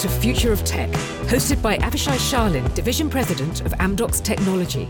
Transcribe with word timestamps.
to 0.00 0.08
Future 0.08 0.50
of 0.50 0.64
Tech, 0.64 0.88
hosted 1.28 1.60
by 1.60 1.76
Avishai 1.76 2.16
Sharlin, 2.16 2.74
Division 2.74 3.10
President 3.10 3.60
of 3.66 3.72
Amdocs 3.72 4.22
Technology. 4.22 4.88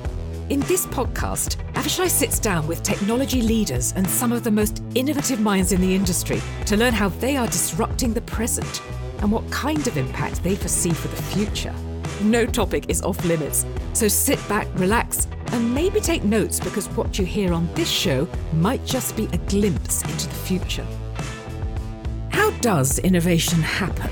In 0.51 0.61
this 0.61 0.87
podcast, 0.87 1.57
Avishai 1.73 2.09
sits 2.09 2.39
down 2.39 2.65
with 2.69 2.85
technology 2.85 3.43
leaders 3.43 3.93
and 3.97 4.09
some 4.09 4.31
of 4.31 4.45
the 4.45 4.53
most 4.53 4.85
innovative 4.95 5.41
minds 5.41 5.73
in 5.73 5.81
the 5.81 5.97
industry 5.97 6.41
to 6.67 6.77
learn 6.77 6.93
how 6.93 7.09
they 7.09 7.37
are 7.37 7.49
disrupting 7.49 8.15
the 8.15 8.21
present 8.21 8.83
and 9.19 9.33
what 9.33 9.51
kind 9.51 9.85
of 9.89 9.97
impact 9.97 10.45
they 10.45 10.55
foresee 10.55 10.93
for 10.93 11.09
the 11.09 11.23
future. 11.23 11.75
No 12.23 12.47
topic 12.47 12.85
is 12.87 13.03
off 13.03 13.25
limits, 13.25 13.67
so 13.95 14.07
sit 14.07 14.39
back, 14.49 14.69
relax, 14.75 15.27
and 15.47 15.75
maybe 15.75 15.99
take 15.99 16.23
notes 16.23 16.61
because 16.61 16.87
what 16.91 17.19
you 17.19 17.25
hear 17.25 17.53
on 17.53 17.69
this 17.75 17.91
show 17.91 18.29
might 18.53 18.87
just 18.87 19.17
be 19.17 19.25
a 19.33 19.39
glimpse 19.39 20.03
into 20.05 20.29
the 20.29 20.35
future. 20.35 20.87
How 22.29 22.53
does 22.61 23.01
innovation 23.01 23.61
happen? 23.61 24.09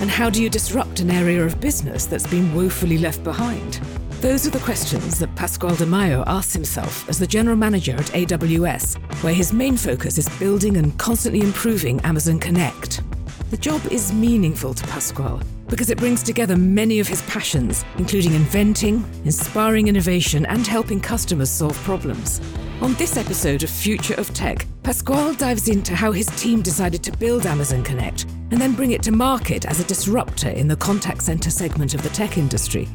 And 0.00 0.10
how 0.10 0.28
do 0.30 0.42
you 0.42 0.50
disrupt 0.50 1.00
an 1.00 1.10
area 1.10 1.44
of 1.44 1.60
business 1.60 2.06
that's 2.06 2.26
been 2.26 2.54
woefully 2.54 2.98
left 2.98 3.22
behind? 3.24 3.80
Those 4.20 4.46
are 4.46 4.50
the 4.50 4.58
questions 4.60 5.18
that 5.18 5.34
Pasquale 5.36 5.76
DeMaio 5.76 6.24
asks 6.26 6.54
himself 6.54 7.08
as 7.08 7.18
the 7.18 7.26
general 7.26 7.56
manager 7.56 7.92
at 7.92 8.06
AWS, 8.06 8.96
where 9.22 9.34
his 9.34 9.52
main 9.52 9.76
focus 9.76 10.16
is 10.16 10.28
building 10.38 10.76
and 10.78 10.98
constantly 10.98 11.40
improving 11.40 12.00
Amazon 12.00 12.38
Connect. 12.38 13.02
The 13.50 13.56
job 13.58 13.82
is 13.90 14.12
meaningful 14.12 14.74
to 14.74 14.86
Pasquale 14.86 15.42
because 15.68 15.90
it 15.90 15.98
brings 15.98 16.22
together 16.22 16.56
many 16.56 17.00
of 17.00 17.08
his 17.08 17.22
passions, 17.22 17.84
including 17.98 18.32
inventing, 18.32 19.04
inspiring 19.24 19.88
innovation, 19.88 20.46
and 20.46 20.66
helping 20.66 21.00
customers 21.00 21.50
solve 21.50 21.76
problems. 21.82 22.40
On 22.84 22.92
this 22.96 23.16
episode 23.16 23.62
of 23.62 23.70
Future 23.70 24.12
of 24.20 24.34
Tech, 24.34 24.66
Pasquale 24.82 25.36
dives 25.36 25.70
into 25.70 25.96
how 25.96 26.12
his 26.12 26.26
team 26.26 26.60
decided 26.60 27.02
to 27.04 27.16
build 27.16 27.46
Amazon 27.46 27.82
Connect 27.82 28.24
and 28.50 28.60
then 28.60 28.74
bring 28.74 28.90
it 28.90 29.02
to 29.04 29.10
market 29.10 29.64
as 29.64 29.80
a 29.80 29.84
disruptor 29.84 30.50
in 30.50 30.68
the 30.68 30.76
contact 30.76 31.22
center 31.22 31.48
segment 31.48 31.94
of 31.94 32.02
the 32.02 32.10
tech 32.10 32.36
industry. 32.36 32.86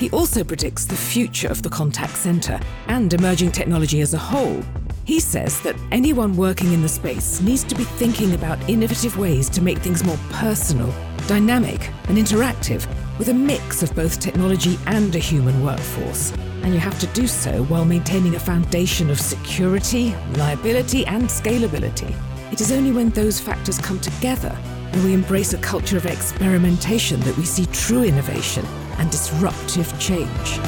He 0.00 0.10
also 0.10 0.42
predicts 0.42 0.84
the 0.84 0.96
future 0.96 1.46
of 1.46 1.62
the 1.62 1.68
contact 1.68 2.16
center 2.16 2.58
and 2.88 3.14
emerging 3.14 3.52
technology 3.52 4.00
as 4.00 4.14
a 4.14 4.18
whole. 4.18 4.64
He 5.04 5.20
says 5.20 5.60
that 5.60 5.76
anyone 5.92 6.36
working 6.36 6.72
in 6.72 6.82
the 6.82 6.88
space 6.88 7.40
needs 7.40 7.62
to 7.62 7.76
be 7.76 7.84
thinking 7.84 8.34
about 8.34 8.68
innovative 8.68 9.16
ways 9.16 9.48
to 9.50 9.62
make 9.62 9.78
things 9.78 10.02
more 10.02 10.18
personal, 10.32 10.92
dynamic, 11.28 11.88
and 12.08 12.18
interactive 12.18 12.84
with 13.16 13.28
a 13.28 13.34
mix 13.34 13.84
of 13.84 13.94
both 13.94 14.18
technology 14.18 14.76
and 14.86 15.14
a 15.14 15.20
human 15.20 15.62
workforce 15.62 16.32
and 16.62 16.72
you 16.74 16.80
have 16.80 16.98
to 17.00 17.06
do 17.08 17.26
so 17.26 17.64
while 17.64 17.84
maintaining 17.84 18.34
a 18.34 18.38
foundation 18.38 19.10
of 19.10 19.20
security, 19.20 20.14
reliability, 20.30 21.06
and 21.06 21.24
scalability. 21.24 22.14
It 22.52 22.60
is 22.60 22.72
only 22.72 22.92
when 22.92 23.10
those 23.10 23.40
factors 23.40 23.78
come 23.78 24.00
together 24.00 24.56
and 24.92 25.04
we 25.04 25.12
embrace 25.12 25.52
a 25.52 25.58
culture 25.58 25.96
of 25.96 26.06
experimentation 26.06 27.20
that 27.20 27.36
we 27.36 27.44
see 27.44 27.66
true 27.66 28.04
innovation 28.04 28.64
and 28.98 29.10
disruptive 29.10 29.98
change. 29.98 30.58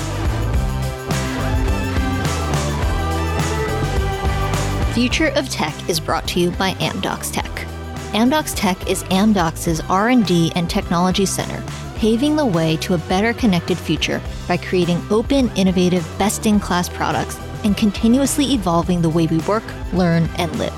Future 4.94 5.28
of 5.36 5.48
Tech 5.48 5.89
is 5.89 6.00
brought 6.00 6.27
to 6.28 6.41
you 6.41 6.50
by 6.53 6.72
Amdocs 6.72 7.33
Tech. 7.33 7.66
Amdocs 8.12 8.53
Tech 8.56 8.91
is 8.91 9.05
Amdocs' 9.05 9.84
R&D 9.89 10.53
and 10.56 10.69
technology 10.69 11.25
center 11.25 11.62
paving 11.98 12.36
the 12.36 12.46
way 12.46 12.77
to 12.77 12.94
a 12.94 12.98
better 13.12 13.32
connected 13.32 13.77
future 13.77 14.20
by 14.46 14.56
creating 14.56 15.00
open, 15.10 15.50
innovative, 15.56 16.06
best 16.16 16.46
in 16.46 16.60
class 16.60 16.88
products 16.88 17.36
and 17.64 17.77
continuously 17.77 18.44
evolving 18.54 19.02
the 19.02 19.08
way 19.08 19.27
we 19.27 19.38
work, 19.38 19.64
learn, 19.92 20.28
and 20.36 20.56
live. 20.58 20.72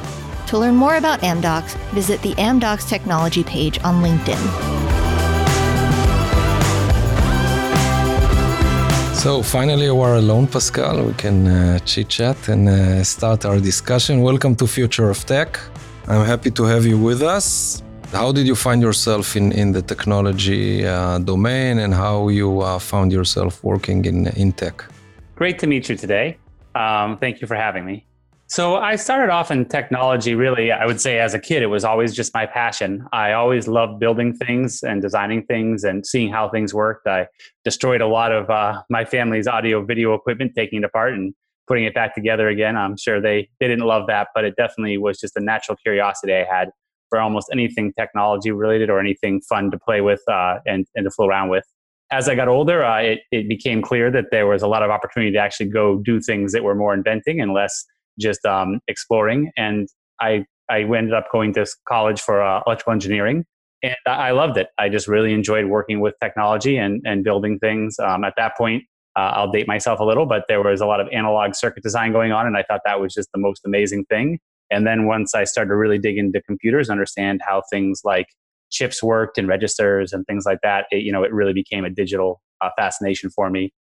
To 0.46 0.58
learn 0.58 0.74
more 0.74 0.96
about 0.96 1.20
Amdocs, 1.20 1.76
visit 1.92 2.22
the 2.22 2.34
Amdocs 2.36 2.88
technology 2.88 3.44
page 3.44 3.78
on 3.84 4.02
LinkedIn. 4.02 4.42
So 9.14 9.42
finally, 9.42 9.90
we're 9.90 10.16
alone, 10.16 10.46
Pascal. 10.46 11.04
We 11.04 11.12
can 11.12 11.46
uh, 11.46 11.78
chit 11.80 12.08
chat 12.08 12.48
and 12.48 12.66
uh, 12.66 13.04
start 13.04 13.44
our 13.44 13.60
discussion. 13.60 14.22
Welcome 14.22 14.56
to 14.56 14.66
Future 14.66 15.10
of 15.10 15.26
Tech. 15.26 15.60
I'm 16.08 16.24
happy 16.24 16.50
to 16.52 16.64
have 16.64 16.86
you 16.86 16.98
with 16.98 17.20
us. 17.22 17.82
How 18.12 18.32
did 18.32 18.44
you 18.44 18.56
find 18.56 18.82
yourself 18.82 19.36
in, 19.36 19.52
in 19.52 19.70
the 19.70 19.82
technology 19.82 20.84
uh, 20.84 21.20
domain 21.20 21.78
and 21.78 21.94
how 21.94 22.26
you 22.28 22.60
uh, 22.60 22.80
found 22.80 23.12
yourself 23.12 23.62
working 23.62 24.04
in, 24.04 24.26
in 24.36 24.52
tech? 24.52 24.84
Great 25.36 25.60
to 25.60 25.68
meet 25.68 25.88
you 25.88 25.96
today. 25.96 26.36
Um, 26.74 27.18
thank 27.18 27.40
you 27.40 27.46
for 27.46 27.54
having 27.54 27.84
me. 27.84 28.04
So, 28.48 28.74
I 28.74 28.96
started 28.96 29.30
off 29.30 29.52
in 29.52 29.64
technology 29.64 30.34
really, 30.34 30.72
I 30.72 30.86
would 30.86 31.00
say 31.00 31.20
as 31.20 31.34
a 31.34 31.38
kid, 31.38 31.62
it 31.62 31.68
was 31.68 31.84
always 31.84 32.12
just 32.12 32.34
my 32.34 32.46
passion. 32.46 33.06
I 33.12 33.32
always 33.32 33.68
loved 33.68 34.00
building 34.00 34.34
things 34.34 34.82
and 34.82 35.00
designing 35.00 35.44
things 35.44 35.84
and 35.84 36.04
seeing 36.04 36.32
how 36.32 36.48
things 36.48 36.74
worked. 36.74 37.06
I 37.06 37.28
destroyed 37.62 38.00
a 38.00 38.08
lot 38.08 38.32
of 38.32 38.50
uh, 38.50 38.82
my 38.90 39.04
family's 39.04 39.46
audio 39.46 39.84
video 39.84 40.14
equipment, 40.14 40.56
taking 40.56 40.80
it 40.80 40.84
apart 40.84 41.14
and 41.14 41.32
putting 41.68 41.84
it 41.84 41.94
back 41.94 42.16
together 42.16 42.48
again. 42.48 42.76
I'm 42.76 42.96
sure 42.96 43.20
they, 43.20 43.48
they 43.60 43.68
didn't 43.68 43.86
love 43.86 44.08
that, 44.08 44.28
but 44.34 44.44
it 44.44 44.56
definitely 44.56 44.98
was 44.98 45.20
just 45.20 45.36
a 45.36 45.40
natural 45.40 45.76
curiosity 45.76 46.34
I 46.34 46.44
had 46.44 46.70
for 47.10 47.20
almost 47.20 47.48
anything 47.52 47.92
technology 47.98 48.50
related 48.50 48.88
or 48.88 48.98
anything 48.98 49.42
fun 49.42 49.70
to 49.70 49.78
play 49.78 50.00
with 50.00 50.22
uh, 50.28 50.58
and, 50.66 50.86
and 50.94 51.04
to 51.04 51.10
fool 51.10 51.28
around 51.28 51.50
with. 51.50 51.64
As 52.10 52.28
I 52.28 52.34
got 52.34 52.48
older, 52.48 52.82
uh, 52.82 53.00
it, 53.00 53.20
it 53.30 53.48
became 53.48 53.82
clear 53.82 54.10
that 54.10 54.26
there 54.30 54.46
was 54.46 54.62
a 54.62 54.66
lot 54.66 54.82
of 54.82 54.90
opportunity 54.90 55.32
to 55.32 55.38
actually 55.38 55.66
go 55.66 55.98
do 55.98 56.20
things 56.20 56.52
that 56.52 56.64
were 56.64 56.74
more 56.74 56.94
inventing 56.94 57.40
and 57.40 57.52
less 57.52 57.84
just 58.18 58.44
um, 58.46 58.80
exploring. 58.88 59.50
And 59.56 59.88
I, 60.20 60.44
I 60.68 60.80
ended 60.80 61.12
up 61.12 61.26
going 61.30 61.52
to 61.54 61.66
college 61.86 62.20
for 62.20 62.42
uh, 62.42 62.62
electrical 62.66 62.94
engineering. 62.94 63.44
And 63.82 63.96
I 64.06 64.32
loved 64.32 64.56
it. 64.56 64.68
I 64.78 64.88
just 64.88 65.08
really 65.08 65.32
enjoyed 65.32 65.66
working 65.66 66.00
with 66.00 66.14
technology 66.22 66.76
and, 66.76 67.00
and 67.04 67.24
building 67.24 67.58
things. 67.58 67.98
Um, 67.98 68.24
at 68.24 68.34
that 68.36 68.56
point, 68.56 68.84
uh, 69.16 69.32
I'll 69.34 69.50
date 69.50 69.66
myself 69.66 70.00
a 70.00 70.04
little, 70.04 70.26
but 70.26 70.44
there 70.48 70.62
was 70.62 70.80
a 70.80 70.86
lot 70.86 71.00
of 71.00 71.08
analog 71.12 71.54
circuit 71.54 71.82
design 71.82 72.12
going 72.12 72.30
on, 72.32 72.46
and 72.46 72.56
I 72.56 72.62
thought 72.62 72.80
that 72.84 73.00
was 73.00 73.12
just 73.12 73.28
the 73.32 73.40
most 73.40 73.62
amazing 73.64 74.04
thing. 74.04 74.38
And 74.70 74.86
then 74.86 75.06
once 75.06 75.34
I 75.34 75.44
started 75.44 75.68
to 75.70 75.76
really 75.76 75.98
dig 75.98 76.18
into 76.18 76.40
computers, 76.42 76.90
understand 76.90 77.40
how 77.44 77.62
things 77.70 78.02
like 78.04 78.26
chips 78.70 79.02
worked 79.02 79.36
and 79.36 79.48
registers 79.48 80.12
and 80.12 80.24
things 80.26 80.44
like 80.46 80.60
that, 80.62 80.86
it, 80.90 81.02
you 81.02 81.12
know, 81.12 81.24
it 81.24 81.32
really 81.32 81.52
became 81.52 81.84
a 81.84 81.90
digital 81.90 82.40
uh, 82.60 82.70
fascination 82.76 83.30
for 83.30 83.50
me. 83.50 83.72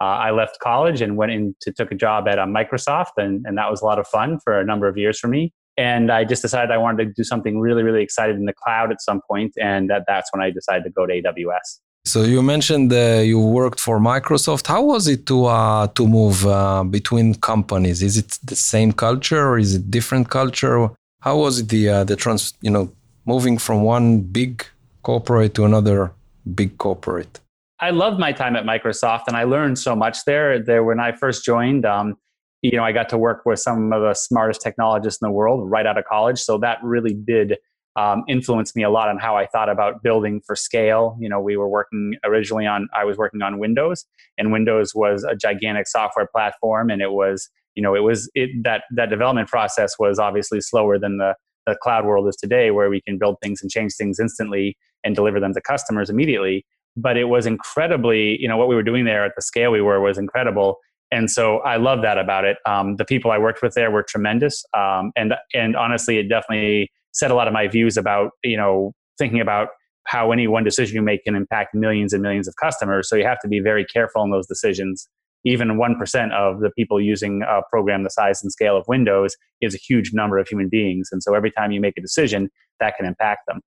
Uh, 0.00 0.04
I 0.04 0.30
left 0.30 0.58
college 0.60 1.00
and 1.00 1.16
went 1.16 1.32
into 1.32 1.72
took 1.74 1.90
a 1.90 1.94
job 1.94 2.28
at 2.28 2.38
uh, 2.38 2.44
Microsoft, 2.44 3.12
and, 3.16 3.44
and 3.46 3.56
that 3.56 3.70
was 3.70 3.80
a 3.80 3.84
lot 3.84 3.98
of 3.98 4.06
fun 4.06 4.38
for 4.44 4.60
a 4.60 4.64
number 4.64 4.88
of 4.88 4.96
years 4.96 5.18
for 5.18 5.28
me. 5.28 5.52
And 5.78 6.10
I 6.10 6.24
just 6.24 6.42
decided 6.42 6.70
I 6.70 6.78
wanted 6.78 7.04
to 7.04 7.12
do 7.14 7.24
something 7.24 7.58
really, 7.58 7.82
really 7.82 8.02
excited 8.02 8.36
in 8.36 8.44
the 8.44 8.52
cloud 8.52 8.90
at 8.92 9.00
some 9.00 9.20
point, 9.28 9.54
and 9.60 9.90
that, 9.90 10.04
that's 10.06 10.30
when 10.32 10.42
I 10.42 10.50
decided 10.50 10.84
to 10.84 10.90
go 10.90 11.06
to 11.06 11.12
AWS. 11.12 11.80
So 12.06 12.22
you 12.22 12.40
mentioned 12.40 12.92
uh, 12.92 13.20
you 13.24 13.40
worked 13.40 13.80
for 13.80 13.98
Microsoft. 13.98 14.68
How 14.68 14.80
was 14.80 15.08
it 15.08 15.26
to 15.26 15.46
uh, 15.46 15.88
to 15.88 16.06
move 16.06 16.46
uh, 16.46 16.84
between 16.84 17.34
companies? 17.34 18.00
Is 18.00 18.16
it 18.16 18.38
the 18.44 18.54
same 18.54 18.92
culture 18.92 19.44
or 19.48 19.58
is 19.58 19.74
it 19.74 19.90
different 19.90 20.30
culture? 20.30 20.88
How 21.20 21.36
was 21.36 21.58
it 21.58 21.68
the 21.68 21.88
uh, 21.88 22.04
the 22.04 22.14
trans 22.14 22.54
you 22.60 22.70
know 22.70 22.92
moving 23.24 23.58
from 23.58 23.82
one 23.82 24.20
big 24.20 24.64
corporate 25.02 25.54
to 25.54 25.64
another 25.64 26.12
big 26.54 26.78
corporate? 26.78 27.40
I 27.80 27.90
loved 27.90 28.20
my 28.20 28.30
time 28.30 28.54
at 28.54 28.64
Microsoft 28.64 29.24
and 29.26 29.36
I 29.36 29.42
learned 29.42 29.76
so 29.76 29.96
much 29.96 30.24
there. 30.26 30.62
There 30.62 30.84
when 30.84 31.00
I 31.00 31.10
first 31.10 31.44
joined, 31.44 31.84
um, 31.84 32.14
you 32.62 32.76
know, 32.76 32.84
I 32.84 32.92
got 32.92 33.08
to 33.08 33.18
work 33.18 33.44
with 33.44 33.58
some 33.58 33.92
of 33.92 34.00
the 34.00 34.14
smartest 34.14 34.60
technologists 34.62 35.20
in 35.20 35.26
the 35.26 35.32
world 35.32 35.68
right 35.68 35.86
out 35.86 35.98
of 35.98 36.04
college. 36.04 36.38
So 36.38 36.56
that 36.58 36.78
really 36.84 37.14
did 37.14 37.58
um, 37.96 38.24
influenced 38.28 38.76
me 38.76 38.82
a 38.82 38.90
lot 38.90 39.08
on 39.08 39.18
how 39.18 39.36
I 39.36 39.46
thought 39.46 39.68
about 39.68 40.02
building 40.02 40.40
for 40.46 40.54
scale. 40.54 41.16
You 41.20 41.28
know, 41.28 41.40
we 41.40 41.56
were 41.56 41.68
working 41.68 42.14
originally 42.24 42.66
on, 42.66 42.88
I 42.94 43.04
was 43.04 43.16
working 43.16 43.42
on 43.42 43.58
Windows, 43.58 44.04
and 44.38 44.52
Windows 44.52 44.94
was 44.94 45.24
a 45.24 45.34
gigantic 45.34 45.88
software 45.88 46.26
platform, 46.26 46.90
and 46.90 47.00
it 47.00 47.12
was, 47.12 47.48
you 47.74 47.82
know, 47.82 47.94
it 47.94 48.00
was 48.00 48.30
it, 48.34 48.50
that 48.64 48.84
that 48.94 49.10
development 49.10 49.48
process 49.48 49.98
was 49.98 50.18
obviously 50.18 50.60
slower 50.60 50.98
than 50.98 51.18
the 51.18 51.34
the 51.66 51.76
cloud 51.82 52.04
world 52.04 52.28
is 52.28 52.36
today, 52.36 52.70
where 52.70 52.88
we 52.88 53.00
can 53.00 53.18
build 53.18 53.36
things 53.42 53.60
and 53.60 53.70
change 53.70 53.94
things 53.96 54.20
instantly 54.20 54.76
and 55.02 55.16
deliver 55.16 55.40
them 55.40 55.52
to 55.52 55.60
customers 55.60 56.08
immediately. 56.08 56.64
But 56.96 57.16
it 57.16 57.24
was 57.24 57.44
incredibly, 57.44 58.40
you 58.40 58.46
know, 58.46 58.56
what 58.56 58.68
we 58.68 58.74
were 58.74 58.84
doing 58.84 59.04
there 59.04 59.24
at 59.24 59.32
the 59.36 59.42
scale 59.42 59.72
we 59.72 59.82
were 59.82 60.00
was 60.00 60.16
incredible. 60.16 60.78
And 61.10 61.30
so 61.30 61.58
I 61.58 61.76
love 61.76 62.02
that 62.02 62.18
about 62.18 62.44
it. 62.44 62.58
Um, 62.66 62.96
the 62.96 63.04
people 63.04 63.30
I 63.30 63.38
worked 63.38 63.62
with 63.62 63.74
there 63.74 63.90
were 63.90 64.02
tremendous, 64.02 64.64
um, 64.76 65.12
and 65.16 65.34
and 65.54 65.76
honestly, 65.76 66.18
it 66.18 66.28
definitely 66.28 66.90
set 67.16 67.30
a 67.30 67.34
lot 67.34 67.48
of 67.48 67.54
my 67.54 67.66
views 67.66 67.96
about 67.96 68.30
you 68.44 68.56
know 68.56 68.92
thinking 69.18 69.40
about 69.40 69.68
how 70.04 70.30
any 70.30 70.46
one 70.46 70.62
decision 70.62 70.94
you 70.94 71.02
make 71.02 71.24
can 71.24 71.34
impact 71.34 71.74
millions 71.74 72.12
and 72.12 72.22
millions 72.22 72.46
of 72.46 72.54
customers. 72.56 73.08
So 73.08 73.16
you 73.16 73.24
have 73.24 73.40
to 73.40 73.48
be 73.48 73.60
very 73.60 73.84
careful 73.84 74.22
in 74.22 74.30
those 74.30 74.46
decisions. 74.46 75.08
Even 75.44 75.68
1% 75.68 76.32
of 76.32 76.60
the 76.60 76.70
people 76.70 77.00
using 77.00 77.42
a 77.42 77.60
program 77.70 78.04
the 78.04 78.10
size 78.10 78.42
and 78.42 78.52
scale 78.52 78.76
of 78.76 78.84
Windows 78.86 79.36
is 79.60 79.74
a 79.74 79.78
huge 79.78 80.12
number 80.12 80.38
of 80.38 80.46
human 80.48 80.68
beings. 80.68 81.08
And 81.10 81.22
so 81.22 81.34
every 81.34 81.50
time 81.50 81.72
you 81.72 81.80
make 81.80 81.94
a 81.96 82.00
decision, 82.00 82.50
that 82.78 82.96
can 82.96 83.06
impact 83.06 83.42
them. 83.48 83.60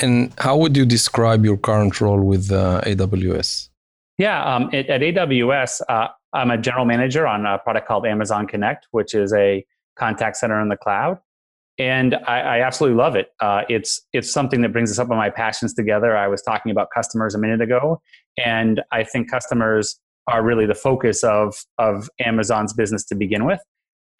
And 0.00 0.32
how 0.38 0.56
would 0.56 0.76
you 0.76 0.86
describe 0.86 1.44
your 1.44 1.56
current 1.56 2.00
role 2.00 2.22
with 2.22 2.50
uh, 2.50 2.80
AWS? 2.84 3.68
Yeah, 4.18 4.42
um, 4.44 4.70
at, 4.72 4.86
at, 4.88 5.00
AWS, 5.00 5.80
uh, 5.88 6.08
I'm 6.32 6.50
a 6.50 6.58
general 6.58 6.84
manager 6.84 7.26
on 7.26 7.46
a 7.46 7.58
product 7.58 7.88
called 7.88 8.06
Amazon 8.06 8.46
Connect, 8.46 8.86
which 8.92 9.14
is 9.14 9.32
a 9.32 9.64
contact 9.96 10.36
center 10.36 10.60
in 10.60 10.68
the 10.68 10.76
cloud. 10.76 11.18
And 11.78 12.14
I, 12.26 12.40
I 12.40 12.60
absolutely 12.60 12.98
love 12.98 13.16
it. 13.16 13.28
Uh, 13.40 13.62
it's 13.68 14.00
it's 14.12 14.30
something 14.30 14.60
that 14.62 14.72
brings 14.72 14.90
us 14.90 14.98
up 14.98 15.10
on 15.10 15.16
my 15.16 15.30
passions 15.30 15.74
together. 15.74 16.16
I 16.16 16.28
was 16.28 16.42
talking 16.42 16.70
about 16.70 16.88
customers 16.94 17.34
a 17.34 17.38
minute 17.38 17.60
ago, 17.60 18.00
and 18.44 18.82
I 18.92 19.04
think 19.04 19.30
customers 19.30 19.98
are 20.26 20.42
really 20.42 20.66
the 20.66 20.74
focus 20.74 21.24
of 21.24 21.54
of 21.78 22.08
Amazon's 22.20 22.72
business 22.72 23.04
to 23.06 23.14
begin 23.14 23.44
with. 23.44 23.60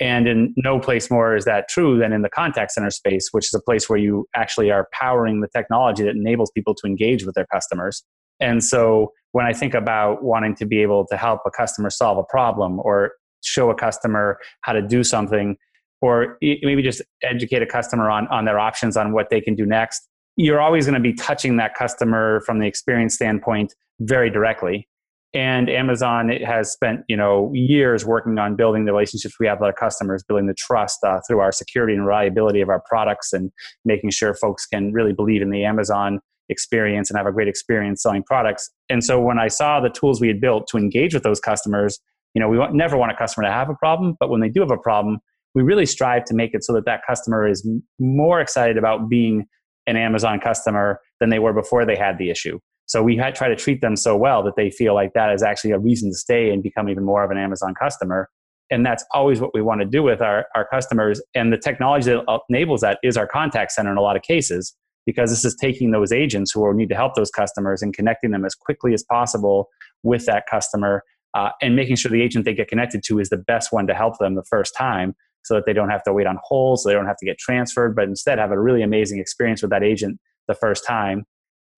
And 0.00 0.26
in 0.26 0.55
no 0.56 0.81
place 0.81 1.11
more 1.11 1.37
is 1.37 1.44
that 1.44 1.69
true 1.69 1.99
than 1.99 2.12
in 2.14 2.23
the 2.23 2.31
contact 2.31 2.73
center 2.73 2.91
space, 2.91 3.29
which 3.32 3.44
is 3.44 3.55
a 3.55 3.61
place 3.61 3.88
where 3.91 3.99
you 3.99 4.26
actually 4.35 4.70
are 4.70 4.88
powering 4.93 5.43
the 5.43 5.49
technology 5.49 6.03
that 6.05 6.17
enables 6.17 6.50
people 6.53 6.75
to 6.76 6.87
engage 6.87 7.26
with 7.26 7.35
their 7.35 7.46
customers. 7.53 8.03
And 8.41 8.64
so 8.64 9.12
when 9.32 9.44
I 9.44 9.53
think 9.53 9.75
about 9.75 10.23
wanting 10.23 10.55
to 10.56 10.64
be 10.64 10.81
able 10.81 11.06
to 11.08 11.17
help 11.19 11.41
a 11.46 11.50
customer 11.50 11.91
solve 11.91 12.17
a 12.17 12.25
problem 12.25 12.81
or 12.82 13.12
show 13.44 13.70
a 13.70 13.75
customer 13.75 14.38
how 14.62 14.73
to 14.73 14.81
do 14.81 15.05
something, 15.05 15.56
or 16.00 16.38
maybe 16.41 16.82
just 16.82 17.02
educate 17.23 17.62
a 17.62 17.67
customer 17.67 18.11
on, 18.11 18.26
on 18.29 18.44
their 18.44 18.58
options 18.58 18.97
on 18.97 19.12
what 19.12 19.31
they 19.31 19.41
can 19.41 19.55
do 19.55 19.67
next, 19.67 20.08
you're 20.37 20.61
always 20.61 20.87
going 20.87 20.94
to 20.94 21.00
be 21.00 21.12
touching 21.12 21.56
that 21.56 21.75
customer 21.75 22.41
from 22.47 22.58
the 22.58 22.67
experience 22.67 23.14
standpoint 23.14 23.75
very 24.00 24.31
directly. 24.31 24.88
And 25.32 25.70
Amazon 25.70 26.29
has 26.44 26.73
spent, 26.73 27.02
you 27.08 27.17
know, 27.17 27.52
years 27.55 28.05
working 28.05 28.38
on 28.38 28.56
building 28.56 28.85
the 28.85 28.93
relationships 28.93 29.37
we 29.38 29.47
have 29.47 29.61
with 29.61 29.67
our 29.67 29.73
customers, 29.73 30.25
building 30.25 30.47
the 30.47 30.55
trust 30.55 30.99
uh, 31.05 31.20
through 31.29 31.38
our 31.38 31.52
security 31.52 31.94
and 31.94 32.05
reliability 32.05 32.61
of 32.61 32.69
our 32.69 32.82
products, 32.88 33.32
and 33.32 33.53
making 33.85 34.11
sure 34.11 34.35
folks 34.35 34.67
can 34.67 34.93
really 34.93 35.12
believe 35.12 35.41
in 35.41 35.50
the 35.50 35.64
Amazon 35.64 36.20
experience 36.49 37.11
and 37.11 37.17
have 37.17 37.26
a 37.26 37.32
great 37.32 37.46
experience 37.46 38.03
selling 38.03 38.25
products. 38.25 38.70
And 38.88 39.05
so 39.05 39.20
when 39.20 39.38
I 39.38 39.46
saw 39.46 39.79
the 39.79 39.88
tools 39.88 40.20
we 40.20 40.26
had 40.26 40.41
built 40.41 40.67
to 40.69 40.79
engage 40.79 41.14
with 41.14 41.23
those 41.23 41.38
customers, 41.38 42.00
you 42.35 42.41
know, 42.41 42.49
we 42.49 42.58
never 42.73 42.96
want 42.96 43.12
a 43.12 43.17
customer 43.17 43.46
to 43.46 43.53
have 43.53 43.70
a 43.70 43.75
problem, 43.75 44.17
but 44.19 44.31
when 44.31 44.41
they 44.41 44.49
do 44.49 44.61
have 44.61 44.73
a 44.73 44.79
problem, 44.79 45.19
we 45.55 45.62
really 45.62 45.87
strive 45.87 46.25
to 46.26 46.35
make 46.35 46.55
it 46.55 46.64
so 46.64 46.73
that 46.75 46.85
that 46.87 47.00
customer 47.06 47.49
is 47.49 47.69
more 47.99 48.41
excited 48.41 48.76
about 48.76 49.08
being 49.08 49.47
an 49.87 49.97
Amazon 49.97 50.38
customer 50.38 51.00
than 51.19 51.31
they 51.31 51.38
were 51.38 51.52
before 51.52 51.85
they 51.85 51.97
had 51.97 52.19
the 52.19 52.31
issue. 52.31 52.58
So 52.87 53.02
we 53.02 53.17
try 53.17 53.49
to 53.49 53.56
treat 53.56 53.81
them 53.81 53.97
so 53.97 54.17
well 54.17 54.43
that 54.43 54.56
they 54.56 54.70
feel 54.70 54.94
like 54.94 55.12
that 55.14 55.32
is 55.32 55.43
actually 55.43 55.70
a 55.70 55.79
reason 55.79 56.11
to 56.11 56.17
stay 56.17 56.50
and 56.50 56.62
become 56.62 56.88
even 56.88 57.05
more 57.05 57.23
of 57.23 57.31
an 57.31 57.38
Amazon 57.38 57.75
customer. 57.81 58.29
And 58.70 58.85
that's 58.85 59.05
always 59.12 59.41
what 59.41 59.55
we 59.55 59.62
want 59.62 59.81
to 59.81 59.87
do 59.87 60.02
with 60.02 60.20
our, 60.20 60.47
our 60.55 60.67
customers. 60.67 61.20
And 61.35 61.53
the 61.53 61.58
technology 61.58 62.11
that 62.11 62.41
enables 62.49 62.81
that 62.81 62.99
is 63.03 63.17
our 63.17 63.26
contact 63.26 63.73
center 63.73 63.91
in 63.91 63.96
a 63.96 64.00
lot 64.00 64.17
of 64.17 64.23
cases, 64.23 64.75
because 65.06 65.31
this 65.31 65.44
is 65.44 65.56
taking 65.56 65.91
those 65.91 66.12
agents 66.12 66.53
who 66.53 66.73
need 66.75 66.88
to 66.88 66.94
help 66.94 67.14
those 67.14 67.31
customers 67.31 67.82
and 67.82 67.94
connecting 67.94 68.31
them 68.31 68.44
as 68.44 68.55
quickly 68.55 68.93
as 68.93 69.03
possible 69.05 69.69
with 70.03 70.26
that 70.26 70.44
customer 70.50 71.03
uh, 71.35 71.50
and 71.62 71.76
making 71.76 71.96
sure 71.96 72.11
the 72.11 72.23
agent 72.23 72.44
they 72.44 72.55
get 72.55 72.69
connected 72.69 73.03
to 73.05 73.19
is 73.19 73.29
the 73.29 73.37
best 73.37 73.73
one 73.73 73.87
to 73.87 73.94
help 73.94 74.19
them 74.19 74.35
the 74.35 74.44
first 74.44 74.75
time 74.76 75.14
so 75.43 75.55
that 75.55 75.67
they 75.67 75.73
don't 75.73 75.89
have 75.89 76.03
to 76.05 76.13
wait 76.13 76.27
on 76.27 76.39
hold, 76.43 76.81
so 76.81 76.89
they 76.89 76.95
don't 76.95 77.07
have 77.07 77.17
to 77.17 77.27
get 77.27 77.39
transferred, 77.39 77.97
but 77.97 78.05
instead 78.05 78.39
have 78.39 78.53
a 78.53 78.61
really 78.61 78.83
amazing 78.83 79.19
experience 79.19 79.63
with 79.63 79.71
that 79.71 79.83
agent 79.83 80.19
the 80.49 80.55
first 80.55 80.85
time. 80.87 81.25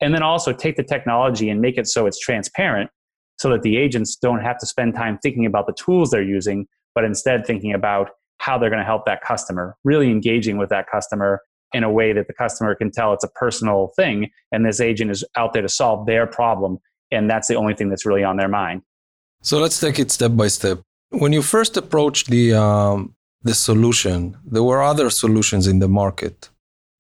And 0.01 0.15
then 0.15 0.23
also 0.23 0.53
take 0.53 0.77
the 0.77 0.83
technology 0.83 1.49
and 1.49 1.61
make 1.61 1.79
it 1.79 1.87
so 1.87 2.07
it's 2.07 2.19
transparent 2.19 2.91
so 3.39 3.51
that 3.51 3.63
the 3.63 3.77
agents 3.77 4.17
don't 4.17 4.41
have 4.41 4.59
to 4.59 4.67
spend 4.67 4.95
time 4.95 5.19
thinking 5.23 5.47
about 5.47 5.67
the 5.67 5.73
tools 5.75 6.11
they're 6.11 6.23
using, 6.23 6.67
but 6.95 7.05
instead 7.05 7.47
thinking 7.47 7.73
about 7.73 8.11
how 8.39 8.59
they're 8.59 8.71
going 8.71 8.81
to 8.81 8.85
help 8.85 9.07
that 9.07 9.23
customer, 9.23 9.77
really 9.85 10.11
engaging 10.11 10.59
with 10.59 10.69
that 10.71 10.87
customer 10.91 11.41
in 11.73 11.85
a 11.85 11.91
way 11.91 12.13
that 12.13 12.27
the 12.27 12.35
customer 12.35 12.75
can 12.75 12.91
tell 12.91 13.13
it's 13.13 13.25
a 13.25 13.29
personal 13.29 13.93
thing 13.97 14.29
and 14.51 14.67
this 14.67 14.81
agent 14.81 15.11
is 15.11 15.25
out 15.37 15.53
there 15.53 15.63
to 15.63 15.69
solve 15.69 16.07
their 16.07 16.27
problem 16.27 16.79
and 17.13 17.29
that's 17.31 17.47
the 17.47 17.55
only 17.55 17.75
thing 17.75 17.89
that's 17.89 18.05
really 18.05 18.25
on 18.25 18.37
their 18.37 18.49
mind. 18.49 18.83
So 19.43 19.59
let's 19.59 19.79
take 19.79 19.99
it 19.99 20.11
step 20.11 20.35
by 20.35 20.49
step. 20.49 20.81
When 21.11 21.33
you 21.33 21.43
first 21.43 21.77
approached 21.77 22.31
the 22.31 22.55
um, 22.55 23.15
the 23.45 23.55
solution. 23.55 24.37
There 24.45 24.63
were 24.63 24.83
other 24.83 25.11
solutions 25.11 25.67
in 25.67 25.79
the 25.79 25.89
market. 25.89 26.49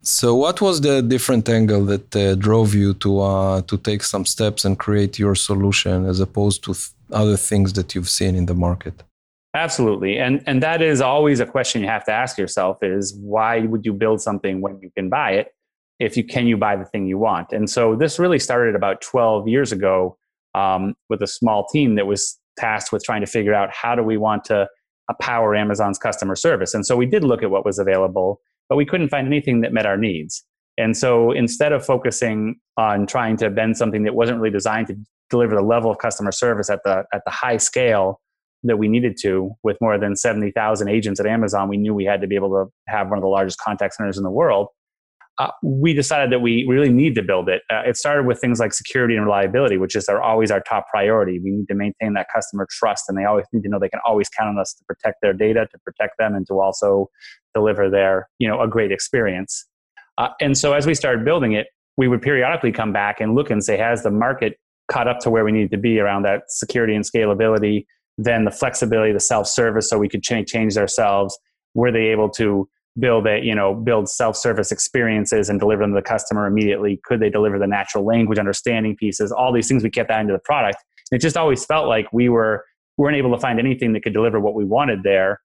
So, 0.03 0.35
what 0.35 0.61
was 0.61 0.81
the 0.81 1.01
different 1.01 1.49
angle 1.49 1.85
that 1.85 2.17
uh, 2.17 2.35
drove 2.35 2.75
you 2.75 2.95
to 2.95 3.21
uh, 3.21 3.63
to 3.63 3.79
take 3.79 4.03
some 4.03 4.25
steps 4.27 4.65
and 4.65 4.77
create 4.77 5.19
your 5.19 5.37
solution, 5.37 6.07
as 6.07 6.19
opposed 6.19 6.65
to 6.65 6.75
th- 6.75 6.89
other 7.13 7.37
things 7.37 7.73
that 7.75 7.95
you've 7.95 8.09
seen 8.09 8.35
in 8.35 8.47
the 8.47 8.55
market? 8.55 9.05
Absolutely, 9.55 10.19
and 10.19 10.43
and 10.47 10.61
that 10.61 10.83
is 10.83 11.01
always 11.01 11.39
a 11.39 11.47
question 11.47 11.83
you 11.83 11.89
have 11.89 12.05
to 12.07 12.13
ask 12.13 12.37
yourself: 12.37 12.79
is 12.83 13.15
why 13.15 13.61
would 13.61 13.87
you 13.87 13.93
build 13.93 14.21
something 14.21 14.61
when 14.61 14.81
you 14.81 14.91
can 14.97 15.09
buy 15.09 15.33
it? 15.33 15.55
If 16.01 16.17
you 16.17 16.25
can, 16.25 16.49
you 16.49 16.57
buy 16.57 16.75
the 16.75 16.85
thing 16.85 17.07
you 17.07 17.19
want. 17.19 17.53
And 17.53 17.71
so 17.71 17.95
this 17.95 18.19
really 18.19 18.41
started 18.41 18.75
about 18.75 19.03
12 19.03 19.47
years 19.47 19.71
ago 19.71 20.19
um, 20.53 20.97
with 21.09 21.23
a 21.23 21.29
small 21.29 21.65
team 21.69 21.95
that 21.95 22.09
was 22.09 22.41
tasked 22.59 22.91
with 22.91 23.05
trying 23.05 23.21
to 23.21 23.27
figure 23.27 23.55
out 23.55 23.71
how 23.73 23.95
do 23.95 24.03
we 24.03 24.17
want 24.17 24.45
to 24.47 24.69
power 25.21 25.55
Amazon's 25.55 25.99
customer 25.99 26.37
service. 26.37 26.75
And 26.75 26.87
so 26.87 26.97
we 26.97 27.07
did 27.07 27.25
look 27.25 27.43
at 27.43 27.51
what 27.51 27.65
was 27.65 27.79
available, 27.79 28.41
but 28.69 28.77
we 28.77 28.87
couldn't 28.87 29.09
find 29.09 29.27
anything 29.27 29.61
that 29.63 29.73
met 29.73 29.87
our 29.87 29.97
needs. 29.97 30.45
And 30.79 30.97
so 30.97 31.33
instead 31.33 31.73
of 31.73 31.85
focusing 31.85 32.57
on 32.77 33.07
trying 33.07 33.37
to 33.39 33.51
bend 33.51 33.77
something 33.77 34.05
that 34.05 34.15
wasn't 34.15 34.39
really 34.39 34.53
designed 34.53 34.87
to 34.89 34.97
deliver 35.31 35.55
the 35.55 35.63
level 35.63 35.91
of 35.91 35.99
customer 35.99 36.33
service 36.33 36.71
at 36.71 36.81
the 36.85 37.05
at 37.13 37.23
the 37.25 37.31
high 37.31 37.57
scale 37.57 38.21
that 38.65 38.79
we 38.79 38.89
needed 38.89 39.17
to 39.21 39.51
with 39.65 39.77
more 39.81 39.99
than 39.99 40.15
70,000 40.15 40.89
agents 40.89 41.19
at 41.19 41.27
Amazon, 41.27 41.69
we 41.69 41.77
knew 41.77 41.93
we 41.95 42.05
had 42.05 42.21
to 42.21 42.27
be 42.29 42.37
able 42.37 42.51
to 42.51 42.73
have 42.87 43.09
one 43.09 43.19
of 43.19 43.23
the 43.23 43.29
largest 43.29 43.59
contact 43.59 43.95
centers 43.95 44.17
in 44.17 44.23
the 44.23 44.31
world 44.31 44.69
uh, 45.39 45.51
we 45.63 45.95
decided 45.95 46.31
that 46.31 46.41
we 46.41 46.67
really 46.69 46.91
need 46.91 47.15
to 47.15 47.23
build 47.23 47.49
it. 47.49 47.63
Uh, 47.71 47.83
it 47.87 47.97
started 47.97 48.27
with 48.27 48.41
things 48.41 48.61
like 48.61 48.75
security 48.75 49.17
and 49.17 49.25
reliability, 49.25 49.79
which 49.79 49.97
is 49.97 50.09
our, 50.09 50.21
always 50.21 50.51
our 50.51 50.61
top 50.61 50.87
priority. 50.91 51.41
We 51.43 51.51
need 51.51 51.69
to 51.69 51.75
maintain 51.75 52.13
that 52.15 52.27
customer 52.35 52.67
trust, 52.71 53.05
and 53.09 53.17
they 53.17 53.25
always 53.25 53.47
need 53.53 53.63
to 53.63 53.69
know 53.69 53.79
they 53.79 53.89
can 53.89 54.01
always 54.07 54.29
count 54.29 54.51
on 54.51 54.59
us 54.59 54.75
to 54.75 54.85
protect 54.85 55.17
their 55.23 55.33
data, 55.33 55.67
to 55.71 55.79
protect 55.79 56.19
them, 56.19 56.35
and 56.35 56.47
to 56.49 56.61
also 56.61 57.09
deliver 57.55 57.89
their 57.91 58.29
you 58.39 58.49
know 58.49 58.61
a 58.61 58.69
great 58.69 58.93
experience. 58.93 59.67
Uh, 60.19 60.29
and 60.41 60.57
so 60.59 60.75
as 60.75 60.87
we 60.87 60.95
started 60.95 61.25
building 61.25 61.53
it, 61.53 61.69
we 61.97 62.09
would 62.09 62.23
periodically 62.23 62.73
come 62.73 62.93
back 62.93 63.21
and 63.21 63.35
look 63.35 63.51
and 63.51 63.65
say, 63.65 63.77
has 63.77 64.03
the 64.03 64.11
market 64.11 64.59
caught 64.89 65.09
up 65.09 65.19
to 65.21 65.31
where 65.31 65.45
we 65.45 65.53
need 65.53 65.71
to 65.71 65.79
be 65.79 65.99
around 65.99 66.23
that 66.23 66.43
security 66.49 66.95
and 66.95 67.05
scalability? 67.05 67.87
Then 68.19 68.45
the 68.45 68.51
flexibility, 68.51 69.13
the 69.13 69.21
self 69.21 69.47
service, 69.47 69.89
so 69.89 69.99
we 69.99 70.09
could 70.09 70.23
change, 70.23 70.49
change 70.49 70.77
ourselves. 70.77 71.39
Were 71.75 71.91
they 71.91 72.07
able 72.07 72.29
to 72.31 72.69
build 72.99 73.27
a 73.27 73.41
you 73.43 73.55
know 73.55 73.75
build 73.75 74.09
self-service 74.09 74.71
experiences 74.71 75.49
and 75.49 75.59
deliver 75.59 75.83
them 75.83 75.93
to 75.93 75.97
the 75.97 76.03
customer 76.03 76.47
immediately. 76.47 77.01
Could 77.05 77.21
they 77.21 77.31
deliver 77.31 77.59
the 77.59 77.67
natural 77.67 78.05
language 78.05 78.39
understanding 78.39 78.97
pieces? 78.97 79.33
All 79.33 79.53
these 79.53 79.69
things 79.69 79.83
we 79.83 79.91
kept 79.91 80.09
that 80.09 80.21
into 80.21 80.33
the 80.33 80.41
product. 80.41 80.79
It 81.11 81.19
just 81.19 81.37
always 81.37 81.65
felt 81.65 81.89
like 81.89 82.07
we 82.13 82.29
were 82.29 82.65
weren't 82.99 83.17
able 83.17 83.35
to 83.35 83.41
find 83.41 83.59
anything 83.59 83.93
that 83.95 84.03
could 84.03 84.13
deliver 84.13 84.39
what 84.39 84.55
we 84.55 84.65
wanted 84.65 85.03
there 85.03 85.41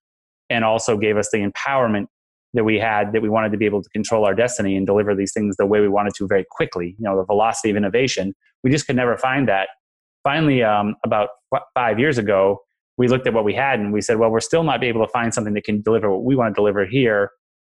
and 0.49 0.65
also 0.65 0.97
gave 0.97 1.17
us 1.17 1.29
the 1.31 1.37
empowerment 1.37 2.07
that 2.53 2.63
we 2.63 2.77
had 2.77 3.13
that 3.13 3.21
we 3.21 3.29
wanted 3.29 3.51
to 3.51 3.57
be 3.57 3.65
able 3.65 3.81
to 3.81 3.89
control 3.89 4.25
our 4.25 4.33
destiny 4.33 4.75
and 4.75 4.85
deliver 4.85 5.15
these 5.15 5.31
things 5.33 5.55
the 5.57 5.65
way 5.65 5.79
we 5.79 5.87
wanted 5.87 6.13
to 6.15 6.27
very 6.27 6.45
quickly. 6.51 6.95
You 6.99 7.05
know 7.05 7.17
the 7.17 7.25
velocity 7.25 7.69
of 7.69 7.77
innovation 7.77 8.35
we 8.63 8.71
just 8.71 8.87
could 8.87 8.95
never 8.95 9.17
find 9.17 9.47
that. 9.47 9.69
Finally 10.23 10.63
um, 10.63 10.95
about 11.05 11.29
five 11.73 11.99
years 11.99 12.17
ago 12.17 12.59
we 12.97 13.07
looked 13.07 13.27
at 13.27 13.33
what 13.33 13.45
we 13.45 13.53
had 13.53 13.79
and 13.79 13.93
we 13.93 14.01
said, 14.01 14.17
well, 14.17 14.29
we're 14.29 14.39
still 14.39 14.63
not 14.63 14.83
able 14.83 15.05
to 15.05 15.11
find 15.11 15.33
something 15.33 15.53
that 15.53 15.63
can 15.63 15.81
deliver 15.81 16.11
what 16.11 16.23
we 16.23 16.35
want 16.35 16.53
to 16.53 16.55
deliver 16.55 16.85
here. 16.85 17.31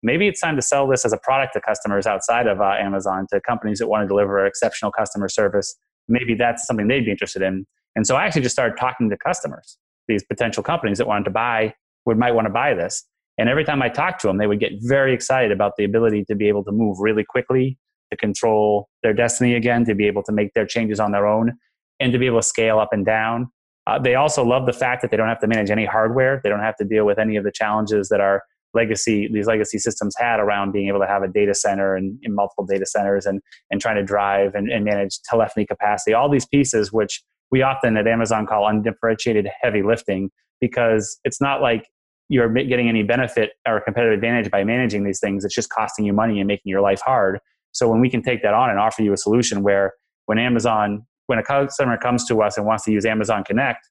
Maybe 0.04 0.27
it's 0.27 0.39
time 0.39 0.56
to 0.56 0.62
sell 0.62 0.88
this 0.88 1.06
as 1.06 1.13
a 1.13 1.18
product 1.18 1.54
to 1.54 1.62
customers 1.62 2.06
outside 2.06 2.48
of 2.48 2.62
uh, 2.62 2.75
Amazon, 2.80 3.25
to 3.32 3.42
companies 3.42 3.80
that 3.80 3.88
want 3.88 4.04
to 4.04 4.08
deliver 4.08 4.46
exceptional 4.46 4.92
customer 4.92 5.27
service. 5.27 5.75
Maybe 6.08 6.36
that's 6.36 6.66
something 6.66 6.88
they'd 6.88 7.06
be 7.06 7.12
interested 7.12 7.42
in. 7.42 7.66
And 7.96 8.06
so 8.06 8.16
I 8.16 8.25
actually 8.25 8.44
just 8.44 8.56
started 8.56 8.77
talking 8.77 9.10
to 9.10 9.18
customers, 9.18 9.77
these 10.08 10.24
potential 10.24 10.63
companies 10.63 11.00
that 11.00 11.08
wanted 11.08 11.25
to 11.25 11.32
buy, 11.32 11.74
would 12.06 12.18
might 12.18 12.32
want 12.32 12.46
to 12.46 12.54
buy 12.54 12.74
this. 12.74 13.04
And 13.38 13.50
every 13.50 13.66
time 13.66 13.82
I 13.82 13.89
talked 13.89 14.22
to 14.22 14.27
them, 14.27 14.38
they 14.38 14.48
would 14.48 14.60
get 14.60 14.74
very 14.82 15.13
excited 15.13 15.51
about 15.51 15.74
the 15.77 15.84
ability 15.84 16.25
to 16.25 16.36
be 16.36 16.48
able 16.48 16.63
to 16.66 16.72
move 16.72 16.98
really 17.00 17.24
quickly, 17.24 17.77
to 18.12 18.18
control 18.18 18.89
their 19.04 19.13
destiny 19.13 19.56
again, 19.56 19.84
to 19.86 19.96
be 19.96 20.08
able 20.08 20.24
to 20.24 20.32
make 20.32 20.54
their 20.54 20.66
changes 20.66 21.00
on 21.00 21.12
their 21.12 21.27
own, 21.27 21.54
and 22.00 22.13
to 22.13 22.20
be 22.20 22.27
able 22.27 22.39
to 22.39 22.48
scale 22.48 22.80
up 22.80 22.89
and 22.92 23.06
down 23.06 23.51
uh, 23.88 23.98
they 23.98 24.16
also 24.16 24.44
love 24.44 24.66
the 24.66 24.74
fact 24.74 25.01
that 25.01 25.12
they 25.12 25.18
don't 25.18 25.30
have 25.30 25.39
to 25.39 25.48
manage 25.48 25.72
any 25.72 25.86
hardware. 25.86 26.42
They 26.44 26.50
don't 26.50 26.60
have 26.60 26.75
to 26.75 26.84
deal 26.84 27.06
with 27.06 27.18
any 27.18 27.38
of 27.38 27.46
the 27.46 27.51
challenges 27.51 28.10
that 28.10 28.20
our 28.20 28.44
legacy 28.74 29.29
these 29.31 29.47
legacy 29.47 29.79
systems 29.79 30.13
had 30.17 30.39
around 30.39 30.71
being 30.71 30.88
able 30.88 31.00
to 31.00 31.07
have 31.07 31.24
a 31.24 31.27
data 31.27 31.53
center 31.53 31.95
and, 31.95 32.19
multiple 32.27 32.65
data 32.65 32.86
centers 32.86 33.25
and 33.25 33.41
and 33.71 33.81
trying 33.81 33.95
to 33.95 34.03
drive 34.03 34.53
and, 34.55 34.71
and 34.71 34.86
manage 34.86 35.21
telephony 35.21 35.65
capacity. 35.65 36.13
All 36.13 36.29
these 36.29 36.45
pieces, 36.45 36.91
which 36.91 37.24
we 37.51 37.62
often 37.62 37.97
at 37.97 38.07
Amazon 38.07 38.45
call 38.45 38.67
undifferentiated 38.67 39.47
heavy 39.62 39.81
lifting, 39.81 40.29
because 40.59 41.19
it's 41.24 41.39
not 41.39 41.62
like 41.62 41.88
you're 42.29 42.53
getting 42.53 42.89
any 42.89 43.03
benefit 43.03 43.51
or 43.65 43.79
competitive 43.79 44.15
advantage 44.15 44.51
by 44.51 44.63
managing 44.63 45.05
these 45.05 45.19
things. 45.19 45.45
It's 45.45 45.55
just 45.55 45.69
costing 45.69 46.05
you 46.05 46.12
money 46.12 46.39
and 46.39 46.47
making 46.47 46.69
your 46.69 46.81
life 46.81 47.00
hard. 47.00 47.39
So 47.71 47.89
when 47.89 48.01
we 48.01 48.09
can 48.09 48.21
take 48.21 48.41
that 48.43 48.53
on 48.53 48.69
and 48.69 48.79
offer 48.79 49.01
you 49.01 49.13
a 49.13 49.17
solution 49.17 49.63
where 49.63 49.93
when 50.25 50.38
Amazon 50.38 51.05
when 51.27 51.39
a 51.39 51.43
customer 51.43 51.97
comes 51.97 52.25
to 52.25 52.41
us 52.41 52.57
and 52.57 52.65
wants 52.65 52.86
to 52.86 52.91
use 52.91 53.05
Amazon 53.05 53.43
Connect, 53.43 53.88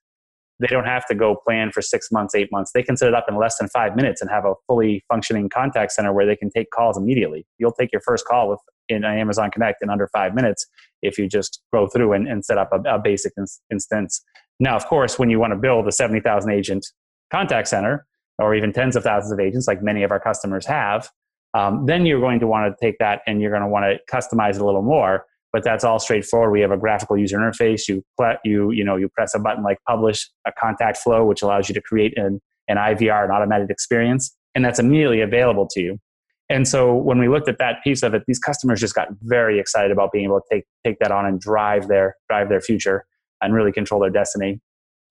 they 0.58 0.68
don't 0.68 0.86
have 0.86 1.06
to 1.06 1.14
go 1.14 1.36
plan 1.36 1.70
for 1.70 1.82
six 1.82 2.10
months, 2.10 2.34
eight 2.34 2.50
months. 2.50 2.72
They 2.72 2.82
can 2.82 2.96
set 2.96 3.08
it 3.08 3.14
up 3.14 3.26
in 3.28 3.36
less 3.36 3.58
than 3.58 3.68
five 3.68 3.94
minutes 3.94 4.20
and 4.20 4.30
have 4.30 4.44
a 4.44 4.54
fully 4.66 5.04
functioning 5.08 5.48
contact 5.48 5.92
center 5.92 6.12
where 6.12 6.26
they 6.26 6.36
can 6.36 6.50
take 6.50 6.70
calls 6.70 6.96
immediately. 6.96 7.46
You'll 7.58 7.72
take 7.72 7.92
your 7.92 8.00
first 8.00 8.24
call 8.24 8.48
with 8.48 8.60
in 8.88 9.04
Amazon 9.04 9.50
Connect 9.50 9.82
in 9.82 9.90
under 9.90 10.08
five 10.08 10.34
minutes 10.34 10.66
if 11.02 11.18
you 11.18 11.28
just 11.28 11.60
go 11.74 11.86
through 11.86 12.12
and, 12.14 12.26
and 12.26 12.44
set 12.44 12.56
up 12.56 12.70
a, 12.72 12.94
a 12.94 12.98
basic 12.98 13.32
ins- 13.36 13.60
instance. 13.70 14.22
Now, 14.58 14.76
of 14.76 14.86
course, 14.86 15.18
when 15.18 15.28
you 15.28 15.38
want 15.38 15.52
to 15.52 15.58
build 15.58 15.86
a 15.86 15.92
70,000 15.92 16.50
agent 16.50 16.86
contact 17.30 17.68
center 17.68 18.06
or 18.38 18.54
even 18.54 18.72
tens 18.72 18.96
of 18.96 19.02
thousands 19.02 19.32
of 19.32 19.40
agents 19.40 19.66
like 19.68 19.82
many 19.82 20.02
of 20.02 20.10
our 20.10 20.20
customers 20.20 20.66
have, 20.66 21.10
Um, 21.54 21.86
then 21.86 22.04
you're 22.04 22.20
going 22.20 22.40
to 22.40 22.46
want 22.46 22.70
to 22.70 22.76
take 22.84 22.98
that 22.98 23.22
and 23.26 23.40
you're 23.40 23.50
going 23.50 23.62
to 23.62 23.68
want 23.68 23.84
to 23.86 24.14
customize 24.14 24.56
it 24.56 24.60
a 24.60 24.64
little 24.64 24.82
more. 24.82 25.24
But 25.56 25.64
that's 25.64 25.84
all 25.84 25.98
straightforward. 25.98 26.52
We 26.52 26.60
have 26.60 26.70
a 26.70 26.76
graphical 26.76 27.16
user 27.16 27.38
interface. 27.38 27.88
You 27.88 28.04
you 28.44 28.72
you 28.72 28.84
know 28.84 28.96
you 28.96 29.08
press 29.08 29.34
a 29.34 29.38
button 29.38 29.64
like 29.64 29.78
publish 29.88 30.28
a 30.46 30.52
contact 30.52 30.98
flow, 30.98 31.24
which 31.24 31.40
allows 31.40 31.66
you 31.70 31.74
to 31.76 31.80
create 31.80 32.12
an, 32.18 32.42
an 32.68 32.76
IVR, 32.76 33.24
an 33.24 33.30
automated 33.30 33.70
experience, 33.70 34.36
and 34.54 34.62
that's 34.62 34.78
immediately 34.78 35.22
available 35.22 35.66
to 35.68 35.80
you. 35.80 35.98
And 36.50 36.68
so 36.68 36.94
when 36.94 37.18
we 37.18 37.26
looked 37.26 37.48
at 37.48 37.56
that 37.56 37.76
piece 37.82 38.02
of 38.02 38.12
it, 38.12 38.24
these 38.26 38.38
customers 38.38 38.82
just 38.82 38.94
got 38.94 39.08
very 39.22 39.58
excited 39.58 39.90
about 39.90 40.12
being 40.12 40.26
able 40.26 40.40
to 40.42 40.46
take 40.52 40.64
take 40.84 40.98
that 40.98 41.10
on 41.10 41.24
and 41.24 41.40
drive 41.40 41.88
their 41.88 42.16
drive 42.28 42.50
their 42.50 42.60
future 42.60 43.06
and 43.40 43.54
really 43.54 43.72
control 43.72 44.02
their 44.02 44.10
destiny 44.10 44.60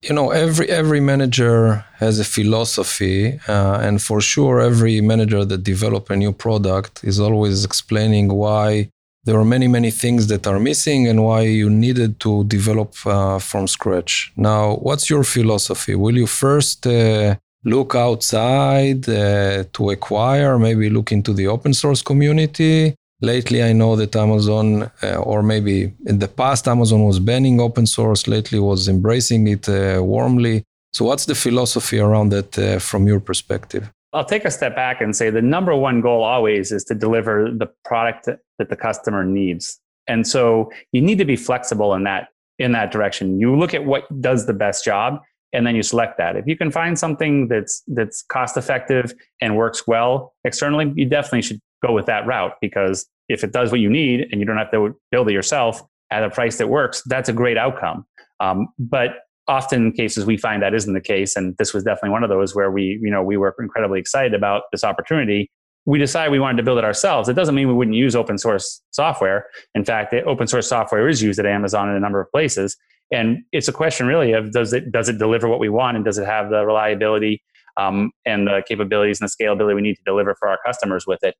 you 0.02 0.14
know 0.14 0.30
every 0.30 0.68
every 0.68 1.00
manager 1.00 1.84
has 1.96 2.18
a 2.20 2.24
philosophy 2.24 3.40
uh, 3.48 3.78
and 3.80 4.02
for 4.02 4.20
sure 4.20 4.60
every 4.60 5.00
manager 5.00 5.44
that 5.44 5.62
develop 5.64 6.10
a 6.10 6.16
new 6.16 6.32
product 6.32 7.02
is 7.02 7.18
always 7.18 7.64
explaining 7.64 8.28
why 8.28 8.90
there 9.26 9.38
are 9.38 9.44
many 9.44 9.68
many 9.68 9.90
things 9.90 10.26
that 10.28 10.46
are 10.46 10.58
missing 10.58 11.06
and 11.08 11.18
why 11.28 11.40
you 11.42 11.68
needed 11.68 12.18
to 12.20 12.44
develop 12.44 12.94
uh, 13.06 13.38
from 13.38 13.66
scratch 13.66 14.32
now 14.36 14.76
what's 14.86 15.10
your 15.10 15.24
philosophy 15.24 15.94
will 15.94 16.16
you 16.16 16.26
first 16.26 16.86
uh, 16.86 17.34
look 17.64 17.94
outside 17.94 19.08
uh, 19.08 19.64
to 19.72 19.90
acquire 19.90 20.58
maybe 20.58 20.88
look 20.88 21.10
into 21.12 21.32
the 21.32 21.46
open 21.46 21.74
source 21.74 22.02
community 22.02 22.94
Lately, 23.22 23.62
I 23.62 23.72
know 23.72 23.96
that 23.96 24.14
Amazon, 24.14 24.90
uh, 25.02 25.16
or 25.16 25.42
maybe 25.42 25.94
in 26.04 26.18
the 26.18 26.28
past, 26.28 26.68
Amazon 26.68 27.04
was 27.04 27.18
banning 27.18 27.60
open 27.60 27.86
source. 27.86 28.28
Lately, 28.28 28.58
was 28.58 28.88
embracing 28.88 29.48
it 29.48 29.66
uh, 29.68 30.02
warmly. 30.02 30.64
So, 30.92 31.06
what's 31.06 31.24
the 31.24 31.34
philosophy 31.34 31.98
around 31.98 32.28
that 32.30 32.58
uh, 32.58 32.78
from 32.78 33.06
your 33.06 33.20
perspective? 33.20 33.90
I'll 34.16 34.24
take 34.24 34.44
a 34.44 34.50
step 34.50 34.74
back 34.74 35.00
and 35.00 35.14
say 35.14 35.28
the 35.28 35.42
number 35.42 35.76
one 35.76 36.00
goal 36.00 36.22
always 36.22 36.72
is 36.72 36.84
to 36.84 36.94
deliver 36.94 37.50
the 37.50 37.66
product 37.84 38.26
that 38.26 38.68
the 38.70 38.76
customer 38.76 39.24
needs. 39.24 39.78
And 40.08 40.26
so, 40.26 40.70
you 40.92 41.02
need 41.02 41.18
to 41.18 41.24
be 41.24 41.36
flexible 41.36 41.92
in 41.94 42.04
that 42.04 42.28
in 42.58 42.72
that 42.72 42.90
direction. 42.90 43.38
You 43.38 43.54
look 43.54 43.74
at 43.74 43.84
what 43.84 44.04
does 44.22 44.46
the 44.46 44.54
best 44.54 44.84
job, 44.84 45.20
and 45.52 45.66
then 45.66 45.76
you 45.76 45.82
select 45.82 46.16
that. 46.18 46.36
If 46.36 46.46
you 46.46 46.56
can 46.56 46.70
find 46.70 46.98
something 46.98 47.48
that's 47.48 47.82
that's 47.88 48.22
cost 48.22 48.56
effective 48.56 49.12
and 49.40 49.56
works 49.56 49.86
well 49.86 50.34
externally, 50.44 50.92
you 50.96 51.06
definitely 51.06 51.42
should 51.42 51.60
go 51.84 51.92
with 51.92 52.06
that 52.06 52.26
route 52.26 52.52
because 52.60 53.06
if 53.28 53.44
it 53.44 53.52
does 53.52 53.70
what 53.70 53.80
you 53.80 53.90
need 53.90 54.28
and 54.30 54.40
you 54.40 54.46
don't 54.46 54.56
have 54.56 54.70
to 54.70 54.96
build 55.10 55.28
it 55.28 55.32
yourself 55.32 55.82
at 56.10 56.22
a 56.22 56.30
price 56.30 56.56
that 56.58 56.68
works, 56.68 57.02
that's 57.06 57.28
a 57.28 57.32
great 57.32 57.58
outcome. 57.58 58.06
Um, 58.40 58.68
but 58.78 59.25
often 59.48 59.92
cases 59.92 60.26
we 60.26 60.36
find 60.36 60.62
that 60.62 60.74
isn't 60.74 60.92
the 60.92 61.00
case, 61.00 61.36
and 61.36 61.56
this 61.58 61.72
was 61.72 61.84
definitely 61.84 62.10
one 62.10 62.22
of 62.22 62.30
those 62.30 62.54
where 62.54 62.70
we, 62.70 62.98
you 63.02 63.10
know, 63.10 63.22
we 63.22 63.36
were 63.36 63.54
incredibly 63.58 64.00
excited 64.00 64.34
about 64.34 64.62
this 64.72 64.84
opportunity. 64.84 65.50
We 65.84 65.98
decided 65.98 66.32
we 66.32 66.40
wanted 66.40 66.56
to 66.58 66.62
build 66.64 66.78
it 66.78 66.84
ourselves. 66.84 67.28
It 67.28 67.34
doesn't 67.34 67.54
mean 67.54 67.68
we 67.68 67.74
wouldn't 67.74 67.96
use 67.96 68.16
open 68.16 68.38
source 68.38 68.82
software. 68.90 69.46
In 69.74 69.84
fact, 69.84 70.12
open 70.14 70.48
source 70.48 70.68
software 70.68 71.08
is 71.08 71.22
used 71.22 71.38
at 71.38 71.46
Amazon 71.46 71.88
in 71.88 71.96
a 71.96 72.00
number 72.00 72.20
of 72.20 72.30
places, 72.32 72.76
and 73.12 73.38
it's 73.52 73.68
a 73.68 73.72
question 73.72 74.06
really 74.06 74.32
of 74.32 74.52
does 74.52 74.72
it 74.72 74.90
does 74.90 75.08
it 75.08 75.18
deliver 75.18 75.48
what 75.48 75.60
we 75.60 75.68
want 75.68 75.96
and 75.96 76.04
does 76.04 76.18
it 76.18 76.26
have 76.26 76.50
the 76.50 76.66
reliability 76.66 77.42
um, 77.76 78.10
and 78.24 78.46
the 78.46 78.62
capabilities 78.66 79.20
and 79.20 79.28
the 79.28 79.44
scalability 79.44 79.74
we 79.74 79.82
need 79.82 79.96
to 79.96 80.02
deliver 80.04 80.34
for 80.38 80.48
our 80.48 80.58
customers 80.64 81.06
with 81.06 81.22
it 81.22 81.34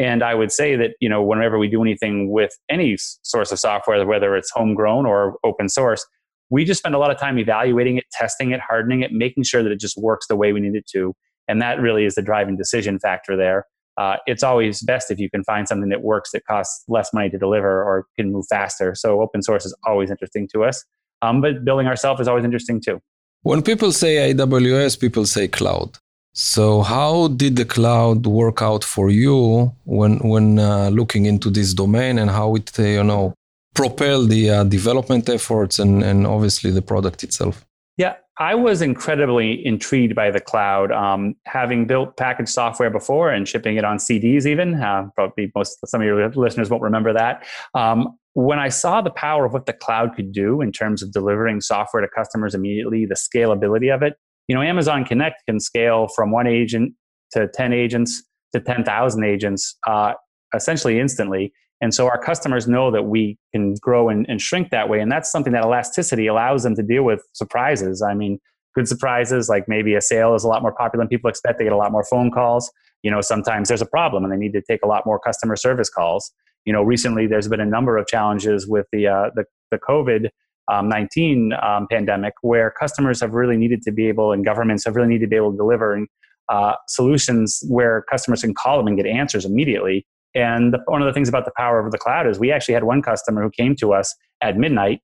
and 0.00 0.22
I 0.22 0.34
would 0.34 0.50
say 0.50 0.76
that, 0.76 0.92
you 1.00 1.10
know, 1.10 1.22
whenever 1.22 1.58
we 1.58 1.68
do 1.68 1.82
anything 1.82 2.30
with 2.30 2.56
any 2.70 2.96
source 2.96 3.52
of 3.52 3.58
software, 3.58 4.06
whether 4.06 4.34
it's 4.34 4.50
homegrown 4.50 5.04
or 5.04 5.36
open 5.44 5.68
source, 5.68 6.06
we 6.50 6.64
just 6.64 6.78
spend 6.78 6.94
a 6.94 6.98
lot 6.98 7.10
of 7.10 7.18
time 7.18 7.38
evaluating 7.38 7.96
it, 7.96 8.04
testing 8.12 8.50
it, 8.50 8.60
hardening 8.60 9.02
it, 9.02 9.12
making 9.12 9.44
sure 9.44 9.62
that 9.62 9.72
it 9.72 9.80
just 9.80 9.96
works 9.96 10.26
the 10.26 10.36
way 10.36 10.52
we 10.52 10.60
need 10.60 10.74
it 10.74 10.86
to. 10.88 11.14
And 11.48 11.62
that 11.62 11.80
really 11.80 12.04
is 12.04 12.14
the 12.16 12.22
driving 12.22 12.56
decision 12.56 12.98
factor 12.98 13.36
there. 13.36 13.66
Uh, 13.96 14.16
it's 14.26 14.42
always 14.42 14.82
best 14.82 15.10
if 15.10 15.18
you 15.18 15.28
can 15.28 15.44
find 15.44 15.68
something 15.68 15.90
that 15.90 16.02
works 16.02 16.30
that 16.32 16.44
costs 16.46 16.84
less 16.88 17.12
money 17.12 17.28
to 17.30 17.38
deliver 17.38 17.82
or 17.82 18.06
can 18.16 18.32
move 18.32 18.46
faster. 18.48 18.94
So 18.94 19.20
open 19.20 19.42
source 19.42 19.64
is 19.66 19.74
always 19.86 20.10
interesting 20.10 20.48
to 20.52 20.64
us. 20.64 20.84
Um, 21.22 21.40
but 21.40 21.64
building 21.64 21.86
ourselves 21.86 22.20
is 22.20 22.28
always 22.28 22.44
interesting 22.44 22.80
too. 22.80 23.00
When 23.42 23.62
people 23.62 23.92
say 23.92 24.32
AWS, 24.32 24.98
people 25.00 25.26
say 25.26 25.48
cloud. 25.48 25.98
So, 26.32 26.82
how 26.82 27.28
did 27.28 27.56
the 27.56 27.64
cloud 27.64 28.26
work 28.26 28.62
out 28.62 28.84
for 28.84 29.10
you 29.10 29.72
when 29.84 30.18
when 30.18 30.60
uh, 30.60 30.88
looking 30.90 31.26
into 31.26 31.50
this 31.50 31.74
domain, 31.74 32.18
and 32.18 32.30
how 32.30 32.54
it 32.54 32.70
uh, 32.78 32.82
you 32.82 33.02
know 33.02 33.34
propel 33.74 34.26
the 34.26 34.50
uh, 34.50 34.64
development 34.64 35.28
efforts 35.28 35.78
and 35.78 36.02
and 36.02 36.26
obviously 36.26 36.70
the 36.70 36.82
product 36.82 37.24
itself? 37.24 37.66
Yeah, 37.96 38.16
I 38.38 38.54
was 38.54 38.80
incredibly 38.80 39.64
intrigued 39.66 40.14
by 40.14 40.30
the 40.30 40.40
cloud. 40.40 40.90
Um, 40.92 41.34
having 41.44 41.86
built 41.86 42.16
packaged 42.16 42.48
software 42.48 42.90
before 42.90 43.30
and 43.30 43.46
shipping 43.46 43.76
it 43.76 43.84
on 43.84 43.98
CDs, 43.98 44.46
even 44.46 44.74
uh, 44.74 45.08
probably 45.14 45.52
most 45.54 45.78
some 45.86 46.00
of 46.00 46.06
your 46.06 46.30
listeners 46.30 46.70
won't 46.70 46.82
remember 46.82 47.12
that. 47.12 47.46
Um, 47.74 48.16
when 48.34 48.58
I 48.58 48.68
saw 48.68 49.02
the 49.02 49.10
power 49.10 49.44
of 49.44 49.52
what 49.52 49.66
the 49.66 49.72
cloud 49.72 50.14
could 50.14 50.32
do 50.32 50.60
in 50.60 50.72
terms 50.72 51.02
of 51.02 51.12
delivering 51.12 51.60
software 51.60 52.00
to 52.00 52.08
customers 52.08 52.54
immediately, 52.54 53.04
the 53.04 53.16
scalability 53.16 53.94
of 53.94 54.02
it, 54.02 54.14
you 54.48 54.54
know, 54.54 54.62
Amazon 54.62 55.04
Connect 55.04 55.44
can 55.46 55.60
scale 55.60 56.08
from 56.08 56.30
one 56.30 56.46
agent 56.46 56.94
to 57.32 57.48
10 57.48 57.72
agents 57.72 58.22
to 58.52 58.60
10,000 58.60 59.24
agents 59.24 59.76
uh, 59.86 60.14
essentially 60.54 60.98
instantly. 60.98 61.52
And 61.80 61.94
so 61.94 62.06
our 62.06 62.18
customers 62.18 62.68
know 62.68 62.90
that 62.90 63.04
we 63.04 63.38
can 63.52 63.74
grow 63.80 64.08
and, 64.08 64.26
and, 64.28 64.40
shrink 64.40 64.70
that 64.70 64.88
way. 64.88 65.00
And 65.00 65.10
that's 65.10 65.32
something 65.32 65.54
that 65.54 65.64
elasticity 65.64 66.26
allows 66.26 66.62
them 66.62 66.74
to 66.74 66.82
deal 66.82 67.04
with 67.04 67.26
surprises. 67.32 68.02
I 68.02 68.12
mean, 68.14 68.38
good 68.74 68.86
surprises, 68.86 69.48
like 69.48 69.64
maybe 69.66 69.94
a 69.94 70.00
sale 70.00 70.34
is 70.34 70.44
a 70.44 70.48
lot 70.48 70.60
more 70.60 70.74
popular 70.74 71.04
than 71.04 71.08
people 71.08 71.30
expect. 71.30 71.58
They 71.58 71.64
get 71.64 71.72
a 71.72 71.78
lot 71.78 71.90
more 71.90 72.04
phone 72.04 72.30
calls. 72.30 72.70
You 73.02 73.10
know, 73.10 73.22
sometimes 73.22 73.68
there's 73.68 73.80
a 73.80 73.86
problem 73.86 74.24
and 74.24 74.32
they 74.32 74.36
need 74.36 74.52
to 74.52 74.62
take 74.62 74.80
a 74.84 74.86
lot 74.86 75.06
more 75.06 75.18
customer 75.18 75.56
service 75.56 75.88
calls. 75.88 76.30
You 76.66 76.72
know, 76.74 76.82
recently 76.82 77.26
there's 77.26 77.48
been 77.48 77.60
a 77.60 77.66
number 77.66 77.96
of 77.96 78.06
challenges 78.06 78.66
with 78.68 78.86
the, 78.92 79.06
uh, 79.06 79.30
the, 79.34 79.44
the 79.70 79.78
COVID 79.78 80.28
um, 80.70 80.88
19 80.88 81.52
um, 81.62 81.86
pandemic, 81.90 82.34
where 82.42 82.70
customers 82.70 83.20
have 83.20 83.34
really 83.34 83.56
needed 83.56 83.82
to 83.82 83.90
be 83.90 84.06
able, 84.06 84.32
and 84.32 84.44
governments 84.44 84.84
have 84.84 84.96
really 84.96 85.08
needed 85.08 85.26
to 85.26 85.28
be 85.28 85.36
able 85.36 85.50
to 85.50 85.56
deliver 85.56 86.06
uh, 86.48 86.74
solutions 86.88 87.62
where 87.68 88.02
customers 88.10 88.42
can 88.42 88.54
call 88.54 88.78
them 88.78 88.86
and 88.86 88.96
get 88.96 89.06
answers 89.06 89.44
immediately. 89.44 90.06
And 90.34 90.76
one 90.86 91.02
of 91.02 91.06
the 91.06 91.12
things 91.12 91.28
about 91.28 91.44
the 91.44 91.52
power 91.56 91.84
of 91.84 91.90
the 91.92 91.98
cloud 91.98 92.26
is 92.26 92.38
we 92.38 92.52
actually 92.52 92.74
had 92.74 92.84
one 92.84 93.02
customer 93.02 93.42
who 93.42 93.50
came 93.50 93.74
to 93.76 93.92
us 93.92 94.14
at 94.40 94.56
midnight 94.56 95.00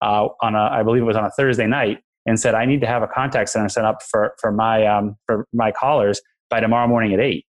uh, 0.00 0.28
on 0.40 0.54
a, 0.54 0.62
I 0.62 0.82
believe 0.82 1.02
it 1.02 1.06
was 1.06 1.16
on 1.16 1.24
a 1.24 1.30
Thursday 1.30 1.66
night, 1.66 1.98
and 2.26 2.38
said, 2.38 2.54
"I 2.54 2.64
need 2.64 2.80
to 2.80 2.86
have 2.86 3.02
a 3.02 3.08
contact 3.08 3.50
center 3.50 3.68
set 3.68 3.84
up 3.84 4.02
for 4.02 4.34
for 4.40 4.50
my 4.50 4.86
um, 4.86 5.16
for 5.26 5.46
my 5.52 5.72
callers 5.72 6.20
by 6.52 6.60
tomorrow 6.60 6.86
morning 6.86 7.14
at 7.14 7.18
8. 7.18 7.44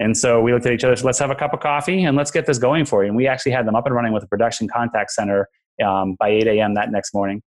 And 0.00 0.16
so 0.16 0.40
we 0.40 0.52
looked 0.52 0.66
at 0.66 0.72
each 0.72 0.82
other. 0.82 0.96
So 0.96 1.06
let's 1.06 1.18
have 1.18 1.30
a 1.30 1.34
cup 1.34 1.52
of 1.52 1.60
coffee 1.60 2.04
and 2.04 2.16
let's 2.16 2.30
get 2.30 2.46
this 2.46 2.58
going 2.58 2.86
for 2.86 3.04
you. 3.04 3.08
And 3.08 3.16
we 3.16 3.26
actually 3.28 3.52
had 3.52 3.66
them 3.66 3.76
up 3.76 3.86
and 3.86 3.94
running 3.94 4.14
with 4.14 4.24
a 4.24 4.26
production 4.26 4.66
contact 4.66 5.10
center 5.10 5.48
um, 5.84 6.16
by 6.18 6.30
8 6.30 6.46
a.m. 6.46 6.74
that 6.74 6.90
next 6.90 7.14
morning. 7.14 7.42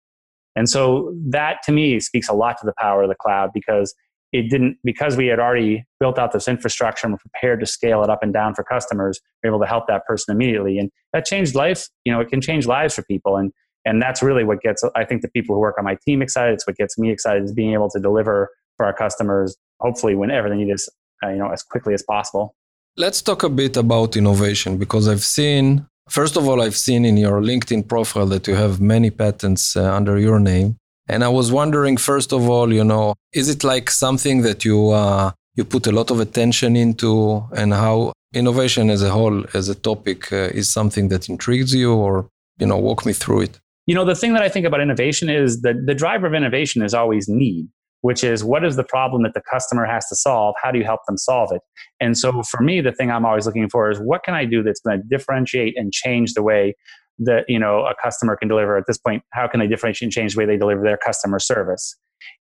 And 0.55 0.69
so 0.69 1.13
that 1.29 1.63
to 1.63 1.72
me 1.72 2.00
speaks 2.01 2.27
a 2.27 2.34
lot 2.34 2.57
to 2.60 2.65
the 2.65 2.74
power 2.77 3.03
of 3.03 3.10
the 3.10 3.15
cloud 3.15 3.51
because 3.53 3.96
it 4.31 4.50
didn't, 4.50 4.77
because 4.84 5.15
we 5.15 5.27
had 5.27 5.39
already 5.39 5.86
built 6.00 6.19
out 6.19 6.31
this 6.31 6.48
infrastructure 6.48 7.07
and 7.07 7.13
were 7.13 7.19
prepared 7.19 7.60
to 7.62 7.65
scale 7.65 8.03
it 8.03 8.10
up 8.10 8.24
and 8.24 8.34
down 8.34 8.53
for 8.55 8.63
customers, 8.63 9.19
we 9.43 9.48
are 9.48 9.51
able 9.51 9.60
to 9.60 9.67
help 9.67 9.88
that 9.88 10.05
person 10.05 10.36
immediately. 10.36 10.77
And 10.77 10.91
that 11.13 11.25
changed 11.25 11.55
life. 11.55 11.88
You 12.05 12.13
know, 12.13 12.19
it 12.19 12.29
can 12.29 12.41
change 12.41 12.67
lives 12.67 12.96
for 12.96 13.03
people. 13.03 13.38
And, 13.38 13.51
and 13.86 14.01
that's 14.01 14.22
really 14.22 14.43
what 14.43 14.62
gets, 14.62 14.84
I 14.96 15.05
think, 15.05 15.22
the 15.22 15.29
people 15.29 15.55
who 15.55 15.62
work 15.62 15.75
on 15.77 15.86
my 15.86 15.98
team 16.05 16.22
excited. 16.22 16.53
It's 16.53 16.67
what 16.67 16.75
gets 16.75 16.98
me 16.98 17.12
excited 17.12 17.43
is 17.43 17.53
being 17.53 17.74
able 17.74 17.89
to 17.91 18.00
deliver 18.00 18.50
for 18.75 18.86
our 18.86 18.93
customers, 18.93 19.55
hopefully 19.79 20.15
whenever 20.15 20.50
they 20.50 20.57
need 20.57 20.74
us, 20.74 20.89
uh, 21.24 21.29
you 21.29 21.38
know, 21.38 21.50
as 21.50 21.63
quickly 21.63 21.93
as 21.93 22.03
possible. 22.03 22.55
Let's 22.98 23.22
talk 23.22 23.43
a 23.43 23.50
bit 23.50 23.77
about 23.77 24.17
innovation 24.17 24.77
because 24.77 25.07
I've 25.07 25.24
seen 25.24 25.88
First 26.10 26.38
of 26.38 26.48
all, 26.48 26.62
I've 26.62 26.75
seen 26.75 27.03
in 27.03 27.17
your 27.17 27.41
LinkedIn 27.41 27.88
profile 27.88 28.27
that 28.27 28.48
you 28.48 28.55
have 28.55 28.79
many 28.79 29.10
patents 29.10 29.75
uh, 29.75 29.93
under 29.93 30.17
your 30.17 30.39
name. 30.39 30.77
And 31.10 31.24
I 31.24 31.30
was 31.30 31.52
wondering, 31.52 31.98
first 31.98 32.34
of 32.34 32.50
all, 32.50 32.74
you 32.74 32.84
know, 32.84 33.16
is 33.34 33.50
it 33.50 33.64
like 33.64 33.90
something 33.90 34.42
that 34.42 34.66
you 34.66 34.90
uh, 34.90 35.32
you 35.56 35.64
put 35.64 35.88
a 35.88 35.92
lot 35.92 36.12
of 36.12 36.20
attention 36.20 36.76
into, 36.76 37.44
and 37.56 37.74
how 37.74 38.14
innovation 38.34 38.90
as 38.90 39.02
a 39.02 39.10
whole, 39.10 39.46
as 39.54 39.70
a 39.70 39.76
topic, 39.76 40.32
uh, 40.32 40.50
is 40.60 40.72
something 40.72 41.08
that 41.10 41.30
intrigues 41.30 41.74
you, 41.74 41.94
or 41.94 42.28
you 42.60 42.68
know, 42.68 42.78
walk 42.78 43.06
me 43.06 43.14
through 43.14 43.42
it. 43.42 43.60
You 43.86 43.96
know, 43.96 44.06
the 44.06 44.16
thing 44.16 44.34
that 44.34 44.44
I 44.44 44.50
think 44.50 44.66
about 44.66 44.82
innovation 44.82 45.30
is 45.30 45.62
that 45.62 45.86
the 45.86 45.96
driver 45.96 46.28
of 46.28 46.34
innovation 46.34 46.84
is 46.84 46.94
always 46.94 47.28
need 47.30 47.68
which 48.02 48.24
is 48.24 48.44
what 48.44 48.64
is 48.64 48.76
the 48.76 48.84
problem 48.84 49.24
that 49.24 49.34
the 49.34 49.42
customer 49.52 49.86
has 49.86 50.08
to 50.08 50.16
solve? 50.16 50.56
How 50.62 50.72
do 50.72 50.80
you 50.80 50.86
help 50.86 51.02
them 51.08 51.18
solve 51.18 51.52
it? 51.52 51.62
And 52.00 52.18
so 52.18 52.44
for 52.44 52.62
me, 52.62 52.82
the 52.82 52.92
thing 52.92 53.12
I'm 53.12 53.26
always 53.26 53.46
looking 53.46 53.70
for 53.70 53.90
is 53.90 54.00
what 54.00 54.24
can 54.24 54.34
I 54.34 54.46
do 54.46 54.64
that's 54.64 54.80
going 54.80 55.02
to 55.02 55.08
differentiate 55.08 55.78
and 55.78 55.92
change 55.92 56.34
the 56.34 56.44
way 56.44 56.76
that 57.19 57.45
you 57.47 57.59
know 57.59 57.86
a 57.86 57.93
customer 58.01 58.36
can 58.36 58.47
deliver 58.47 58.77
at 58.77 58.83
this 58.88 58.97
point 58.97 59.24
how 59.33 59.47
can 59.47 59.59
they 59.59 59.67
differentiate 59.67 60.07
and 60.07 60.13
change 60.13 60.33
the 60.33 60.39
way 60.39 60.45
they 60.45 60.57
deliver 60.57 60.83
their 60.83 60.97
customer 60.97 61.39
service 61.39 61.95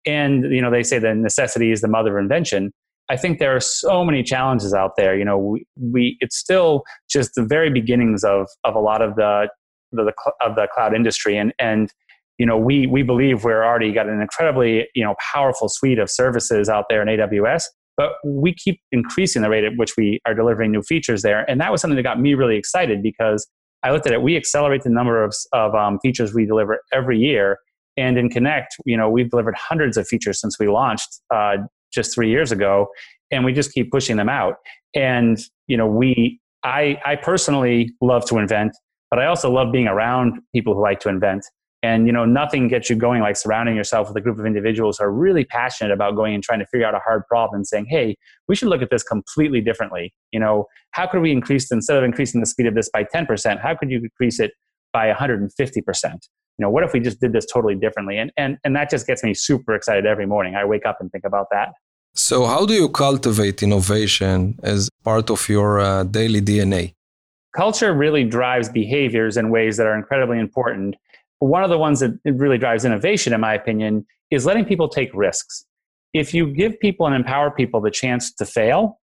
and 0.06 0.52
you 0.52 0.60
know 0.60 0.70
they 0.70 0.82
say 0.82 0.98
that 0.98 1.16
necessity 1.16 1.70
is 1.70 1.80
the 1.80 1.88
mother 1.88 2.16
of 2.16 2.22
invention 2.22 2.72
i 3.10 3.16
think 3.16 3.38
there 3.38 3.54
are 3.54 3.60
so 3.60 4.04
many 4.04 4.22
challenges 4.22 4.72
out 4.72 4.92
there 4.96 5.16
you 5.16 5.24
know 5.24 5.38
we, 5.38 5.66
we 5.76 6.16
it's 6.20 6.36
still 6.36 6.82
just 7.10 7.34
the 7.34 7.44
very 7.44 7.70
beginnings 7.70 8.24
of 8.24 8.48
of 8.64 8.74
a 8.74 8.80
lot 8.80 9.02
of 9.02 9.14
the, 9.16 9.48
the, 9.92 10.04
the 10.04 10.32
of 10.40 10.54
the 10.56 10.66
cloud 10.74 10.94
industry 10.94 11.36
and 11.36 11.52
and 11.58 11.92
you 12.38 12.46
know, 12.46 12.56
we 12.56 12.88
we 12.88 13.04
believe 13.04 13.44
we're 13.44 13.64
already 13.64 13.92
got 13.92 14.08
an 14.08 14.20
incredibly 14.20 14.88
you 14.96 15.04
know 15.04 15.14
powerful 15.32 15.68
suite 15.68 16.00
of 16.00 16.10
services 16.10 16.68
out 16.68 16.86
there 16.88 17.00
in 17.00 17.06
AWS. 17.06 17.64
but 17.96 18.12
we 18.24 18.52
keep 18.52 18.80
increasing 18.90 19.42
the 19.42 19.48
rate 19.48 19.64
at 19.64 19.76
which 19.76 19.96
we 19.96 20.18
are 20.26 20.34
delivering 20.34 20.72
new 20.72 20.82
features 20.82 21.22
there. 21.22 21.48
And 21.48 21.60
that 21.60 21.70
was 21.70 21.80
something 21.80 21.96
that 21.96 22.02
got 22.02 22.18
me 22.18 22.34
really 22.34 22.56
excited 22.56 23.02
because 23.02 23.46
I 23.82 23.90
looked 23.90 24.06
at 24.06 24.12
it. 24.12 24.22
We 24.22 24.36
accelerate 24.36 24.82
the 24.82 24.90
number 24.90 25.22
of, 25.22 25.34
of 25.52 25.74
um, 25.74 25.98
features 26.00 26.32
we 26.34 26.46
deliver 26.46 26.80
every 26.92 27.18
year. 27.18 27.58
And 27.96 28.16
in 28.16 28.30
Connect, 28.30 28.76
you 28.86 28.96
know, 28.96 29.10
we've 29.10 29.28
delivered 29.28 29.54
hundreds 29.56 29.96
of 29.96 30.06
features 30.06 30.40
since 30.40 30.58
we 30.58 30.68
launched 30.68 31.20
uh, 31.34 31.56
just 31.92 32.14
three 32.14 32.30
years 32.30 32.52
ago, 32.52 32.88
and 33.30 33.44
we 33.44 33.52
just 33.52 33.72
keep 33.72 33.90
pushing 33.90 34.16
them 34.16 34.28
out. 34.28 34.54
And 34.94 35.38
you 35.66 35.76
know, 35.76 35.86
we, 35.86 36.40
I, 36.64 36.98
I 37.04 37.16
personally 37.16 37.90
love 38.00 38.24
to 38.26 38.38
invent, 38.38 38.72
but 39.10 39.18
I 39.18 39.26
also 39.26 39.50
love 39.50 39.72
being 39.72 39.88
around 39.88 40.40
people 40.54 40.74
who 40.74 40.82
like 40.82 41.00
to 41.00 41.08
invent. 41.08 41.44
And 41.82 42.06
you 42.06 42.12
know, 42.12 42.24
nothing 42.24 42.68
gets 42.68 42.88
you 42.88 42.94
going 42.94 43.22
like 43.22 43.36
surrounding 43.36 43.74
yourself 43.74 44.08
with 44.08 44.16
a 44.16 44.20
group 44.20 44.38
of 44.38 44.46
individuals 44.46 44.98
who 44.98 45.04
are 45.04 45.12
really 45.12 45.44
passionate 45.44 45.92
about 45.92 46.14
going 46.14 46.34
and 46.34 46.42
trying 46.42 46.60
to 46.60 46.66
figure 46.66 46.86
out 46.86 46.94
a 46.94 47.00
hard 47.00 47.26
problem 47.26 47.58
and 47.58 47.66
saying, 47.66 47.86
"Hey, 47.88 48.16
we 48.46 48.54
should 48.54 48.68
look 48.68 48.82
at 48.82 48.90
this 48.90 49.02
completely 49.02 49.60
differently." 49.60 50.14
You 50.30 50.40
know, 50.40 50.66
how 50.92 51.06
could 51.06 51.22
we 51.22 51.32
increase 51.32 51.70
instead 51.72 51.96
of 51.96 52.04
increasing 52.04 52.40
the 52.40 52.46
speed 52.46 52.66
of 52.66 52.74
this 52.74 52.88
by 52.88 53.04
10%, 53.04 53.60
how 53.60 53.74
could 53.74 53.90
you 53.90 53.98
increase 53.98 54.38
it 54.38 54.52
by 54.92 55.08
150%? 55.08 56.28
You 56.58 56.62
know, 56.64 56.70
what 56.70 56.84
if 56.84 56.92
we 56.92 57.00
just 57.00 57.20
did 57.20 57.32
this 57.32 57.46
totally 57.46 57.74
differently? 57.74 58.16
And 58.18 58.30
and 58.36 58.58
and 58.64 58.76
that 58.76 58.88
just 58.88 59.06
gets 59.06 59.24
me 59.24 59.34
super 59.34 59.74
excited 59.74 60.06
every 60.06 60.26
morning. 60.26 60.54
I 60.54 60.64
wake 60.64 60.86
up 60.86 60.98
and 61.00 61.10
think 61.10 61.24
about 61.24 61.48
that. 61.50 61.70
So, 62.14 62.44
how 62.44 62.66
do 62.66 62.74
you 62.74 62.88
cultivate 62.90 63.62
innovation 63.62 64.58
as 64.62 64.88
part 65.02 65.30
of 65.30 65.48
your 65.48 65.80
uh, 65.80 66.04
daily 66.04 66.42
DNA? 66.42 66.94
Culture 67.56 67.92
really 67.94 68.24
drives 68.24 68.68
behaviors 68.68 69.36
in 69.36 69.50
ways 69.50 69.76
that 69.78 69.86
are 69.86 69.96
incredibly 69.96 70.38
important 70.38 70.96
one 71.48 71.64
of 71.64 71.70
the 71.70 71.78
ones 71.78 71.98
that 72.00 72.12
really 72.24 72.56
drives 72.56 72.84
innovation, 72.84 73.32
in 73.32 73.40
my 73.40 73.52
opinion, 73.52 74.06
is 74.30 74.46
letting 74.46 74.64
people 74.64 74.88
take 74.88 75.10
risks. 75.12 75.66
If 76.14 76.32
you 76.32 76.46
give 76.52 76.78
people 76.78 77.06
and 77.06 77.16
empower 77.16 77.50
people 77.50 77.80
the 77.80 77.90
chance 77.90 78.32
to 78.34 78.46
fail, 78.46 79.00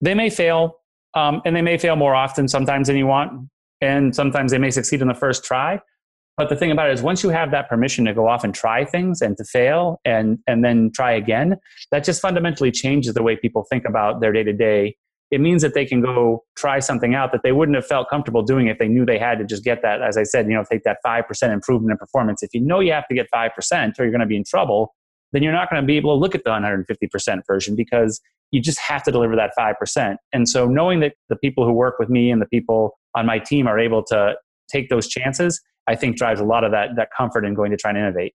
they 0.00 0.14
may 0.14 0.30
fail, 0.30 0.76
um, 1.14 1.42
and 1.44 1.54
they 1.54 1.60
may 1.62 1.76
fail 1.76 1.96
more 1.96 2.14
often 2.14 2.48
sometimes 2.48 2.88
than 2.88 2.96
you 2.96 3.06
want, 3.06 3.48
and 3.82 4.16
sometimes 4.16 4.50
they 4.50 4.58
may 4.58 4.70
succeed 4.70 5.02
in 5.02 5.08
the 5.08 5.14
first 5.14 5.44
try. 5.44 5.78
But 6.38 6.48
the 6.48 6.56
thing 6.56 6.70
about 6.70 6.88
it 6.88 6.94
is, 6.94 7.02
once 7.02 7.22
you 7.22 7.28
have 7.28 7.50
that 7.50 7.68
permission 7.68 8.06
to 8.06 8.14
go 8.14 8.28
off 8.28 8.44
and 8.44 8.54
try 8.54 8.84
things 8.84 9.20
and 9.20 9.36
to 9.36 9.44
fail 9.44 10.00
and 10.04 10.38
and 10.46 10.64
then 10.64 10.90
try 10.92 11.12
again, 11.12 11.56
that 11.90 12.02
just 12.02 12.22
fundamentally 12.22 12.70
changes 12.70 13.12
the 13.14 13.22
way 13.22 13.36
people 13.36 13.64
think 13.70 13.84
about 13.84 14.20
their 14.20 14.32
day 14.32 14.42
to 14.42 14.52
day 14.52 14.96
it 15.30 15.40
means 15.40 15.62
that 15.62 15.74
they 15.74 15.84
can 15.84 16.00
go 16.00 16.44
try 16.56 16.78
something 16.78 17.14
out 17.14 17.32
that 17.32 17.42
they 17.42 17.52
wouldn't 17.52 17.74
have 17.74 17.86
felt 17.86 18.08
comfortable 18.08 18.42
doing 18.42 18.68
if 18.68 18.78
they 18.78 18.88
knew 18.88 19.04
they 19.04 19.18
had 19.18 19.38
to 19.38 19.44
just 19.44 19.64
get 19.64 19.82
that, 19.82 20.02
as 20.02 20.16
I 20.16 20.22
said, 20.22 20.46
you 20.46 20.54
know, 20.54 20.64
take 20.70 20.84
that 20.84 20.98
5% 21.04 21.52
improvement 21.52 21.92
in 21.92 21.98
performance. 21.98 22.42
If 22.42 22.54
you 22.54 22.60
know 22.60 22.80
you 22.80 22.92
have 22.92 23.08
to 23.08 23.14
get 23.14 23.26
5% 23.34 23.50
or 23.98 24.04
you're 24.04 24.10
going 24.10 24.20
to 24.20 24.26
be 24.26 24.36
in 24.36 24.44
trouble, 24.44 24.94
then 25.32 25.42
you're 25.42 25.52
not 25.52 25.68
going 25.70 25.82
to 25.82 25.86
be 25.86 25.96
able 25.96 26.14
to 26.14 26.20
look 26.20 26.34
at 26.34 26.44
the 26.44 26.50
150% 26.50 27.42
version 27.46 27.74
because 27.74 28.20
you 28.52 28.60
just 28.60 28.78
have 28.78 29.02
to 29.02 29.10
deliver 29.10 29.34
that 29.34 29.50
5%. 29.58 30.16
And 30.32 30.48
so 30.48 30.66
knowing 30.66 31.00
that 31.00 31.14
the 31.28 31.36
people 31.36 31.64
who 31.66 31.72
work 31.72 31.98
with 31.98 32.08
me 32.08 32.30
and 32.30 32.40
the 32.40 32.46
people 32.46 32.96
on 33.14 33.26
my 33.26 33.38
team 33.38 33.66
are 33.66 33.78
able 33.78 34.04
to 34.04 34.34
take 34.68 34.88
those 34.90 35.08
chances, 35.08 35.60
I 35.88 35.96
think 35.96 36.16
drives 36.16 36.40
a 36.40 36.44
lot 36.44 36.62
of 36.64 36.70
that, 36.70 36.90
that 36.96 37.08
comfort 37.16 37.44
in 37.44 37.54
going 37.54 37.72
to 37.72 37.76
try 37.76 37.90
and 37.90 37.98
innovate. 37.98 38.34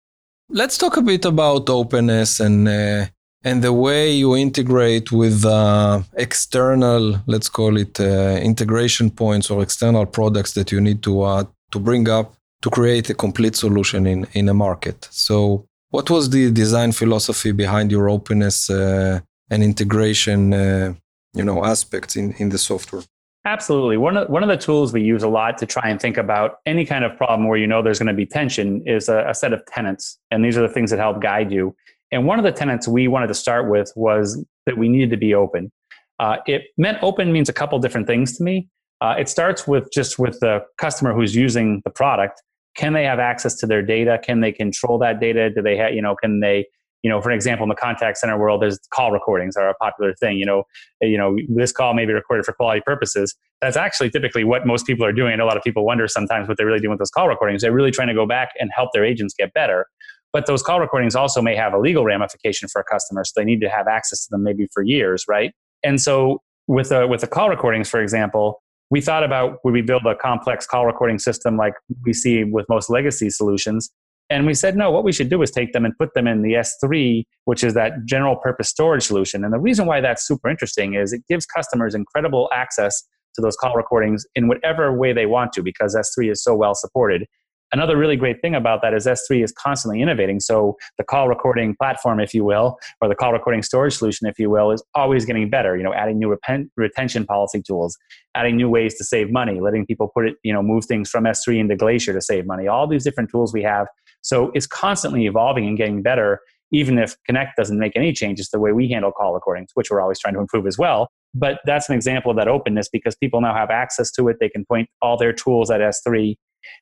Let's 0.49 0.77
talk 0.77 0.97
a 0.97 1.01
bit 1.01 1.25
about 1.25 1.69
openness 1.69 2.39
and 2.39 2.67
uh, 2.67 3.05
and 3.43 3.63
the 3.63 3.73
way 3.73 4.11
you 4.11 4.35
integrate 4.35 5.11
with 5.11 5.45
uh, 5.45 6.01
external, 6.15 7.21
let's 7.25 7.49
call 7.49 7.77
it 7.77 7.99
uh, 7.99 8.39
integration 8.41 9.09
points 9.09 9.49
or 9.49 9.61
external 9.61 10.05
products 10.05 10.53
that 10.53 10.71
you 10.71 10.81
need 10.81 11.01
to 11.03 11.21
uh, 11.21 11.43
to 11.71 11.79
bring 11.79 12.09
up 12.09 12.33
to 12.61 12.69
create 12.69 13.09
a 13.09 13.13
complete 13.13 13.55
solution 13.55 14.05
in 14.05 14.27
in 14.33 14.49
a 14.49 14.53
market. 14.53 15.07
So, 15.11 15.65
what 15.89 16.09
was 16.09 16.29
the 16.29 16.51
design 16.51 16.91
philosophy 16.91 17.51
behind 17.51 17.91
your 17.91 18.09
openness 18.09 18.69
uh, 18.69 19.21
and 19.49 19.63
integration, 19.63 20.53
uh, 20.53 20.93
you 21.33 21.43
know, 21.43 21.63
aspects 21.63 22.15
in 22.15 22.33
in 22.33 22.49
the 22.49 22.57
software? 22.57 23.03
Absolutely. 23.45 23.95
One 23.95 24.17
of, 24.17 24.29
one 24.29 24.43
of 24.43 24.49
the 24.49 24.57
tools 24.57 24.91
we 24.91 25.01
use 25.01 25.23
a 25.23 25.29
lot 25.29 25.57
to 25.59 25.65
try 25.65 25.89
and 25.89 25.99
think 25.99 26.17
about 26.17 26.59
any 26.65 26.85
kind 26.85 27.05
of 27.05 27.15
problem 27.15 27.47
where 27.47 27.57
you 27.57 27.67
know 27.67 27.81
there's 27.81 27.97
going 27.97 28.07
to 28.07 28.13
be 28.13 28.25
tension 28.25 28.83
is 28.85 29.07
a, 29.07 29.29
a 29.29 29.33
set 29.33 29.53
of 29.53 29.65
tenets. 29.65 30.19
And 30.29 30.43
these 30.43 30.57
are 30.57 30.61
the 30.61 30.73
things 30.73 30.91
that 30.91 30.99
help 30.99 31.21
guide 31.21 31.49
you. 31.49 31.73
And 32.11 32.25
one 32.25 32.39
of 32.39 32.45
the 32.45 32.51
tenets 32.51 32.87
we 32.87 33.07
wanted 33.07 33.27
to 33.27 33.33
start 33.33 33.69
with 33.69 33.91
was 33.95 34.43
that 34.65 34.77
we 34.77 34.89
needed 34.89 35.11
to 35.11 35.17
be 35.17 35.33
open. 35.33 35.71
Uh, 36.19 36.37
it 36.45 36.63
meant 36.77 36.97
open 37.01 37.31
means 37.31 37.49
a 37.49 37.53
couple 37.53 37.79
different 37.79 38.07
things 38.07 38.37
to 38.37 38.43
me. 38.43 38.67
Uh, 39.01 39.15
it 39.17 39.29
starts 39.29 39.67
with 39.67 39.89
just 39.93 40.19
with 40.19 40.39
the 40.41 40.59
customer 40.77 41.13
who's 41.13 41.35
using 41.35 41.81
the 41.85 41.89
product. 41.89 42.41
Can 42.75 42.93
they 42.93 43.05
have 43.05 43.19
access 43.19 43.55
to 43.57 43.67
their 43.67 43.81
data? 43.81 44.19
Can 44.21 44.41
they 44.41 44.51
control 44.51 44.97
that 44.99 45.19
data? 45.19 45.49
Do 45.49 45.61
they 45.61 45.77
have, 45.77 45.93
you 45.93 46.01
know, 46.01 46.15
can 46.15 46.41
they, 46.41 46.65
you 47.01 47.09
know, 47.09 47.21
for 47.21 47.31
example, 47.31 47.63
in 47.63 47.69
the 47.69 47.75
contact 47.75 48.17
center 48.17 48.37
world, 48.37 48.61
there's 48.61 48.77
call 48.93 49.11
recordings 49.11 49.55
are 49.55 49.69
a 49.69 49.73
popular 49.75 50.13
thing. 50.15 50.37
You 50.37 50.45
know, 50.45 50.63
you 51.01 51.17
know, 51.17 51.37
this 51.47 51.71
call 51.71 51.93
may 51.93 52.05
be 52.05 52.11
recorded 52.11 52.45
for 52.45 52.51
quality 52.51 52.81
purposes. 52.85 53.33
That's 53.61 53.77
actually 53.77 54.09
typically 54.09 54.43
what 54.43 54.65
most 54.65 54.85
people 54.85 55.05
are 55.05 55.13
doing. 55.13 55.33
And 55.33 55.41
a 55.41 55.45
lot 55.45 55.55
of 55.55 55.63
people 55.63 55.85
wonder 55.85 56.07
sometimes 56.07 56.49
what 56.49 56.57
they're 56.57 56.65
really 56.65 56.79
doing 56.79 56.91
with 56.91 56.99
those 56.99 57.11
call 57.11 57.29
recordings. 57.29 57.61
They're 57.61 57.71
really 57.71 57.91
trying 57.91 58.09
to 58.09 58.13
go 58.13 58.25
back 58.25 58.49
and 58.59 58.69
help 58.75 58.89
their 58.93 59.05
agents 59.05 59.33
get 59.33 59.53
better. 59.53 59.87
But 60.31 60.45
those 60.45 60.61
call 60.61 60.79
recordings 60.79 61.15
also 61.15 61.41
may 61.41 61.55
have 61.55 61.73
a 61.73 61.79
legal 61.79 62.03
ramification 62.03 62.67
for 62.69 62.81
a 62.81 62.83
customer, 62.83 63.23
so 63.23 63.33
they 63.35 63.45
need 63.45 63.61
to 63.61 63.69
have 63.69 63.87
access 63.87 64.25
to 64.25 64.31
them 64.31 64.43
maybe 64.43 64.67
for 64.73 64.83
years, 64.83 65.25
right? 65.27 65.53
And 65.83 65.99
so 65.99 66.41
with 66.67 66.89
the 66.89 67.07
with 67.07 67.21
the 67.21 67.27
call 67.27 67.49
recordings, 67.49 67.89
for 67.89 68.01
example, 68.01 68.61
we 68.91 69.01
thought 69.01 69.23
about 69.23 69.57
would 69.63 69.73
we 69.73 69.81
build 69.81 70.05
a 70.05 70.15
complex 70.15 70.65
call 70.65 70.85
recording 70.85 71.19
system 71.19 71.57
like 71.57 71.73
we 72.03 72.13
see 72.13 72.43
with 72.43 72.67
most 72.69 72.89
legacy 72.89 73.29
solutions, 73.29 73.89
and 74.29 74.45
we 74.45 74.53
said 74.53 74.77
no. 74.77 74.91
What 74.91 75.03
we 75.03 75.11
should 75.11 75.29
do 75.29 75.41
is 75.41 75.49
take 75.49 75.73
them 75.73 75.85
and 75.85 75.97
put 75.97 76.13
them 76.13 76.27
in 76.27 76.43
the 76.43 76.53
S3, 76.53 77.23
which 77.45 77.63
is 77.63 77.73
that 77.73 78.05
general 78.05 78.35
purpose 78.35 78.69
storage 78.69 79.03
solution. 79.03 79.43
And 79.43 79.53
the 79.53 79.59
reason 79.59 79.87
why 79.87 80.01
that's 80.01 80.27
super 80.27 80.47
interesting 80.47 80.93
is 80.93 81.11
it 81.11 81.23
gives 81.27 81.45
customers 81.45 81.95
incredible 81.95 82.49
access 82.53 83.03
to 83.35 83.41
those 83.41 83.55
call 83.55 83.75
recordings 83.75 84.25
in 84.35 84.47
whatever 84.47 84.93
way 84.93 85.13
they 85.13 85.25
want 85.25 85.53
to 85.53 85.63
because 85.63 85.95
S3 85.95 86.31
is 86.31 86.43
so 86.43 86.55
well 86.55 86.75
supported. 86.75 87.25
Another 87.71 87.97
really 87.97 88.15
great 88.15 88.41
thing 88.41 88.55
about 88.55 88.81
that 88.81 88.93
is 88.93 89.05
S3 89.05 89.43
is 89.43 89.51
constantly 89.51 90.01
innovating. 90.01 90.39
So 90.39 90.75
the 90.97 91.03
call 91.03 91.27
recording 91.27 91.75
platform, 91.75 92.19
if 92.19 92.33
you 92.33 92.43
will, 92.43 92.79
or 92.99 93.07
the 93.07 93.15
call 93.15 93.31
recording 93.31 93.61
storage 93.61 93.95
solution, 93.97 94.27
if 94.27 94.39
you 94.39 94.49
will, 94.49 94.71
is 94.71 94.83
always 94.95 95.25
getting 95.25 95.49
better. 95.49 95.77
You 95.77 95.83
know, 95.83 95.93
adding 95.93 96.17
new 96.17 96.35
retention 96.77 97.25
policy 97.25 97.61
tools, 97.61 97.95
adding 98.33 98.57
new 98.57 98.69
ways 98.69 98.95
to 98.95 99.03
save 99.03 99.31
money, 99.31 99.59
letting 99.59 99.85
people 99.85 100.09
put 100.13 100.27
it, 100.27 100.35
you 100.43 100.51
know, 100.51 100.63
move 100.63 100.85
things 100.85 101.09
from 101.09 101.25
S3 101.25 101.59
into 101.59 101.75
Glacier 101.75 102.13
to 102.13 102.21
save 102.21 102.47
money. 102.47 102.67
All 102.67 102.87
these 102.87 103.03
different 103.03 103.29
tools 103.29 103.53
we 103.53 103.61
have. 103.63 103.87
So 104.21 104.51
it's 104.55 104.67
constantly 104.67 105.27
evolving 105.27 105.67
and 105.67 105.77
getting 105.77 106.01
better, 106.01 106.39
even 106.71 106.97
if 106.97 107.15
Connect 107.25 107.55
doesn't 107.55 107.77
make 107.77 107.95
any 107.95 108.13
changes 108.13 108.49
to 108.49 108.57
the 108.57 108.61
way 108.61 108.71
we 108.71 108.89
handle 108.89 109.11
call 109.11 109.33
recordings, 109.33 109.69
which 109.75 109.91
we're 109.91 110.01
always 110.01 110.19
trying 110.19 110.33
to 110.33 110.39
improve 110.39 110.65
as 110.65 110.77
well. 110.77 111.07
But 111.35 111.59
that's 111.65 111.87
an 111.87 111.95
example 111.95 112.31
of 112.31 112.37
that 112.37 112.47
openness 112.47 112.89
because 112.89 113.15
people 113.15 113.39
now 113.39 113.53
have 113.53 113.69
access 113.69 114.11
to 114.13 114.27
it. 114.27 114.37
They 114.39 114.49
can 114.49 114.65
point 114.65 114.89
all 115.01 115.15
their 115.15 115.31
tools 115.31 115.69
at 115.69 115.79
S3 115.79 116.35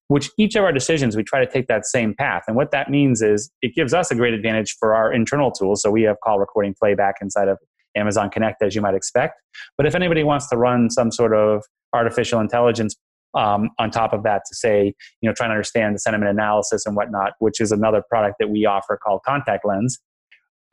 which 0.07 0.29
each 0.37 0.55
of 0.55 0.63
our 0.63 0.71
decisions 0.71 1.15
we 1.15 1.23
try 1.23 1.43
to 1.43 1.51
take 1.51 1.67
that 1.67 1.85
same 1.85 2.13
path. 2.13 2.43
And 2.47 2.55
what 2.55 2.71
that 2.71 2.89
means 2.89 3.21
is 3.21 3.51
it 3.61 3.75
gives 3.75 3.93
us 3.93 4.11
a 4.11 4.15
great 4.15 4.33
advantage 4.33 4.75
for 4.79 4.93
our 4.93 5.11
internal 5.11 5.51
tools. 5.51 5.81
So 5.81 5.91
we 5.91 6.03
have 6.03 6.17
call 6.23 6.39
recording 6.39 6.75
playback 6.77 7.15
inside 7.21 7.47
of 7.47 7.57
amazon 7.95 8.29
connect 8.29 8.61
as 8.61 8.75
you 8.75 8.81
might 8.81 8.95
expect. 8.95 9.41
But 9.77 9.85
if 9.85 9.95
anybody 9.95 10.23
wants 10.23 10.49
to 10.49 10.57
run 10.57 10.89
some 10.89 11.11
sort 11.11 11.33
of 11.33 11.63
artificial 11.93 12.39
intelligence 12.39 12.95
um, 13.33 13.69
on 13.79 13.91
top 13.91 14.13
of 14.13 14.23
that 14.23 14.43
to 14.47 14.55
say 14.55 14.93
you 15.21 15.29
know 15.29 15.33
trying 15.33 15.49
to 15.49 15.53
understand 15.53 15.95
the 15.95 15.99
sentiment 15.99 16.31
analysis 16.31 16.85
and 16.85 16.95
whatnot 16.95 17.33
which 17.39 17.59
is 17.59 17.71
another 17.71 18.01
product 18.09 18.35
that 18.39 18.49
we 18.49 18.65
offer 18.65 18.97
called 19.01 19.21
contact 19.25 19.65
lens 19.65 19.99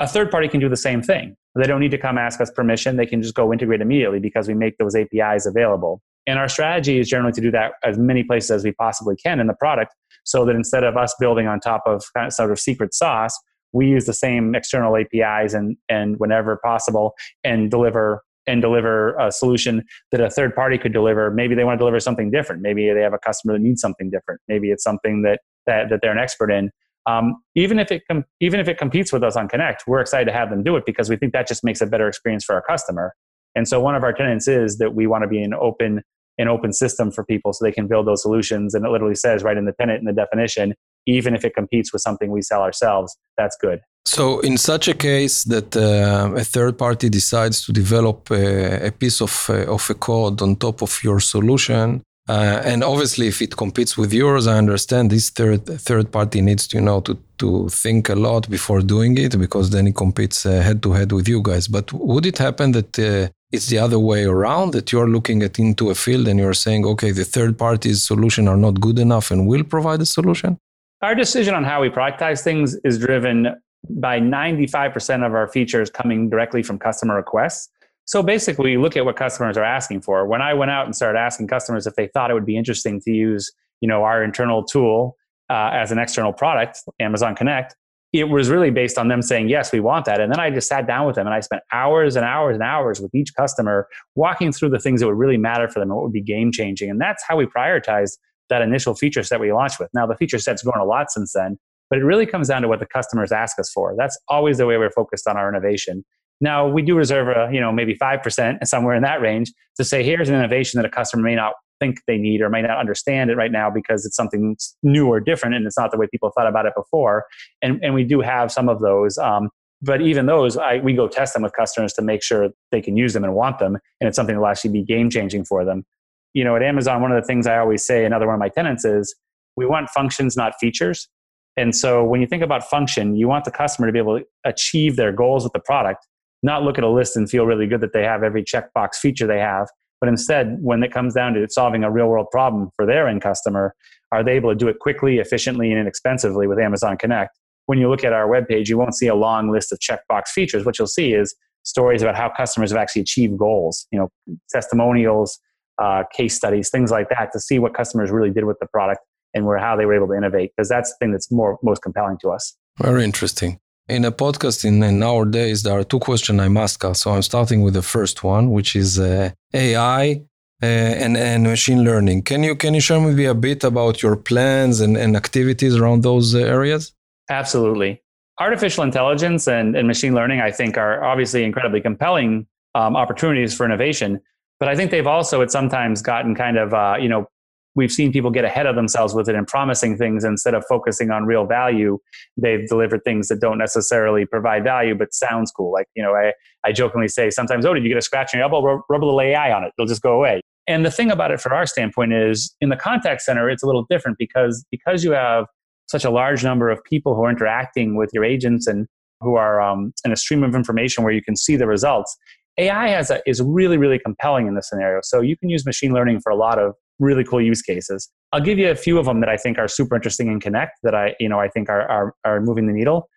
a 0.00 0.08
third 0.08 0.30
party 0.30 0.48
can 0.48 0.60
do 0.60 0.68
the 0.68 0.76
same 0.76 1.02
thing. 1.02 1.36
They 1.54 1.66
don't 1.66 1.80
need 1.80 1.92
to 1.92 1.98
come 1.98 2.18
ask 2.18 2.40
us 2.40 2.50
permission. 2.50 2.96
They 2.96 3.06
can 3.06 3.22
just 3.22 3.34
go 3.34 3.52
integrate 3.52 3.80
immediately 3.80 4.18
because 4.18 4.48
we 4.48 4.54
make 4.54 4.76
those 4.78 4.96
apis 4.96 5.46
available 5.46 6.02
and 6.26 6.38
our 6.38 6.48
strategy 6.48 6.98
is 6.98 7.08
generally 7.08 7.32
to 7.32 7.40
do 7.40 7.50
that 7.50 7.72
as 7.84 7.98
many 7.98 8.24
places 8.24 8.50
as 8.50 8.64
we 8.64 8.72
possibly 8.72 9.16
can 9.16 9.40
in 9.40 9.46
the 9.46 9.54
product 9.54 9.94
so 10.24 10.44
that 10.44 10.56
instead 10.56 10.84
of 10.84 10.96
us 10.96 11.14
building 11.20 11.46
on 11.46 11.60
top 11.60 11.82
of 11.86 12.04
sort 12.30 12.50
of 12.50 12.58
secret 12.58 12.94
sauce, 12.94 13.38
we 13.72 13.86
use 13.88 14.06
the 14.06 14.14
same 14.14 14.54
external 14.54 14.96
APIs 14.96 15.52
and, 15.52 15.76
and 15.88 16.18
whenever 16.18 16.58
possible 16.64 17.14
and 17.42 17.70
deliver 17.70 18.22
and 18.46 18.60
deliver 18.60 19.16
a 19.16 19.32
solution 19.32 19.82
that 20.12 20.20
a 20.20 20.28
third 20.28 20.54
party 20.54 20.76
could 20.76 20.92
deliver. 20.92 21.30
Maybe 21.30 21.54
they 21.54 21.64
want 21.64 21.76
to 21.76 21.78
deliver 21.78 21.98
something 21.98 22.30
different. 22.30 22.60
Maybe 22.60 22.92
they 22.92 23.00
have 23.00 23.14
a 23.14 23.18
customer 23.18 23.54
that 23.54 23.62
needs 23.62 23.80
something 23.80 24.10
different. 24.10 24.40
Maybe 24.48 24.70
it's 24.70 24.84
something 24.84 25.22
that 25.22 25.40
that, 25.66 25.88
that 25.88 26.00
they're 26.02 26.12
an 26.12 26.18
expert 26.18 26.50
in. 26.50 26.70
Um, 27.06 27.36
even 27.54 27.78
if 27.78 27.90
it 27.90 28.02
com- 28.08 28.24
even 28.40 28.60
if 28.60 28.68
it 28.68 28.78
competes 28.78 29.12
with 29.12 29.22
us 29.22 29.36
on 29.36 29.48
Connect, 29.48 29.84
we're 29.86 30.00
excited 30.00 30.26
to 30.26 30.32
have 30.32 30.50
them 30.50 30.62
do 30.62 30.76
it 30.76 30.84
because 30.86 31.08
we 31.08 31.16
think 31.16 31.32
that 31.32 31.48
just 31.48 31.64
makes 31.64 31.80
a 31.80 31.86
better 31.86 32.06
experience 32.06 32.44
for 32.44 32.54
our 32.54 32.62
customer. 32.62 33.14
And 33.54 33.68
so 33.68 33.80
one 33.80 33.94
of 33.94 34.02
our 34.02 34.12
tenets 34.12 34.48
is 34.48 34.78
that 34.78 34.94
we 34.94 35.06
want 35.06 35.22
to 35.22 35.28
be 35.28 35.42
an 35.42 35.54
open 35.54 36.02
an 36.38 36.48
open 36.48 36.72
system 36.72 37.10
for 37.10 37.24
people 37.24 37.52
so 37.52 37.64
they 37.64 37.72
can 37.72 37.86
build 37.86 38.06
those 38.06 38.22
solutions. 38.22 38.74
And 38.74 38.84
it 38.84 38.90
literally 38.90 39.14
says 39.14 39.42
right 39.42 39.56
in 39.56 39.64
the 39.64 39.72
tenet 39.72 39.98
in 39.98 40.04
the 40.04 40.12
definition, 40.12 40.74
even 41.06 41.34
if 41.34 41.44
it 41.44 41.54
competes 41.54 41.92
with 41.92 42.02
something 42.02 42.30
we 42.30 42.42
sell 42.42 42.62
ourselves, 42.62 43.16
that's 43.36 43.56
good. 43.60 43.80
So, 44.06 44.40
in 44.40 44.58
such 44.58 44.86
a 44.88 44.94
case 44.94 45.44
that 45.44 45.74
uh, 45.76 46.30
a 46.36 46.44
third 46.44 46.76
party 46.76 47.08
decides 47.08 47.64
to 47.64 47.72
develop 47.72 48.30
a, 48.30 48.88
a 48.88 48.92
piece 48.92 49.22
of, 49.22 49.46
uh, 49.48 49.72
of 49.72 49.88
a 49.88 49.94
code 49.94 50.42
on 50.42 50.56
top 50.56 50.82
of 50.82 51.02
your 51.02 51.20
solution, 51.20 52.02
Uh, 52.26 52.62
and 52.64 52.82
obviously, 52.82 53.28
if 53.28 53.42
it 53.42 53.54
competes 53.56 53.98
with 53.98 54.12
yours, 54.12 54.46
I 54.46 54.56
understand 54.56 55.10
this 55.10 55.28
third 55.28 55.66
third 55.66 56.10
party 56.10 56.40
needs 56.40 56.66
to 56.68 56.78
you 56.78 56.82
know 56.82 57.00
to 57.02 57.18
to 57.38 57.68
think 57.68 58.08
a 58.08 58.14
lot 58.14 58.48
before 58.48 58.80
doing 58.80 59.18
it 59.18 59.38
because 59.38 59.70
then 59.70 59.86
it 59.86 59.94
competes 59.94 60.44
head 60.44 60.82
to 60.84 60.92
head 60.92 61.12
with 61.12 61.28
you 61.28 61.42
guys. 61.42 61.68
But 61.68 61.92
would 61.92 62.24
it 62.24 62.38
happen 62.38 62.72
that 62.72 62.98
uh, 62.98 63.28
it's 63.52 63.66
the 63.66 63.78
other 63.78 63.98
way 63.98 64.24
around 64.24 64.72
that 64.72 64.90
you're 64.90 65.08
looking 65.08 65.42
at 65.42 65.58
into 65.58 65.90
a 65.90 65.94
field 65.94 66.26
and 66.26 66.38
you're 66.40 66.54
saying, 66.54 66.84
okay, 66.86 67.10
the 67.10 67.24
third 67.24 67.58
party's 67.58 68.06
solution 68.06 68.48
are 68.48 68.56
not 68.56 68.80
good 68.80 68.98
enough 68.98 69.30
and 69.30 69.46
will 69.46 69.64
provide 69.64 70.00
a 70.00 70.06
solution? 70.06 70.58
Our 71.02 71.14
decision 71.14 71.54
on 71.54 71.64
how 71.64 71.82
we 71.82 71.90
productize 71.90 72.42
things 72.42 72.76
is 72.84 72.98
driven 72.98 73.54
by 73.90 74.18
95% 74.18 75.26
of 75.26 75.34
our 75.34 75.48
features 75.48 75.90
coming 75.90 76.30
directly 76.30 76.62
from 76.62 76.78
customer 76.78 77.16
requests. 77.16 77.68
So 78.06 78.22
basically, 78.22 78.72
you 78.72 78.80
look 78.80 78.96
at 78.96 79.04
what 79.04 79.16
customers 79.16 79.56
are 79.56 79.64
asking 79.64 80.02
for. 80.02 80.26
When 80.26 80.42
I 80.42 80.54
went 80.54 80.70
out 80.70 80.84
and 80.84 80.94
started 80.94 81.18
asking 81.18 81.48
customers 81.48 81.86
if 81.86 81.94
they 81.94 82.08
thought 82.08 82.30
it 82.30 82.34
would 82.34 82.46
be 82.46 82.56
interesting 82.56 83.00
to 83.00 83.10
use, 83.10 83.50
you 83.80 83.88
know, 83.88 84.04
our 84.04 84.22
internal 84.22 84.62
tool 84.62 85.16
uh, 85.50 85.70
as 85.72 85.90
an 85.90 85.98
external 85.98 86.32
product, 86.32 86.80
Amazon 87.00 87.34
Connect, 87.34 87.74
it 88.12 88.28
was 88.28 88.48
really 88.48 88.70
based 88.70 88.96
on 88.96 89.08
them 89.08 89.22
saying, 89.22 89.48
yes, 89.48 89.72
we 89.72 89.80
want 89.80 90.04
that. 90.04 90.20
And 90.20 90.30
then 90.30 90.38
I 90.38 90.48
just 90.48 90.68
sat 90.68 90.86
down 90.86 91.06
with 91.06 91.16
them 91.16 91.26
and 91.26 91.34
I 91.34 91.40
spent 91.40 91.62
hours 91.72 92.14
and 92.14 92.24
hours 92.24 92.54
and 92.54 92.62
hours 92.62 93.00
with 93.00 93.12
each 93.12 93.34
customer 93.34 93.88
walking 94.14 94.52
through 94.52 94.68
the 94.70 94.78
things 94.78 95.00
that 95.00 95.08
would 95.08 95.16
really 95.16 95.36
matter 95.36 95.68
for 95.68 95.80
them 95.80 95.90
and 95.90 95.96
what 95.96 96.04
would 96.04 96.12
be 96.12 96.22
game 96.22 96.52
changing. 96.52 96.90
And 96.90 97.00
that's 97.00 97.24
how 97.26 97.36
we 97.36 97.46
prioritized 97.46 98.12
that 98.50 98.62
initial 98.62 98.94
feature 98.94 99.24
set 99.24 99.40
we 99.40 99.52
launched 99.52 99.80
with. 99.80 99.88
Now, 99.94 100.06
the 100.06 100.14
feature 100.14 100.38
set's 100.38 100.62
grown 100.62 100.80
a 100.80 100.84
lot 100.84 101.10
since 101.10 101.32
then, 101.32 101.58
but 101.90 101.98
it 101.98 102.04
really 102.04 102.26
comes 102.26 102.48
down 102.48 102.62
to 102.62 102.68
what 102.68 102.78
the 102.78 102.86
customers 102.86 103.32
ask 103.32 103.58
us 103.58 103.70
for. 103.72 103.94
That's 103.98 104.16
always 104.28 104.58
the 104.58 104.66
way 104.66 104.78
we're 104.78 104.90
focused 104.90 105.26
on 105.26 105.36
our 105.36 105.48
innovation. 105.48 106.04
Now 106.44 106.68
we 106.68 106.82
do 106.82 106.94
reserve 106.94 107.28
a, 107.28 107.50
you 107.50 107.58
know, 107.58 107.72
maybe 107.72 107.94
5% 107.94 108.66
somewhere 108.66 108.94
in 108.94 109.02
that 109.02 109.22
range 109.22 109.50
to 109.78 109.84
say, 109.84 110.02
here's 110.02 110.28
an 110.28 110.34
innovation 110.34 110.76
that 110.76 110.84
a 110.84 110.90
customer 110.90 111.22
may 111.22 111.34
not 111.34 111.54
think 111.80 112.00
they 112.06 112.18
need 112.18 112.42
or 112.42 112.50
may 112.50 112.60
not 112.60 112.76
understand 112.76 113.30
it 113.30 113.36
right 113.36 113.50
now 113.50 113.70
because 113.70 114.04
it's 114.04 114.14
something 114.14 114.54
new 114.82 115.06
or 115.06 115.20
different 115.20 115.54
and 115.54 115.66
it's 115.66 115.78
not 115.78 115.90
the 115.90 115.96
way 115.96 116.06
people 116.06 116.30
thought 116.36 116.46
about 116.46 116.66
it 116.66 116.74
before. 116.76 117.24
And, 117.62 117.82
and 117.82 117.94
we 117.94 118.04
do 118.04 118.20
have 118.20 118.52
some 118.52 118.68
of 118.68 118.80
those. 118.80 119.16
Um, 119.16 119.48
but 119.80 120.02
even 120.02 120.26
those, 120.26 120.58
I, 120.58 120.80
we 120.80 120.92
go 120.92 121.08
test 121.08 121.32
them 121.32 121.42
with 121.42 121.54
customers 121.54 121.94
to 121.94 122.02
make 122.02 122.22
sure 122.22 122.50
they 122.70 122.82
can 122.82 122.94
use 122.94 123.14
them 123.14 123.24
and 123.24 123.34
want 123.34 123.58
them. 123.58 123.78
And 123.98 124.06
it's 124.06 124.16
something 124.16 124.34
that 124.34 124.40
will 124.40 124.48
actually 124.48 124.72
be 124.72 124.82
game 124.82 125.08
changing 125.08 125.46
for 125.46 125.64
them. 125.64 125.86
You 126.34 126.44
know, 126.44 126.56
at 126.56 126.62
Amazon, 126.62 127.00
one 127.00 127.10
of 127.10 127.22
the 127.22 127.26
things 127.26 127.46
I 127.46 127.56
always 127.56 127.86
say, 127.86 128.04
another 128.04 128.26
one 128.26 128.34
of 128.34 128.40
my 128.40 128.50
tenets 128.50 128.84
is 128.84 129.14
we 129.56 129.64
want 129.64 129.88
functions, 129.88 130.36
not 130.36 130.52
features. 130.60 131.08
And 131.56 131.74
so 131.74 132.04
when 132.04 132.20
you 132.20 132.26
think 132.26 132.42
about 132.42 132.68
function, 132.68 133.16
you 133.16 133.28
want 133.28 133.46
the 133.46 133.50
customer 133.50 133.86
to 133.86 133.92
be 133.94 133.98
able 133.98 134.18
to 134.18 134.26
achieve 134.44 134.96
their 134.96 135.10
goals 135.10 135.44
with 135.44 135.54
the 135.54 135.60
product 135.60 136.06
not 136.44 136.62
look 136.62 136.78
at 136.78 136.84
a 136.84 136.88
list 136.88 137.16
and 137.16 137.28
feel 137.28 137.46
really 137.46 137.66
good 137.66 137.80
that 137.80 137.92
they 137.92 138.02
have 138.02 138.22
every 138.22 138.44
checkbox 138.44 138.96
feature 138.96 139.26
they 139.26 139.40
have, 139.40 139.68
but 140.00 140.08
instead, 140.08 140.58
when 140.60 140.82
it 140.82 140.92
comes 140.92 141.14
down 141.14 141.32
to 141.32 141.46
solving 141.48 141.82
a 141.82 141.90
real 141.90 142.08
world 142.08 142.26
problem 142.30 142.70
for 142.76 142.84
their 142.84 143.08
end 143.08 143.22
customer, 143.22 143.74
are 144.12 144.22
they 144.22 144.32
able 144.32 144.50
to 144.50 144.54
do 144.54 144.68
it 144.68 144.78
quickly, 144.78 145.18
efficiently, 145.18 145.70
and 145.70 145.80
inexpensively 145.80 146.46
with 146.46 146.58
Amazon 146.58 146.98
Connect? 146.98 147.30
When 147.66 147.78
you 147.78 147.88
look 147.88 148.04
at 148.04 148.12
our 148.12 148.28
webpage, 148.28 148.68
you 148.68 148.76
won't 148.76 148.94
see 148.94 149.06
a 149.06 149.14
long 149.14 149.50
list 149.50 149.72
of 149.72 149.78
checkbox 149.78 150.28
features. 150.28 150.66
What 150.66 150.78
you'll 150.78 150.86
see 150.86 151.14
is 151.14 151.34
stories 151.62 152.02
about 152.02 152.14
how 152.14 152.28
customers 152.28 152.70
have 152.70 152.78
actually 152.78 153.02
achieved 153.02 153.38
goals, 153.38 153.86
you 153.90 153.98
know, 153.98 154.36
testimonials, 154.50 155.40
uh, 155.82 156.02
case 156.14 156.36
studies, 156.36 156.68
things 156.68 156.90
like 156.90 157.08
that, 157.08 157.32
to 157.32 157.40
see 157.40 157.58
what 157.58 157.72
customers 157.72 158.10
really 158.10 158.30
did 158.30 158.44
with 158.44 158.58
the 158.60 158.66
product 158.66 159.00
and 159.32 159.46
where 159.46 159.56
how 159.56 159.74
they 159.74 159.86
were 159.86 159.94
able 159.94 160.08
to 160.08 160.14
innovate. 160.14 160.52
Because 160.54 160.68
that's 160.68 160.90
the 160.90 160.96
thing 161.00 161.12
that's 161.12 161.32
more 161.32 161.58
most 161.62 161.80
compelling 161.82 162.18
to 162.20 162.28
us. 162.28 162.54
Very 162.78 163.04
interesting. 163.04 163.58
In 163.86 164.06
a 164.06 164.12
podcast 164.12 164.64
in, 164.64 164.82
in 164.82 164.98
nowadays, 164.98 165.62
there 165.62 165.78
are 165.78 165.84
two 165.84 165.98
questions 165.98 166.40
I 166.40 166.48
must 166.48 166.82
ask. 166.82 167.02
So 167.02 167.10
I'm 167.10 167.22
starting 167.22 167.60
with 167.60 167.74
the 167.74 167.82
first 167.82 168.24
one, 168.24 168.50
which 168.50 168.74
is 168.74 168.98
uh, 168.98 169.30
AI 169.52 170.22
uh, 170.62 170.66
and, 170.66 171.18
and 171.18 171.42
machine 171.44 171.84
learning. 171.84 172.22
Can 172.22 172.42
you 172.42 172.56
can 172.56 172.72
you 172.72 172.80
share 172.80 172.98
with 172.98 173.16
me 173.16 173.26
a 173.26 173.34
bit 173.34 173.62
about 173.62 174.02
your 174.02 174.16
plans 174.16 174.80
and, 174.80 174.96
and 174.96 175.14
activities 175.16 175.76
around 175.76 176.02
those 176.02 176.34
uh, 176.34 176.38
areas? 176.38 176.94
Absolutely. 177.28 178.02
Artificial 178.40 178.84
intelligence 178.84 179.46
and, 179.46 179.76
and 179.76 179.86
machine 179.86 180.14
learning, 180.14 180.40
I 180.40 180.50
think, 180.50 180.78
are 180.78 181.04
obviously 181.04 181.44
incredibly 181.44 181.82
compelling 181.82 182.46
um, 182.74 182.96
opportunities 182.96 183.54
for 183.54 183.66
innovation. 183.66 184.20
But 184.58 184.68
I 184.68 184.76
think 184.76 184.92
they've 184.92 185.06
also 185.06 185.42
at 185.42 185.50
sometimes 185.50 186.00
gotten 186.00 186.34
kind 186.34 186.56
of 186.56 186.72
uh, 186.72 186.96
you 186.98 187.10
know 187.10 187.28
we've 187.74 187.92
seen 187.92 188.12
people 188.12 188.30
get 188.30 188.44
ahead 188.44 188.66
of 188.66 188.76
themselves 188.76 189.14
with 189.14 189.28
it 189.28 189.34
and 189.34 189.46
promising 189.46 189.96
things 189.96 190.24
instead 190.24 190.54
of 190.54 190.64
focusing 190.68 191.10
on 191.10 191.24
real 191.24 191.46
value. 191.46 191.98
They've 192.36 192.66
delivered 192.68 193.02
things 193.04 193.28
that 193.28 193.40
don't 193.40 193.58
necessarily 193.58 194.26
provide 194.26 194.64
value 194.64 194.94
but 194.94 195.12
sounds 195.12 195.50
cool. 195.50 195.72
Like 195.72 195.86
you 195.94 196.02
know 196.02 196.14
i, 196.14 196.32
I 196.64 196.72
jokingly 196.72 197.08
say 197.08 197.30
sometimes 197.30 197.66
oh 197.66 197.74
did 197.74 197.82
you 197.82 197.88
get 197.88 197.98
a 197.98 198.02
scratch 198.02 198.34
on 198.34 198.38
your 198.38 198.44
elbow 198.44 198.62
rub, 198.62 198.80
rub 198.88 199.02
a 199.02 199.06
little 199.06 199.20
ai 199.20 199.52
on 199.52 199.64
it. 199.64 199.72
It'll 199.78 199.88
just 199.88 200.02
go 200.02 200.12
away. 200.12 200.40
And 200.66 200.84
the 200.84 200.90
thing 200.90 201.10
about 201.10 201.30
it 201.30 201.40
from 201.40 201.52
our 201.52 201.66
standpoint 201.66 202.12
is 202.12 202.54
in 202.60 202.68
the 202.68 202.76
contact 202.76 203.22
center 203.22 203.50
it's 203.50 203.62
a 203.62 203.66
little 203.66 203.86
different 203.88 204.18
because 204.18 204.64
because 204.70 205.04
you 205.04 205.12
have 205.12 205.46
such 205.86 206.04
a 206.04 206.10
large 206.10 206.42
number 206.42 206.70
of 206.70 206.82
people 206.84 207.14
who 207.14 207.24
are 207.24 207.30
interacting 207.30 207.96
with 207.96 208.10
your 208.12 208.24
agents 208.24 208.66
and 208.66 208.86
who 209.20 209.36
are 209.36 209.60
um, 209.60 209.92
in 210.04 210.12
a 210.12 210.16
stream 210.16 210.42
of 210.42 210.54
information 210.54 211.04
where 211.04 211.12
you 211.12 211.22
can 211.22 211.36
see 211.36 211.56
the 211.56 211.66
results 211.66 212.16
ai 212.58 212.88
has 212.88 213.10
a, 213.10 213.20
is 213.26 213.40
really 213.42 213.76
really 213.76 213.98
compelling 213.98 214.46
in 214.46 214.54
this 214.54 214.68
scenario 214.68 215.00
so 215.02 215.20
you 215.20 215.36
can 215.36 215.48
use 215.48 215.66
machine 215.66 215.92
learning 215.92 216.20
for 216.20 216.30
a 216.30 216.36
lot 216.36 216.58
of 216.58 216.74
really 216.98 217.24
cool 217.24 217.40
use 217.40 217.62
cases. 217.62 218.10
I'll 218.32 218.40
give 218.40 218.58
you 218.58 218.70
a 218.70 218.74
few 218.74 218.98
of 218.98 219.06
them 219.06 219.20
that 219.20 219.28
I 219.28 219.36
think 219.36 219.58
are 219.58 219.68
super 219.68 219.96
interesting 219.96 220.28
in 220.28 220.40
Connect 220.40 220.78
that 220.82 220.94
I, 220.94 221.14
you 221.18 221.28
know, 221.28 221.40
I 221.40 221.48
think 221.48 221.68
are, 221.68 221.88
are, 221.90 222.14
are 222.24 222.40
moving 222.40 222.66
the 222.66 222.72
needle. 222.72 223.08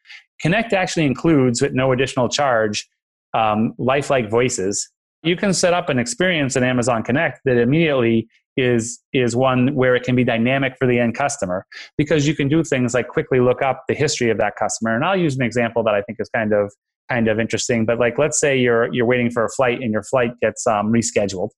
Connect 0.42 0.74
actually 0.74 1.06
includes, 1.06 1.62
with 1.62 1.74
no 1.74 1.92
additional 1.92 2.30
charge, 2.30 2.88
um, 3.34 3.74
lifelike 3.78 4.30
voices. 4.30 4.90
You 5.24 5.36
can 5.36 5.54
set 5.54 5.74
up 5.74 5.90
an 5.90 6.00
experience 6.00 6.56
in 6.56 6.64
Amazon 6.64 7.04
Connect 7.04 7.40
that 7.46 7.58
immediately 7.58 8.28
is 8.56 9.00
is 9.14 9.36
one 9.36 9.76
where 9.76 9.96
it 9.96 10.02
can 10.02 10.16
be 10.16 10.24
dynamic 10.24 10.76
for 10.80 10.88
the 10.88 10.98
end 10.98 11.16
customer 11.16 11.64
because 11.96 12.28
you 12.28 12.34
can 12.34 12.48
do 12.48 12.64
things 12.64 12.96
like 12.96 13.08
quickly 13.08 13.40
look 13.40 13.62
up 13.62 13.84
the 13.88 13.94
history 13.94 14.32
of 14.32 14.38
that 14.40 14.56
customer. 14.56 14.96
And 14.96 15.06
I'll 15.06 15.18
use 15.18 15.36
an 15.36 15.44
example 15.44 15.84
that 15.84 15.94
I 15.94 16.02
think 16.02 16.18
is 16.20 16.30
kind 16.34 16.54
of 16.54 16.74
kind 17.10 17.28
of 17.28 17.40
interesting. 17.40 17.86
But 17.86 18.00
like, 18.00 18.18
let's 18.18 18.40
say 18.40 18.58
you're 18.58 18.94
you're 18.94 19.06
waiting 19.06 19.30
for 19.30 19.46
a 19.46 19.50
flight 19.50 19.82
and 19.82 19.92
your 19.92 20.04
flight 20.04 20.32
gets 20.42 20.66
um, 20.68 20.92
rescheduled, 20.92 21.50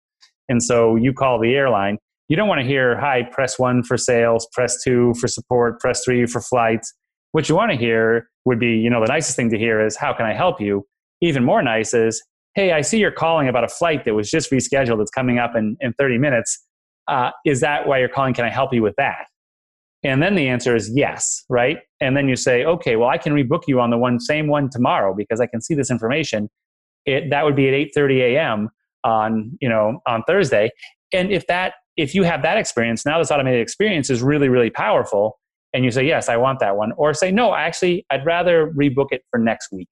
and 0.47 0.61
so 0.61 0.95
you 0.95 1.13
call 1.13 1.39
the 1.39 1.55
airline 1.55 1.97
you 2.29 2.35
don't 2.35 2.47
want 2.47 2.61
to 2.61 2.65
hear, 2.65 2.97
hi, 2.97 3.23
press 3.23 3.57
one 3.57 3.81
for 3.81 3.97
sales, 3.97 4.47
press 4.53 4.81
two 4.83 5.15
for 5.19 5.27
support, 5.27 5.79
press 5.79 6.03
three 6.05 6.27
for 6.27 6.39
flights. 6.39 6.93
What 7.31 7.49
you 7.49 7.55
want 7.55 7.71
to 7.71 7.77
hear 7.77 8.29
would 8.45 8.59
be, 8.59 8.77
you 8.77 8.89
know, 8.89 9.01
the 9.01 9.07
nicest 9.07 9.35
thing 9.35 9.49
to 9.49 9.57
hear 9.57 9.83
is, 9.83 9.97
how 9.97 10.13
can 10.13 10.27
I 10.27 10.33
help 10.33 10.61
you? 10.61 10.85
Even 11.21 11.43
more 11.43 11.61
nice 11.63 11.93
is, 11.95 12.23
hey, 12.53 12.71
I 12.71 12.81
see 12.81 12.99
you're 12.99 13.11
calling 13.11 13.49
about 13.49 13.63
a 13.63 13.67
flight 13.67 14.05
that 14.05 14.13
was 14.13 14.29
just 14.29 14.51
rescheduled. 14.51 15.01
It's 15.01 15.11
coming 15.11 15.39
up 15.39 15.55
in, 15.55 15.75
in 15.81 15.93
30 15.93 16.19
minutes. 16.19 16.63
Uh, 17.07 17.31
is 17.45 17.61
that 17.61 17.87
why 17.87 17.97
you're 17.97 18.09
calling? 18.09 18.35
Can 18.35 18.45
I 18.45 18.49
help 18.49 18.73
you 18.73 18.83
with 18.83 18.95
that? 18.97 19.25
And 20.03 20.23
then 20.23 20.35
the 20.35 20.47
answer 20.47 20.75
is 20.75 20.89
yes, 20.95 21.43
right? 21.49 21.79
And 21.99 22.15
then 22.15 22.29
you 22.29 22.35
say, 22.35 22.63
okay, 22.63 22.95
well, 22.95 23.09
I 23.09 23.17
can 23.17 23.33
rebook 23.33 23.63
you 23.67 23.81
on 23.81 23.89
the 23.89 23.97
one 23.97 24.19
same 24.19 24.47
one 24.47 24.69
tomorrow 24.69 25.13
because 25.13 25.41
I 25.41 25.45
can 25.45 25.61
see 25.61 25.73
this 25.73 25.91
information. 25.91 26.49
It, 27.05 27.29
that 27.31 27.43
would 27.43 27.55
be 27.55 27.67
at 27.67 27.73
8:30 27.73 28.19
a.m. 28.35 28.69
on 29.03 29.57
you 29.59 29.67
know 29.67 30.01
on 30.05 30.23
Thursday. 30.27 30.69
And 31.11 31.31
if 31.31 31.47
that 31.47 31.73
if 31.99 32.15
you 32.15 32.23
have 32.23 32.41
that 32.43 32.57
experience, 32.57 33.05
now 33.05 33.19
this 33.19 33.29
automated 33.29 33.59
experience 33.59 34.09
is 34.09 34.21
really, 34.21 34.47
really 34.47 34.69
powerful. 34.69 35.37
And 35.73 35.83
you 35.83 35.91
say, 35.91 36.07
yes, 36.07 36.29
I 36.29 36.37
want 36.37 36.59
that 36.59 36.77
one. 36.77 36.93
Or 36.93 37.13
say, 37.13 37.29
no, 37.29 37.53
actually, 37.53 38.05
I'd 38.09 38.25
rather 38.25 38.71
rebook 38.71 39.07
it 39.11 39.23
for 39.29 39.37
next 39.37 39.69
week 39.71 39.89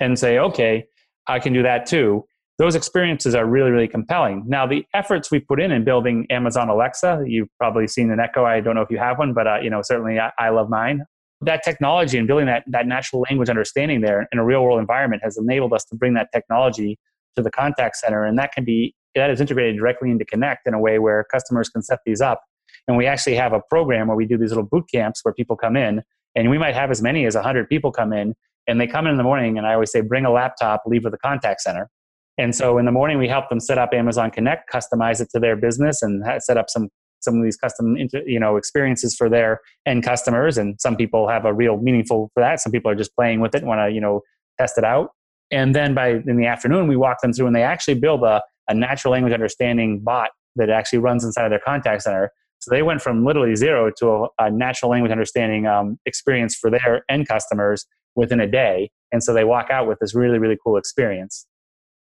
and 0.00 0.18
say, 0.18 0.38
okay, 0.38 0.84
I 1.26 1.38
can 1.40 1.52
do 1.52 1.62
that 1.62 1.84
too. 1.84 2.24
Those 2.62 2.76
experiences 2.76 3.34
are 3.34 3.44
really, 3.44 3.72
really 3.72 3.88
compelling. 3.88 4.44
Now, 4.46 4.68
the 4.68 4.86
efforts 4.94 5.32
we 5.32 5.40
put 5.40 5.60
in 5.60 5.72
in 5.72 5.82
building 5.82 6.28
Amazon 6.30 6.68
Alexa, 6.68 7.24
you've 7.26 7.48
probably 7.58 7.88
seen 7.88 8.08
an 8.12 8.20
Echo. 8.20 8.44
I 8.44 8.60
don't 8.60 8.76
know 8.76 8.82
if 8.82 8.88
you 8.88 8.98
have 8.98 9.18
one, 9.18 9.32
but 9.32 9.48
uh, 9.48 9.58
you 9.60 9.68
know 9.68 9.80
certainly 9.82 10.20
I, 10.20 10.30
I 10.38 10.50
love 10.50 10.70
mine. 10.70 11.02
That 11.40 11.64
technology 11.64 12.18
and 12.18 12.28
building 12.28 12.46
that, 12.46 12.62
that 12.68 12.86
natural 12.86 13.22
language 13.28 13.48
understanding 13.48 14.00
there 14.00 14.28
in 14.30 14.38
a 14.38 14.44
real 14.44 14.62
world 14.62 14.78
environment 14.78 15.22
has 15.24 15.36
enabled 15.36 15.72
us 15.72 15.84
to 15.86 15.96
bring 15.96 16.14
that 16.14 16.28
technology 16.32 17.00
to 17.34 17.42
the 17.42 17.50
contact 17.50 17.96
center, 17.96 18.24
and 18.24 18.38
that 18.38 18.52
can 18.52 18.64
be 18.64 18.94
that 19.16 19.28
is 19.28 19.40
integrated 19.40 19.76
directly 19.76 20.12
into 20.12 20.24
Connect 20.24 20.64
in 20.64 20.72
a 20.72 20.78
way 20.78 21.00
where 21.00 21.24
customers 21.32 21.68
can 21.68 21.82
set 21.82 21.98
these 22.06 22.20
up. 22.20 22.42
And 22.86 22.96
we 22.96 23.06
actually 23.06 23.34
have 23.34 23.52
a 23.52 23.60
program 23.70 24.06
where 24.06 24.16
we 24.16 24.24
do 24.24 24.38
these 24.38 24.50
little 24.50 24.68
boot 24.70 24.84
camps 24.88 25.18
where 25.24 25.34
people 25.34 25.56
come 25.56 25.74
in, 25.74 26.00
and 26.36 26.48
we 26.48 26.58
might 26.58 26.76
have 26.76 26.92
as 26.92 27.02
many 27.02 27.26
as 27.26 27.34
100 27.34 27.68
people 27.68 27.90
come 27.90 28.12
in, 28.12 28.36
and 28.68 28.80
they 28.80 28.86
come 28.86 29.06
in 29.06 29.10
in 29.10 29.18
the 29.18 29.24
morning, 29.24 29.58
and 29.58 29.66
I 29.66 29.74
always 29.74 29.90
say, 29.90 30.00
bring 30.00 30.24
a 30.24 30.30
laptop, 30.30 30.84
leave 30.86 31.02
with 31.02 31.12
a 31.12 31.18
contact 31.18 31.60
center. 31.62 31.90
And 32.38 32.54
so 32.54 32.78
in 32.78 32.86
the 32.86 32.92
morning, 32.92 33.18
we 33.18 33.28
help 33.28 33.48
them 33.48 33.60
set 33.60 33.78
up 33.78 33.90
Amazon 33.92 34.30
Connect, 34.30 34.70
customize 34.72 35.20
it 35.20 35.28
to 35.34 35.40
their 35.40 35.56
business, 35.56 36.02
and 36.02 36.24
set 36.42 36.56
up 36.56 36.70
some 36.70 36.88
some 37.20 37.38
of 37.38 37.44
these 37.44 37.56
custom 37.56 37.96
you 38.26 38.40
know 38.40 38.56
experiences 38.56 39.14
for 39.14 39.28
their 39.28 39.60
end 39.86 40.02
customers. 40.02 40.58
And 40.58 40.80
some 40.80 40.96
people 40.96 41.28
have 41.28 41.44
a 41.44 41.52
real 41.52 41.76
meaningful 41.76 42.30
for 42.34 42.42
that. 42.42 42.60
Some 42.60 42.72
people 42.72 42.90
are 42.90 42.94
just 42.94 43.14
playing 43.14 43.40
with 43.40 43.54
it, 43.54 43.64
want 43.64 43.80
to 43.80 43.94
you 43.94 44.00
know 44.00 44.22
test 44.58 44.78
it 44.78 44.84
out. 44.84 45.10
And 45.50 45.74
then 45.74 45.94
by 45.94 46.22
in 46.26 46.36
the 46.36 46.46
afternoon, 46.46 46.88
we 46.88 46.96
walk 46.96 47.20
them 47.20 47.32
through, 47.32 47.46
and 47.46 47.56
they 47.56 47.62
actually 47.62 47.94
build 47.94 48.22
a 48.22 48.42
a 48.68 48.74
natural 48.74 49.12
language 49.12 49.32
understanding 49.32 50.00
bot 50.00 50.30
that 50.56 50.70
actually 50.70 50.98
runs 50.98 51.24
inside 51.24 51.44
of 51.44 51.50
their 51.50 51.60
contact 51.60 52.02
center. 52.02 52.30
So 52.60 52.70
they 52.70 52.82
went 52.82 53.02
from 53.02 53.24
literally 53.24 53.56
zero 53.56 53.90
to 53.98 54.08
a, 54.08 54.28
a 54.38 54.50
natural 54.50 54.90
language 54.90 55.10
understanding 55.10 55.66
um, 55.66 55.98
experience 56.06 56.54
for 56.54 56.70
their 56.70 57.04
end 57.08 57.26
customers 57.26 57.86
within 58.14 58.38
a 58.38 58.46
day. 58.46 58.90
And 59.10 59.22
so 59.22 59.34
they 59.34 59.44
walk 59.44 59.70
out 59.70 59.88
with 59.88 59.98
this 60.00 60.14
really, 60.14 60.38
really 60.38 60.56
cool 60.64 60.76
experience. 60.76 61.46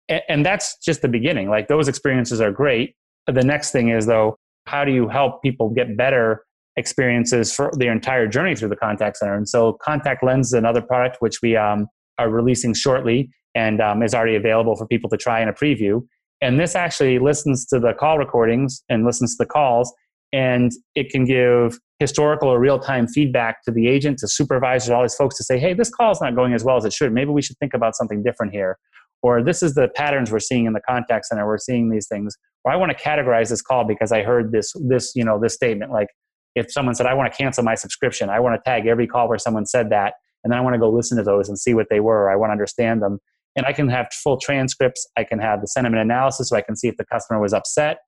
And, 0.08 0.44
that's 0.44 0.78
just 0.78 1.02
the 1.02 1.08
beginning. 1.08 1.50
Like 1.50 1.68
those 1.68 1.88
experiences 1.88 2.40
are 2.40 2.50
great. 2.50 2.94
The 3.26 3.44
next 3.44 3.72
thing 3.72 3.90
is 3.90 4.06
though, 4.06 4.36
how 4.66 4.84
do 4.84 4.92
you 4.92 5.08
help 5.08 5.42
people 5.42 5.70
get 5.70 5.96
better 5.96 6.44
experiences 6.76 7.52
for 7.52 7.70
their 7.76 7.92
entire 7.92 8.26
journey 8.26 8.54
through 8.54 8.70
the 8.70 8.76
contact 8.76 9.18
center? 9.18 9.34
And 9.34 9.48
so 9.48 9.74
Contact 9.82 10.22
Lens 10.22 10.48
is 10.48 10.52
another 10.54 10.80
product 10.80 11.18
which 11.20 11.40
we 11.42 11.56
um, 11.56 11.88
are 12.18 12.30
releasing 12.30 12.74
shortly 12.74 13.30
and 13.54 13.80
um, 13.80 14.02
is 14.02 14.14
already 14.14 14.36
available 14.36 14.76
for 14.76 14.86
people 14.86 15.10
to 15.10 15.16
try 15.16 15.42
in 15.42 15.48
a 15.48 15.52
preview. 15.52 16.02
And 16.40 16.60
this 16.60 16.74
actually 16.76 17.18
listens 17.18 17.66
to 17.66 17.80
the 17.80 17.92
call 17.94 18.18
recordings 18.18 18.82
and 18.88 19.04
listens 19.04 19.36
to 19.36 19.44
the 19.44 19.46
calls, 19.46 19.92
and 20.32 20.70
it 20.94 21.10
can 21.10 21.24
give 21.24 21.78
historical 21.98 22.48
or 22.48 22.60
real 22.60 22.78
time 22.78 23.08
feedback 23.08 23.64
to 23.64 23.72
the 23.72 23.88
agent, 23.88 24.18
to 24.18 24.28
supervisors, 24.28 24.90
all 24.90 25.02
these 25.02 25.14
folks 25.14 25.36
to 25.36 25.44
say, 25.44 25.58
hey, 25.58 25.74
this 25.74 25.90
call 25.90 26.12
is 26.12 26.20
not 26.20 26.36
going 26.36 26.54
as 26.54 26.62
well 26.62 26.76
as 26.76 26.84
it 26.84 26.92
should. 26.92 27.12
Maybe 27.12 27.30
we 27.30 27.42
should 27.42 27.58
think 27.58 27.74
about 27.74 27.96
something 27.96 28.22
different 28.22 28.52
here. 28.52 28.78
Or 29.22 29.42
this 29.42 29.62
is 29.62 29.74
the 29.74 29.88
patterns 29.88 30.30
we're 30.30 30.38
seeing 30.38 30.66
in 30.66 30.72
the 30.72 30.80
contact 30.80 31.26
center. 31.26 31.46
We're 31.46 31.58
seeing 31.58 31.90
these 31.90 32.06
things. 32.08 32.36
Or 32.64 32.72
I 32.72 32.76
want 32.76 32.96
to 32.96 33.02
categorize 33.02 33.48
this 33.50 33.62
call 33.62 33.84
because 33.84 34.12
I 34.12 34.22
heard 34.22 34.52
this, 34.52 34.72
this, 34.88 35.12
you 35.14 35.24
know, 35.24 35.40
this 35.40 35.54
statement. 35.54 35.90
Like 35.92 36.08
if 36.54 36.70
someone 36.70 36.94
said, 36.94 37.06
I 37.06 37.14
want 37.14 37.32
to 37.32 37.36
cancel 37.36 37.64
my 37.64 37.74
subscription, 37.74 38.30
I 38.30 38.40
want 38.40 38.62
to 38.62 38.70
tag 38.70 38.86
every 38.86 39.06
call 39.06 39.28
where 39.28 39.38
someone 39.38 39.66
said 39.66 39.90
that. 39.90 40.14
And 40.44 40.52
then 40.52 40.58
I 40.58 40.62
want 40.62 40.74
to 40.74 40.78
go 40.78 40.90
listen 40.90 41.18
to 41.18 41.24
those 41.24 41.48
and 41.48 41.58
see 41.58 41.74
what 41.74 41.86
they 41.90 42.00
were. 42.00 42.30
I 42.30 42.36
want 42.36 42.50
to 42.50 42.52
understand 42.52 43.02
them. 43.02 43.18
And 43.56 43.66
I 43.66 43.72
can 43.72 43.88
have 43.88 44.06
full 44.12 44.38
transcripts. 44.38 45.06
I 45.16 45.24
can 45.24 45.40
have 45.40 45.60
the 45.60 45.66
sentiment 45.66 46.00
analysis 46.00 46.48
so 46.48 46.56
I 46.56 46.60
can 46.60 46.76
see 46.76 46.86
if 46.88 46.96
the 46.96 47.04
customer 47.04 47.40
was 47.40 47.52
upset 47.52 47.98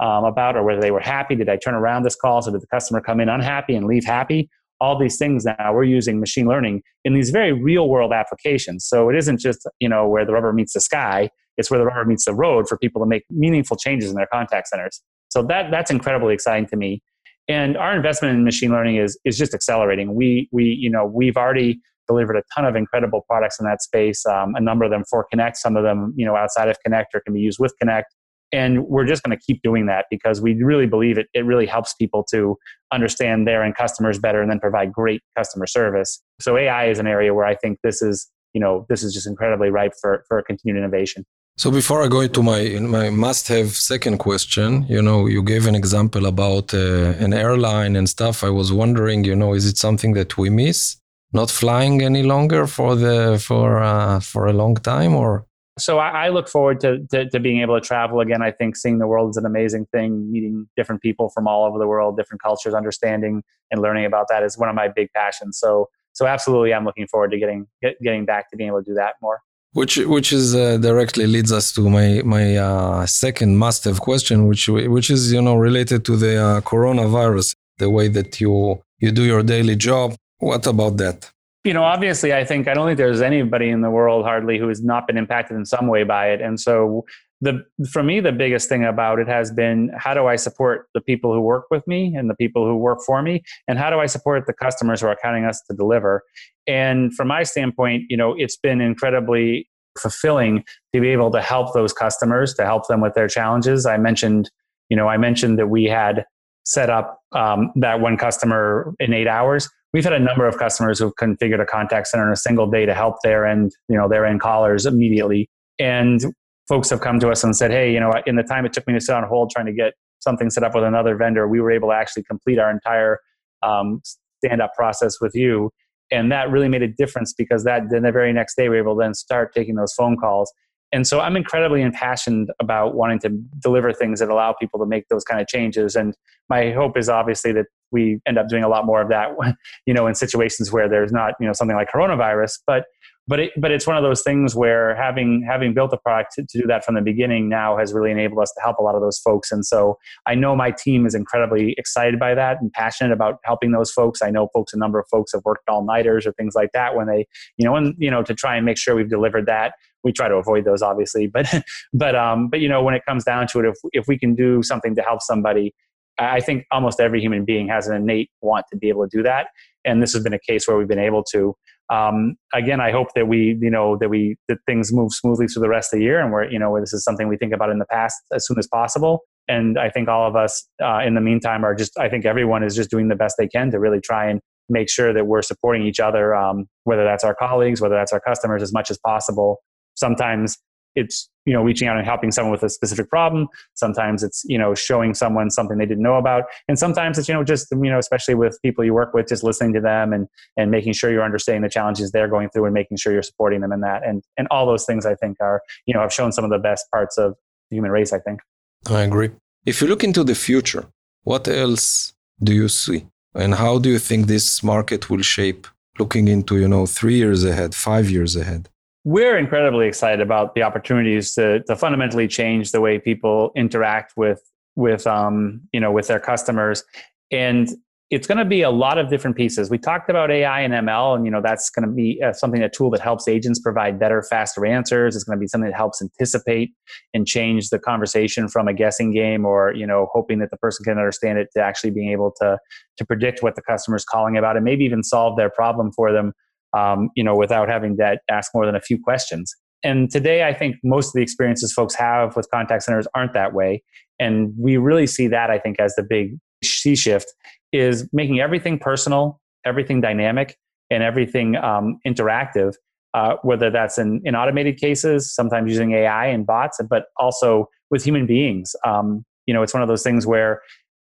um, 0.00 0.24
about 0.24 0.56
or 0.56 0.62
whether 0.62 0.80
they 0.80 0.92
were 0.92 1.00
happy. 1.00 1.34
Did 1.34 1.48
I 1.48 1.56
turn 1.56 1.74
around 1.74 2.04
this 2.04 2.14
call? 2.14 2.42
So 2.42 2.52
did 2.52 2.60
the 2.60 2.66
customer 2.68 3.00
come 3.00 3.20
in 3.20 3.28
unhappy 3.28 3.74
and 3.74 3.86
leave 3.86 4.04
happy? 4.04 4.48
All 4.80 4.98
these 4.98 5.18
things 5.18 5.44
now 5.44 5.72
we're 5.72 5.84
using 5.84 6.20
machine 6.20 6.46
learning 6.46 6.82
in 7.04 7.14
these 7.14 7.30
very 7.30 7.52
real 7.52 7.88
world 7.88 8.12
applications. 8.12 8.86
So 8.86 9.08
it 9.08 9.16
isn't 9.16 9.38
just 9.38 9.68
you 9.78 9.88
know 9.88 10.08
where 10.08 10.24
the 10.24 10.32
rubber 10.32 10.52
meets 10.52 10.72
the 10.72 10.80
sky. 10.80 11.30
It's 11.56 11.70
where 11.70 11.78
the 11.78 11.86
rubber 11.86 12.04
meets 12.04 12.24
the 12.24 12.34
road 12.34 12.68
for 12.68 12.78
people 12.78 13.02
to 13.02 13.06
make 13.06 13.24
meaningful 13.30 13.76
changes 13.76 14.10
in 14.10 14.16
their 14.16 14.28
contact 14.32 14.68
centers. 14.68 15.02
So 15.28 15.42
that 15.44 15.70
that's 15.70 15.90
incredibly 15.90 16.34
exciting 16.34 16.66
to 16.68 16.76
me. 16.76 17.02
And 17.48 17.76
our 17.76 17.94
investment 17.94 18.34
in 18.34 18.44
machine 18.44 18.70
learning 18.70 18.96
is 18.96 19.18
is 19.24 19.36
just 19.36 19.54
accelerating. 19.54 20.14
We 20.14 20.48
we 20.52 20.64
you 20.64 20.90
know 20.90 21.04
we've 21.06 21.36
already 21.36 21.80
delivered 22.08 22.36
a 22.36 22.42
ton 22.54 22.64
of 22.64 22.74
incredible 22.74 23.24
products 23.28 23.60
in 23.60 23.66
that 23.66 23.82
space. 23.82 24.26
Um, 24.26 24.54
a 24.56 24.60
number 24.60 24.84
of 24.84 24.90
them 24.90 25.04
for 25.08 25.24
Connect, 25.30 25.56
some 25.56 25.76
of 25.76 25.84
them 25.84 26.14
you 26.16 26.26
know 26.26 26.36
outside 26.36 26.68
of 26.68 26.76
Connect 26.84 27.14
or 27.14 27.20
can 27.20 27.34
be 27.34 27.40
used 27.40 27.58
with 27.58 27.74
Connect 27.78 28.14
and 28.52 28.84
we're 28.86 29.06
just 29.06 29.22
going 29.22 29.36
to 29.36 29.42
keep 29.42 29.62
doing 29.62 29.86
that 29.86 30.06
because 30.10 30.40
we 30.40 30.54
really 30.62 30.86
believe 30.86 31.18
it 31.18 31.26
it 31.34 31.44
really 31.44 31.66
helps 31.66 31.94
people 31.94 32.24
to 32.30 32.56
understand 32.92 33.46
their 33.46 33.62
and 33.62 33.76
customers 33.76 34.18
better 34.18 34.40
and 34.42 34.50
then 34.50 34.60
provide 34.60 34.92
great 34.92 35.22
customer 35.36 35.66
service. 35.66 36.22
So 36.40 36.56
ai 36.56 36.86
is 36.86 36.98
an 36.98 37.06
area 37.06 37.34
where 37.34 37.46
i 37.46 37.54
think 37.54 37.78
this 37.82 38.02
is 38.02 38.28
you 38.54 38.60
know 38.60 38.86
this 38.88 39.02
is 39.02 39.14
just 39.14 39.26
incredibly 39.26 39.70
ripe 39.70 39.92
for 40.00 40.24
for 40.28 40.42
continued 40.42 40.78
innovation. 40.78 41.24
So 41.56 41.70
before 41.70 42.02
I 42.02 42.08
go 42.08 42.20
into 42.20 42.42
my 42.42 42.62
my 42.80 43.10
must-have 43.10 43.70
second 43.76 44.18
question, 44.18 44.86
you 44.88 45.02
know, 45.02 45.26
you 45.26 45.42
gave 45.42 45.66
an 45.66 45.74
example 45.74 46.26
about 46.26 46.72
uh, 46.72 47.24
an 47.24 47.32
airline 47.32 47.96
and 47.96 48.08
stuff. 48.08 48.42
I 48.42 48.50
was 48.50 48.72
wondering, 48.72 49.24
you 49.24 49.36
know, 49.36 49.52
is 49.54 49.66
it 49.66 49.76
something 49.76 50.14
that 50.14 50.38
we 50.38 50.48
miss, 50.48 50.96
not 51.32 51.50
flying 51.50 52.02
any 52.02 52.22
longer 52.22 52.66
for 52.66 52.96
the 52.96 53.38
for 53.38 53.82
uh, 53.82 54.20
for 54.20 54.46
a 54.46 54.52
long 54.52 54.76
time, 54.76 55.14
or 55.14 55.44
so 55.80 55.98
I, 55.98 56.26
I 56.26 56.28
look 56.28 56.48
forward 56.48 56.80
to, 56.80 56.98
to, 57.10 57.28
to 57.30 57.40
being 57.40 57.60
able 57.60 57.80
to 57.80 57.86
travel 57.86 58.20
again. 58.20 58.42
I 58.42 58.50
think 58.50 58.76
seeing 58.76 58.98
the 58.98 59.06
world 59.06 59.30
is 59.30 59.36
an 59.36 59.46
amazing 59.46 59.86
thing. 59.92 60.30
Meeting 60.30 60.68
different 60.76 61.02
people 61.02 61.30
from 61.30 61.46
all 61.46 61.64
over 61.64 61.78
the 61.78 61.86
world, 61.86 62.16
different 62.16 62.42
cultures, 62.42 62.74
understanding 62.74 63.42
and 63.70 63.80
learning 63.80 64.04
about 64.04 64.26
that 64.28 64.42
is 64.42 64.58
one 64.58 64.68
of 64.68 64.74
my 64.74 64.88
big 64.88 65.08
passions. 65.14 65.58
So 65.58 65.88
so 66.12 66.26
absolutely, 66.26 66.74
I'm 66.74 66.84
looking 66.84 67.06
forward 67.06 67.30
to 67.30 67.38
getting 67.38 67.66
get, 67.82 68.00
getting 68.02 68.24
back 68.24 68.50
to 68.50 68.56
being 68.56 68.68
able 68.68 68.82
to 68.82 68.90
do 68.90 68.94
that 68.94 69.14
more. 69.22 69.40
Which 69.72 69.96
which 69.98 70.32
is 70.32 70.54
uh, 70.54 70.78
directly 70.78 71.26
leads 71.26 71.52
us 71.52 71.72
to 71.72 71.88
my 71.88 72.22
my 72.24 72.56
uh, 72.56 73.06
second 73.06 73.56
must 73.56 73.84
have 73.84 74.00
question, 74.00 74.48
which 74.48 74.68
which 74.68 75.10
is 75.10 75.32
you 75.32 75.40
know 75.40 75.54
related 75.54 76.04
to 76.06 76.16
the 76.16 76.36
uh, 76.36 76.60
coronavirus, 76.62 77.54
the 77.78 77.88
way 77.88 78.08
that 78.08 78.40
you 78.40 78.82
you 78.98 79.12
do 79.12 79.22
your 79.22 79.42
daily 79.42 79.76
job. 79.76 80.16
What 80.38 80.66
about 80.66 80.96
that? 80.96 81.30
You 81.64 81.74
know, 81.74 81.84
obviously, 81.84 82.32
I 82.32 82.44
think 82.44 82.68
I 82.68 82.74
don't 82.74 82.86
think 82.86 82.96
there's 82.96 83.20
anybody 83.20 83.68
in 83.68 83.82
the 83.82 83.90
world 83.90 84.24
hardly 84.24 84.58
who 84.58 84.68
has 84.68 84.82
not 84.82 85.06
been 85.06 85.18
impacted 85.18 85.56
in 85.56 85.66
some 85.66 85.88
way 85.88 86.04
by 86.04 86.30
it. 86.30 86.40
And 86.40 86.58
so, 86.58 87.04
the 87.42 87.64
for 87.90 88.02
me, 88.02 88.20
the 88.20 88.32
biggest 88.32 88.68
thing 88.68 88.84
about 88.84 89.18
it 89.18 89.28
has 89.28 89.50
been 89.50 89.90
how 89.96 90.14
do 90.14 90.26
I 90.26 90.36
support 90.36 90.88
the 90.94 91.00
people 91.00 91.34
who 91.34 91.40
work 91.40 91.64
with 91.70 91.86
me 91.86 92.14
and 92.14 92.30
the 92.30 92.34
people 92.34 92.66
who 92.66 92.76
work 92.76 93.00
for 93.04 93.22
me, 93.22 93.42
and 93.68 93.78
how 93.78 93.90
do 93.90 93.98
I 93.98 94.06
support 94.06 94.46
the 94.46 94.54
customers 94.54 95.02
who 95.02 95.08
are 95.08 95.16
counting 95.22 95.44
us 95.44 95.60
to 95.70 95.76
deliver. 95.76 96.22
And 96.66 97.14
from 97.14 97.28
my 97.28 97.42
standpoint, 97.42 98.04
you 98.08 98.16
know, 98.16 98.34
it's 98.36 98.56
been 98.56 98.80
incredibly 98.80 99.68
fulfilling 99.98 100.64
to 100.94 101.00
be 101.00 101.08
able 101.08 101.30
to 101.32 101.42
help 101.42 101.74
those 101.74 101.92
customers, 101.92 102.54
to 102.54 102.64
help 102.64 102.88
them 102.88 103.00
with 103.00 103.14
their 103.14 103.28
challenges. 103.28 103.84
I 103.84 103.98
mentioned, 103.98 104.50
you 104.88 104.96
know, 104.96 105.08
I 105.08 105.18
mentioned 105.18 105.58
that 105.58 105.66
we 105.66 105.84
had 105.84 106.24
set 106.64 106.88
up 106.88 107.20
um, 107.32 107.72
that 107.76 108.00
one 108.00 108.16
customer 108.16 108.94
in 109.00 109.12
eight 109.12 109.26
hours 109.26 109.68
we've 109.92 110.04
had 110.04 110.12
a 110.12 110.18
number 110.18 110.46
of 110.46 110.58
customers 110.58 110.98
who've 110.98 111.14
configured 111.16 111.60
a 111.60 111.66
contact 111.66 112.08
center 112.08 112.26
in 112.26 112.32
a 112.32 112.36
single 112.36 112.70
day 112.70 112.86
to 112.86 112.94
help 112.94 113.16
their 113.22 113.46
end, 113.46 113.72
you 113.88 113.96
know, 113.96 114.08
their 114.08 114.24
end 114.24 114.40
callers 114.40 114.86
immediately. 114.86 115.48
And 115.78 116.20
folks 116.68 116.90
have 116.90 117.00
come 117.00 117.18
to 117.20 117.30
us 117.30 117.42
and 117.42 117.56
said, 117.56 117.70
hey, 117.70 117.92
you 117.92 117.98
know, 117.98 118.12
in 118.26 118.36
the 118.36 118.42
time 118.42 118.64
it 118.64 118.72
took 118.72 118.86
me 118.86 118.94
to 118.94 119.00
sit 119.00 119.14
on 119.14 119.24
hold 119.24 119.50
trying 119.50 119.66
to 119.66 119.72
get 119.72 119.94
something 120.20 120.50
set 120.50 120.62
up 120.62 120.74
with 120.74 120.84
another 120.84 121.16
vendor, 121.16 121.48
we 121.48 121.60
were 121.60 121.70
able 121.70 121.88
to 121.88 121.94
actually 121.94 122.22
complete 122.22 122.58
our 122.58 122.70
entire 122.70 123.18
um, 123.62 124.00
stand 124.44 124.62
up 124.62 124.72
process 124.74 125.20
with 125.20 125.34
you. 125.34 125.70
And 126.12 126.30
that 126.32 126.50
really 126.50 126.68
made 126.68 126.82
a 126.82 126.88
difference 126.88 127.32
because 127.32 127.64
that 127.64 127.84
then 127.90 128.02
the 128.02 128.12
very 128.12 128.32
next 128.32 128.56
day 128.56 128.64
we 128.64 128.76
were 128.76 128.82
able 128.82 128.96
to 128.96 129.00
then 129.00 129.14
start 129.14 129.52
taking 129.54 129.76
those 129.76 129.92
phone 129.94 130.16
calls 130.16 130.52
and 130.92 131.06
so 131.06 131.20
i'm 131.20 131.36
incredibly 131.36 131.82
impassioned 131.82 132.50
about 132.60 132.94
wanting 132.94 133.18
to 133.18 133.30
deliver 133.60 133.92
things 133.92 134.20
that 134.20 134.28
allow 134.28 134.52
people 134.52 134.78
to 134.80 134.86
make 134.86 135.08
those 135.08 135.24
kind 135.24 135.40
of 135.40 135.48
changes. 135.48 135.96
And 135.96 136.14
my 136.48 136.70
hope 136.72 136.96
is 136.96 137.08
obviously 137.08 137.52
that 137.52 137.66
we 137.92 138.20
end 138.26 138.38
up 138.38 138.48
doing 138.48 138.62
a 138.62 138.68
lot 138.68 138.86
more 138.86 139.02
of 139.02 139.08
that 139.08 139.30
you 139.86 139.94
know 139.94 140.06
in 140.06 140.14
situations 140.14 140.72
where 140.72 140.88
there's 140.88 141.12
not 141.12 141.34
you 141.40 141.46
know 141.46 141.52
something 141.52 141.76
like 141.76 141.90
coronavirus. 141.90 142.58
But 142.66 142.84
but 143.28 143.38
it, 143.38 143.52
but 143.56 143.70
it's 143.70 143.86
one 143.86 143.96
of 143.96 144.02
those 144.02 144.22
things 144.22 144.56
where 144.56 144.96
having 144.96 145.46
having 145.46 145.72
built 145.72 145.92
a 145.92 145.98
product 145.98 146.32
to, 146.34 146.44
to, 146.48 146.62
do 146.62 146.66
that 146.66 146.84
from 146.84 146.96
the 146.96 147.00
beginning 147.00 147.48
now 147.48 147.76
has 147.76 147.92
really 147.92 148.10
enabled 148.10 148.42
us 148.42 148.50
to 148.56 148.60
help 148.60 148.78
a 148.78 148.82
lot 148.82 148.96
of 148.96 149.02
those 149.02 149.18
folks. 149.18 149.52
And 149.52 149.64
so 149.64 149.98
i 150.26 150.34
know 150.34 150.56
my 150.56 150.70
team 150.72 151.06
is 151.06 151.14
incredibly 151.14 151.74
excited 151.78 152.18
by 152.18 152.34
that 152.34 152.60
and 152.60 152.72
passionate 152.72 153.12
about 153.12 153.38
helping 153.44 153.70
those 153.70 153.92
folks. 153.92 154.20
I 154.22 154.30
know 154.30 154.48
folks 154.52 154.72
a 154.72 154.78
number 154.78 154.98
of 154.98 155.06
folks 155.08 155.32
have 155.32 155.42
worked 155.44 155.68
all 155.68 155.84
nighters 155.84 156.26
or 156.26 156.32
things 156.32 156.54
like 156.56 156.70
that 156.72 156.96
when 156.96 157.06
they 157.06 157.26
you 157.56 157.64
know 157.64 157.76
and 157.76 157.94
you 157.98 158.10
know 158.10 158.22
to 158.22 158.34
try 158.34 158.56
and 158.56 158.66
make 158.66 158.78
sure 158.78 158.96
we've 158.96 159.10
delivered 159.10 159.46
that 159.46 159.74
we 160.04 160.12
try 160.12 160.28
to 160.28 160.34
avoid 160.34 160.64
those 160.64 160.82
obviously 160.82 161.26
but 161.26 161.46
but 161.92 162.14
um 162.14 162.48
but 162.48 162.60
you 162.60 162.68
know 162.68 162.82
when 162.82 162.94
it 162.94 163.02
comes 163.06 163.24
down 163.24 163.46
to 163.46 163.60
it 163.60 163.66
if 163.66 163.76
if 163.92 164.08
we 164.08 164.18
can 164.18 164.34
do 164.34 164.62
something 164.62 164.94
to 164.94 165.02
help 165.02 165.20
somebody 165.22 165.72
i 166.18 166.40
think 166.40 166.64
almost 166.70 167.00
every 167.00 167.20
human 167.20 167.44
being 167.44 167.68
has 167.68 167.86
an 167.86 167.96
innate 167.96 168.30
want 168.42 168.66
to 168.70 168.76
be 168.76 168.88
able 168.88 169.08
to 169.08 169.16
do 169.16 169.22
that. 169.22 169.48
And 169.84 170.02
this 170.02 170.12
has 170.12 170.22
been 170.22 170.34
a 170.34 170.38
case 170.38 170.68
where 170.68 170.76
we've 170.76 170.88
been 170.88 170.98
able 170.98 171.24
to 171.32 171.54
um, 171.88 172.36
again 172.54 172.80
i 172.80 172.92
hope 172.92 173.08
that 173.14 173.26
we 173.26 173.58
you 173.60 173.70
know 173.70 173.96
that 173.96 174.10
we 174.10 174.36
that 174.48 174.58
things 174.66 174.92
move 174.92 175.12
smoothly 175.12 175.48
through 175.48 175.62
the 175.62 175.68
rest 175.68 175.92
of 175.92 175.98
the 175.98 176.04
year 176.04 176.20
and 176.20 176.30
we're 176.32 176.48
you 176.50 176.58
know 176.58 176.78
this 176.78 176.92
is 176.92 177.02
something 177.02 177.26
we 177.26 177.36
think 177.36 177.52
about 177.52 177.70
in 177.70 177.78
the 177.78 177.86
past 177.86 178.16
as 178.32 178.46
soon 178.46 178.58
as 178.58 178.66
possible. 178.66 179.20
And 179.48 179.78
i 179.78 179.88
think 179.90 180.08
all 180.08 180.28
of 180.28 180.36
us 180.36 180.68
uh, 180.82 181.00
in 181.04 181.14
the 181.14 181.20
meantime 181.20 181.64
are 181.64 181.74
just 181.74 181.98
i 181.98 182.08
think 182.08 182.24
everyone 182.24 182.62
is 182.62 182.76
just 182.76 182.90
doing 182.90 183.08
the 183.08 183.16
best 183.16 183.36
they 183.38 183.48
can 183.48 183.70
to 183.70 183.80
really 183.80 184.00
try 184.00 184.28
and 184.30 184.40
make 184.68 184.88
sure 184.88 185.12
that 185.12 185.26
we're 185.26 185.42
supporting 185.42 185.82
each 185.84 185.98
other 185.98 186.34
um, 186.34 186.66
whether 186.84 187.02
that's 187.02 187.24
our 187.24 187.34
colleagues 187.34 187.80
whether 187.80 187.96
that's 187.96 188.12
our 188.12 188.20
customers 188.20 188.62
as 188.62 188.72
much 188.72 188.90
as 188.90 188.98
possible 188.98 189.56
sometimes 189.94 190.58
it's 190.96 191.28
you 191.46 191.52
know 191.52 191.62
reaching 191.62 191.88
out 191.88 191.96
and 191.96 192.06
helping 192.06 192.30
someone 192.30 192.52
with 192.52 192.62
a 192.62 192.68
specific 192.68 193.08
problem. 193.08 193.48
Sometimes 193.74 194.22
it's 194.22 194.42
you 194.46 194.58
know 194.58 194.74
showing 194.74 195.14
someone 195.14 195.50
something 195.50 195.78
they 195.78 195.86
didn't 195.86 196.02
know 196.02 196.16
about. 196.16 196.44
And 196.68 196.78
sometimes 196.78 197.18
it's 197.18 197.28
you 197.28 197.34
know 197.34 197.44
just 197.44 197.68
you 197.70 197.90
know 197.90 197.98
especially 197.98 198.34
with 198.34 198.58
people 198.62 198.84
you 198.84 198.94
work 198.94 199.14
with 199.14 199.28
just 199.28 199.42
listening 199.42 199.72
to 199.74 199.80
them 199.80 200.12
and 200.12 200.26
and 200.56 200.70
making 200.70 200.92
sure 200.94 201.10
you're 201.10 201.24
understanding 201.24 201.62
the 201.62 201.68
challenges 201.68 202.10
they're 202.10 202.28
going 202.28 202.50
through 202.50 202.66
and 202.66 202.74
making 202.74 202.96
sure 202.96 203.12
you're 203.12 203.22
supporting 203.22 203.60
them 203.60 203.72
in 203.72 203.80
that. 203.80 204.06
And 204.06 204.22
and 204.36 204.46
all 204.50 204.66
those 204.66 204.84
things 204.84 205.06
i 205.06 205.14
think 205.14 205.36
are 205.40 205.62
you 205.86 205.94
know 205.94 206.00
have 206.00 206.12
shown 206.12 206.32
some 206.32 206.44
of 206.44 206.50
the 206.50 206.58
best 206.58 206.86
parts 206.90 207.18
of 207.18 207.34
the 207.70 207.76
human 207.76 207.90
race 207.90 208.12
i 208.12 208.18
think. 208.18 208.40
I 208.88 209.02
agree. 209.02 209.30
If 209.66 209.80
you 209.80 209.88
look 209.88 210.04
into 210.04 210.24
the 210.24 210.34
future 210.34 210.86
what 211.22 211.46
else 211.48 212.14
do 212.42 212.54
you 212.54 212.68
see? 212.68 213.06
And 213.34 213.54
how 213.54 213.78
do 213.78 213.90
you 213.90 213.98
think 213.98 214.26
this 214.26 214.62
market 214.62 215.10
will 215.10 215.22
shape 215.22 215.66
looking 215.98 216.28
into 216.28 216.56
you 216.56 216.66
know 216.66 216.86
3 216.86 217.14
years 217.14 217.44
ahead 217.44 217.74
5 217.74 218.10
years 218.10 218.34
ahead 218.36 218.68
we're 219.04 219.38
incredibly 219.38 219.86
excited 219.86 220.20
about 220.20 220.54
the 220.54 220.62
opportunities 220.62 221.34
to, 221.34 221.62
to 221.64 221.76
fundamentally 221.76 222.28
change 222.28 222.72
the 222.72 222.80
way 222.80 222.98
people 222.98 223.50
interact 223.56 224.14
with 224.16 224.42
with 224.76 225.06
um, 225.06 225.62
you 225.72 225.80
know 225.80 225.90
with 225.90 226.06
their 226.06 226.20
customers. 226.20 226.84
And 227.30 227.70
it's 228.10 228.26
going 228.26 228.38
to 228.38 228.44
be 228.44 228.62
a 228.62 228.70
lot 228.70 228.98
of 228.98 229.08
different 229.08 229.36
pieces. 229.36 229.70
We 229.70 229.78
talked 229.78 230.10
about 230.10 230.32
ai 230.32 230.62
and 230.62 230.74
ml 230.74 231.14
and 231.14 231.24
you 231.24 231.30
know 231.30 231.40
that's 231.40 231.70
going 231.70 231.88
to 231.88 231.94
be 231.94 232.20
uh, 232.22 232.32
something 232.32 232.60
a 232.60 232.68
tool 232.68 232.90
that 232.90 233.00
helps 233.00 233.28
agents 233.28 233.60
provide 233.60 233.98
better 233.98 234.22
faster 234.22 234.66
answers. 234.66 235.14
It's 235.14 235.24
going 235.24 235.38
to 235.38 235.40
be 235.40 235.46
something 235.46 235.70
that 235.70 235.76
helps 235.76 236.02
anticipate 236.02 236.72
and 237.14 237.26
change 237.26 237.70
the 237.70 237.78
conversation 237.78 238.48
from 238.48 238.68
a 238.68 238.74
guessing 238.74 239.12
game 239.12 239.46
or 239.46 239.72
you 239.74 239.86
know 239.86 240.08
hoping 240.12 240.40
that 240.40 240.50
the 240.50 240.56
person 240.58 240.84
can 240.84 240.98
understand 240.98 241.38
it 241.38 241.48
to 241.54 241.62
actually 241.62 241.90
being 241.90 242.10
able 242.10 242.32
to 242.40 242.58
to 242.98 243.04
predict 243.06 243.42
what 243.42 243.54
the 243.54 243.62
customer 243.62 243.96
is 243.96 244.04
calling 244.04 244.36
about 244.36 244.56
and 244.56 244.64
maybe 244.64 244.84
even 244.84 245.02
solve 245.02 245.36
their 245.36 245.50
problem 245.50 245.90
for 245.92 246.12
them 246.12 246.32
um, 246.76 247.10
you 247.14 247.24
know, 247.24 247.36
without 247.36 247.68
having 247.68 247.96
to 247.96 248.18
ask 248.30 248.52
more 248.54 248.66
than 248.66 248.74
a 248.74 248.80
few 248.80 248.98
questions. 249.02 249.54
and 249.82 250.10
today 250.10 250.44
I 250.44 250.52
think 250.52 250.76
most 250.84 251.08
of 251.08 251.12
the 251.14 251.22
experiences 251.22 251.72
folks 251.72 251.94
have 251.94 252.36
with 252.36 252.46
contact 252.50 252.82
centers 252.82 253.06
aren't 253.14 253.32
that 253.32 253.54
way. 253.54 253.82
And 254.18 254.52
we 254.58 254.76
really 254.76 255.06
see 255.06 255.26
that 255.28 255.50
I 255.50 255.58
think 255.58 255.80
as 255.80 255.94
the 255.94 256.02
big 256.02 256.36
sea 256.62 256.94
shift 256.94 257.32
is 257.72 258.08
making 258.12 258.40
everything 258.40 258.78
personal, 258.78 259.40
everything 259.64 260.00
dynamic, 260.00 260.56
and 260.90 261.02
everything 261.02 261.56
um, 261.56 261.98
interactive. 262.06 262.74
Uh, 263.12 263.34
whether 263.42 263.70
that's 263.70 263.98
in, 263.98 264.20
in 264.24 264.36
automated 264.36 264.76
cases, 264.76 265.34
sometimes 265.34 265.68
using 265.68 265.90
AI 265.92 266.26
and 266.26 266.46
bots, 266.46 266.78
but 266.88 267.06
also 267.16 267.68
with 267.90 268.04
human 268.04 268.24
beings. 268.24 268.76
Um, 268.86 269.24
you 269.46 269.54
know, 269.54 269.64
it's 269.64 269.74
one 269.74 269.82
of 269.82 269.88
those 269.88 270.04
things 270.04 270.28
where 270.28 270.62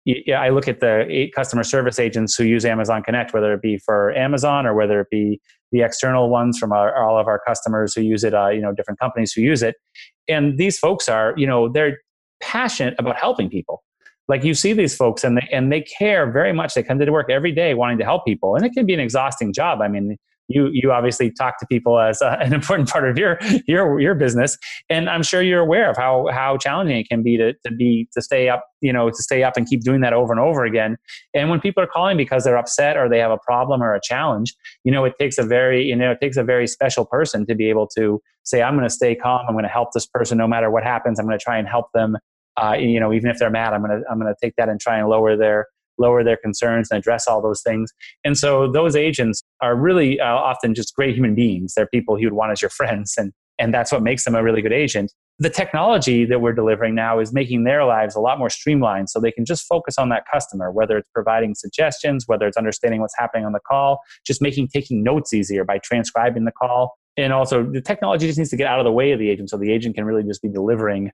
I 0.08 0.50
look 0.50 0.68
at 0.68 0.82
the 0.82 1.32
customer 1.36 1.64
service 1.64 1.98
agents 1.98 2.36
who 2.36 2.44
use 2.44 2.64
Amazon 2.64 3.02
Connect, 3.02 3.34
whether 3.34 3.54
it 3.54 3.62
be 3.62 3.78
for 3.78 4.14
Amazon 4.16 4.68
or 4.68 4.76
whether 4.76 5.00
it 5.02 5.08
be 5.10 5.42
the 5.72 5.82
external 5.82 6.30
ones 6.30 6.60
from 6.60 6.72
our, 6.72 6.96
all 7.04 7.18
of 7.20 7.28
our 7.28 7.42
customers 7.46 7.96
who 7.96 8.02
use 8.02 8.24
it, 8.24 8.34
uh, 8.34 8.50
you 8.50 8.62
know, 8.62 8.72
different 8.72 9.00
companies 9.00 9.34
who 9.34 9.42
use 9.42 9.64
it. 9.64 9.76
And 10.28 10.58
these 10.58 10.78
folks 10.78 11.10
are, 11.10 11.34
you 11.38 11.48
know, 11.48 11.70
they're 11.70 12.00
passionate 12.40 12.94
about 13.00 13.18
helping 13.18 13.50
people. 13.50 13.84
Like 14.28 14.44
you 14.44 14.54
see 14.54 14.74
these 14.74 14.96
folks 14.96 15.24
and 15.24 15.38
they, 15.38 15.48
and 15.52 15.72
they 15.72 15.82
care 15.82 16.32
very 16.32 16.54
much. 16.54 16.74
They 16.74 16.84
come 16.84 17.00
to 17.00 17.12
work 17.12 17.30
every 17.30 17.52
day 17.52 17.74
wanting 17.74 17.98
to 17.98 18.04
help 18.04 18.26
people. 18.26 18.56
And 18.56 18.66
it 18.66 18.74
can 18.74 18.86
be 18.86 18.94
an 18.94 19.00
exhausting 19.00 19.54
job. 19.54 19.82
I 19.82 19.88
mean, 19.88 20.18
you 20.48 20.70
you 20.72 20.92
obviously 20.92 21.32
talk 21.32 21.60
to 21.60 21.66
people 21.68 22.00
as 22.00 22.22
uh, 22.22 22.38
an 22.42 22.54
important 22.54 22.90
part 22.90 23.10
of 23.10 23.18
your 23.18 23.40
your 23.68 24.00
your 24.00 24.16
business. 24.16 24.58
And 24.90 25.10
i'm 25.10 25.24
sure 25.24 25.42
you're 25.42 25.62
aware 25.62 25.90
of 25.90 25.98
how 25.98 26.28
how 26.32 26.58
challenging 26.58 26.98
it 26.98 27.08
can 27.10 27.24
be 27.24 27.38
to, 27.38 27.54
to 27.66 27.72
be 27.72 28.08
to 28.14 28.22
stay 28.22 28.50
up 28.50 28.66
you 28.82 28.94
know 28.94 29.10
to 29.10 29.24
stay 29.24 29.44
up 29.44 29.58
and 29.58 29.68
keep 29.68 29.82
doing 29.82 30.02
that 30.02 30.14
over 30.14 30.32
and 30.32 30.40
over 30.40 30.66
again. 30.66 30.98
And 31.34 31.50
when 31.50 31.60
people 31.60 31.84
are 31.84 31.88
calling 31.88 32.18
because 32.18 32.44
they're 32.44 32.58
upset 32.58 32.98
or 32.98 33.10
they 33.10 33.20
have 33.20 33.32
a 33.32 33.40
problem 33.40 33.82
or 33.82 33.94
a 33.94 34.02
challenge 34.02 34.54
you 34.84 34.92
know 34.92 35.06
it 35.06 35.14
takes 35.20 35.38
a 35.38 35.44
very 35.44 35.84
you 35.84 35.96
know 35.96 36.12
it 36.12 36.20
takes 36.22 36.38
a 36.38 36.44
very 36.44 36.68
special 36.68 37.06
person 37.06 37.46
to 37.48 37.56
be 37.56 37.70
able 37.70 37.88
to 37.98 38.22
say 38.44 38.62
i'm 38.62 38.76
going 38.76 38.88
to 38.88 38.94
stay 38.94 39.16
calm. 39.16 39.42
I'm 39.48 39.56
going 39.56 39.64
to 39.64 39.70
help 39.70 39.90
this 39.94 40.06
person 40.06 40.38
no 40.38 40.48
matter 40.48 40.70
what 40.70 40.84
happens. 40.84 41.20
I'm 41.20 41.26
going 41.26 41.38
to 41.38 41.44
try 41.44 41.58
and 41.58 41.68
help 41.68 41.88
them 41.94 42.18
uh, 42.58 42.76
you 42.80 43.00
know 43.00 43.14
even 43.14 43.30
if 43.30 43.38
they're 43.38 43.50
mad 43.50 43.74
i'm 43.74 43.84
going 43.84 44.00
to 44.00 44.08
i'm 44.10 44.20
going 44.20 44.34
to 44.34 44.46
take 44.46 44.56
that 44.58 44.70
and 44.70 44.80
try 44.80 44.98
and 44.98 45.10
lower 45.10 45.36
their 45.36 45.68
lower 45.98 46.24
their 46.24 46.38
concerns 46.38 46.90
and 46.92 46.98
address 46.98 47.28
all 47.28 47.42
those 47.42 47.62
things. 47.62 47.92
And 48.24 48.38
so 48.38 48.72
those 48.72 48.96
agents 48.96 49.44
are 49.62 49.76
really 49.76 50.20
uh, 50.20 50.26
often 50.26 50.74
just 50.74 50.96
great 50.96 51.16
human 51.16 51.36
beings. 51.36 51.74
They're 51.76 51.88
people 51.88 52.20
you 52.20 52.28
would 52.28 52.34
want 52.34 52.52
as 52.52 52.62
your 52.62 52.70
friends, 52.76 53.16
and 53.18 53.32
and 53.58 53.74
that's 53.74 53.92
what 53.92 54.04
makes 54.04 54.26
them 54.26 54.36
a 54.36 54.44
really 54.44 54.62
good 54.62 54.74
agent. 54.74 55.14
The 55.40 55.50
technology 55.50 56.26
that 56.26 56.40
we're 56.40 56.54
delivering 56.54 56.96
now 56.96 57.20
is 57.20 57.34
making 57.34 57.66
their 57.66 57.84
lives 57.84 58.16
a 58.16 58.22
lot 58.22 58.40
more 58.40 58.50
streamlined 58.50 59.10
so 59.10 59.20
they 59.20 59.32
can 59.32 59.44
just 59.44 59.66
focus 59.68 59.98
on 59.98 60.08
that 60.10 60.24
customer, 60.32 60.72
whether 60.72 60.98
it's 60.98 61.10
providing 61.14 61.56
suggestions, 61.56 62.24
whether 62.28 62.48
it's 62.48 62.56
understanding 62.56 63.02
what's 63.02 63.18
happening 63.18 63.46
on 63.46 63.52
the 63.52 63.60
call, 63.60 64.00
just 64.26 64.42
making 64.42 64.70
taking 64.70 65.04
notes 65.04 65.34
easier 65.34 65.66
by 65.66 65.78
transcribing 65.78 66.46
the 66.46 66.52
call. 66.52 66.98
And 67.18 67.34
also, 67.34 67.64
the 67.64 67.82
technology 67.82 68.28
just 68.28 68.38
needs 68.38 68.50
to 68.52 68.58
get 68.58 68.68
out 68.68 68.80
of 68.80 68.86
the 68.86 68.92
way 68.92 69.12
of 69.12 69.20
the 69.20 69.30
agent 69.30 69.50
so 69.50 69.58
the 69.58 69.72
agent 69.72 69.96
can 69.96 70.06
really 70.06 70.24
just 70.24 70.42
be 70.42 70.50
delivering 70.50 71.12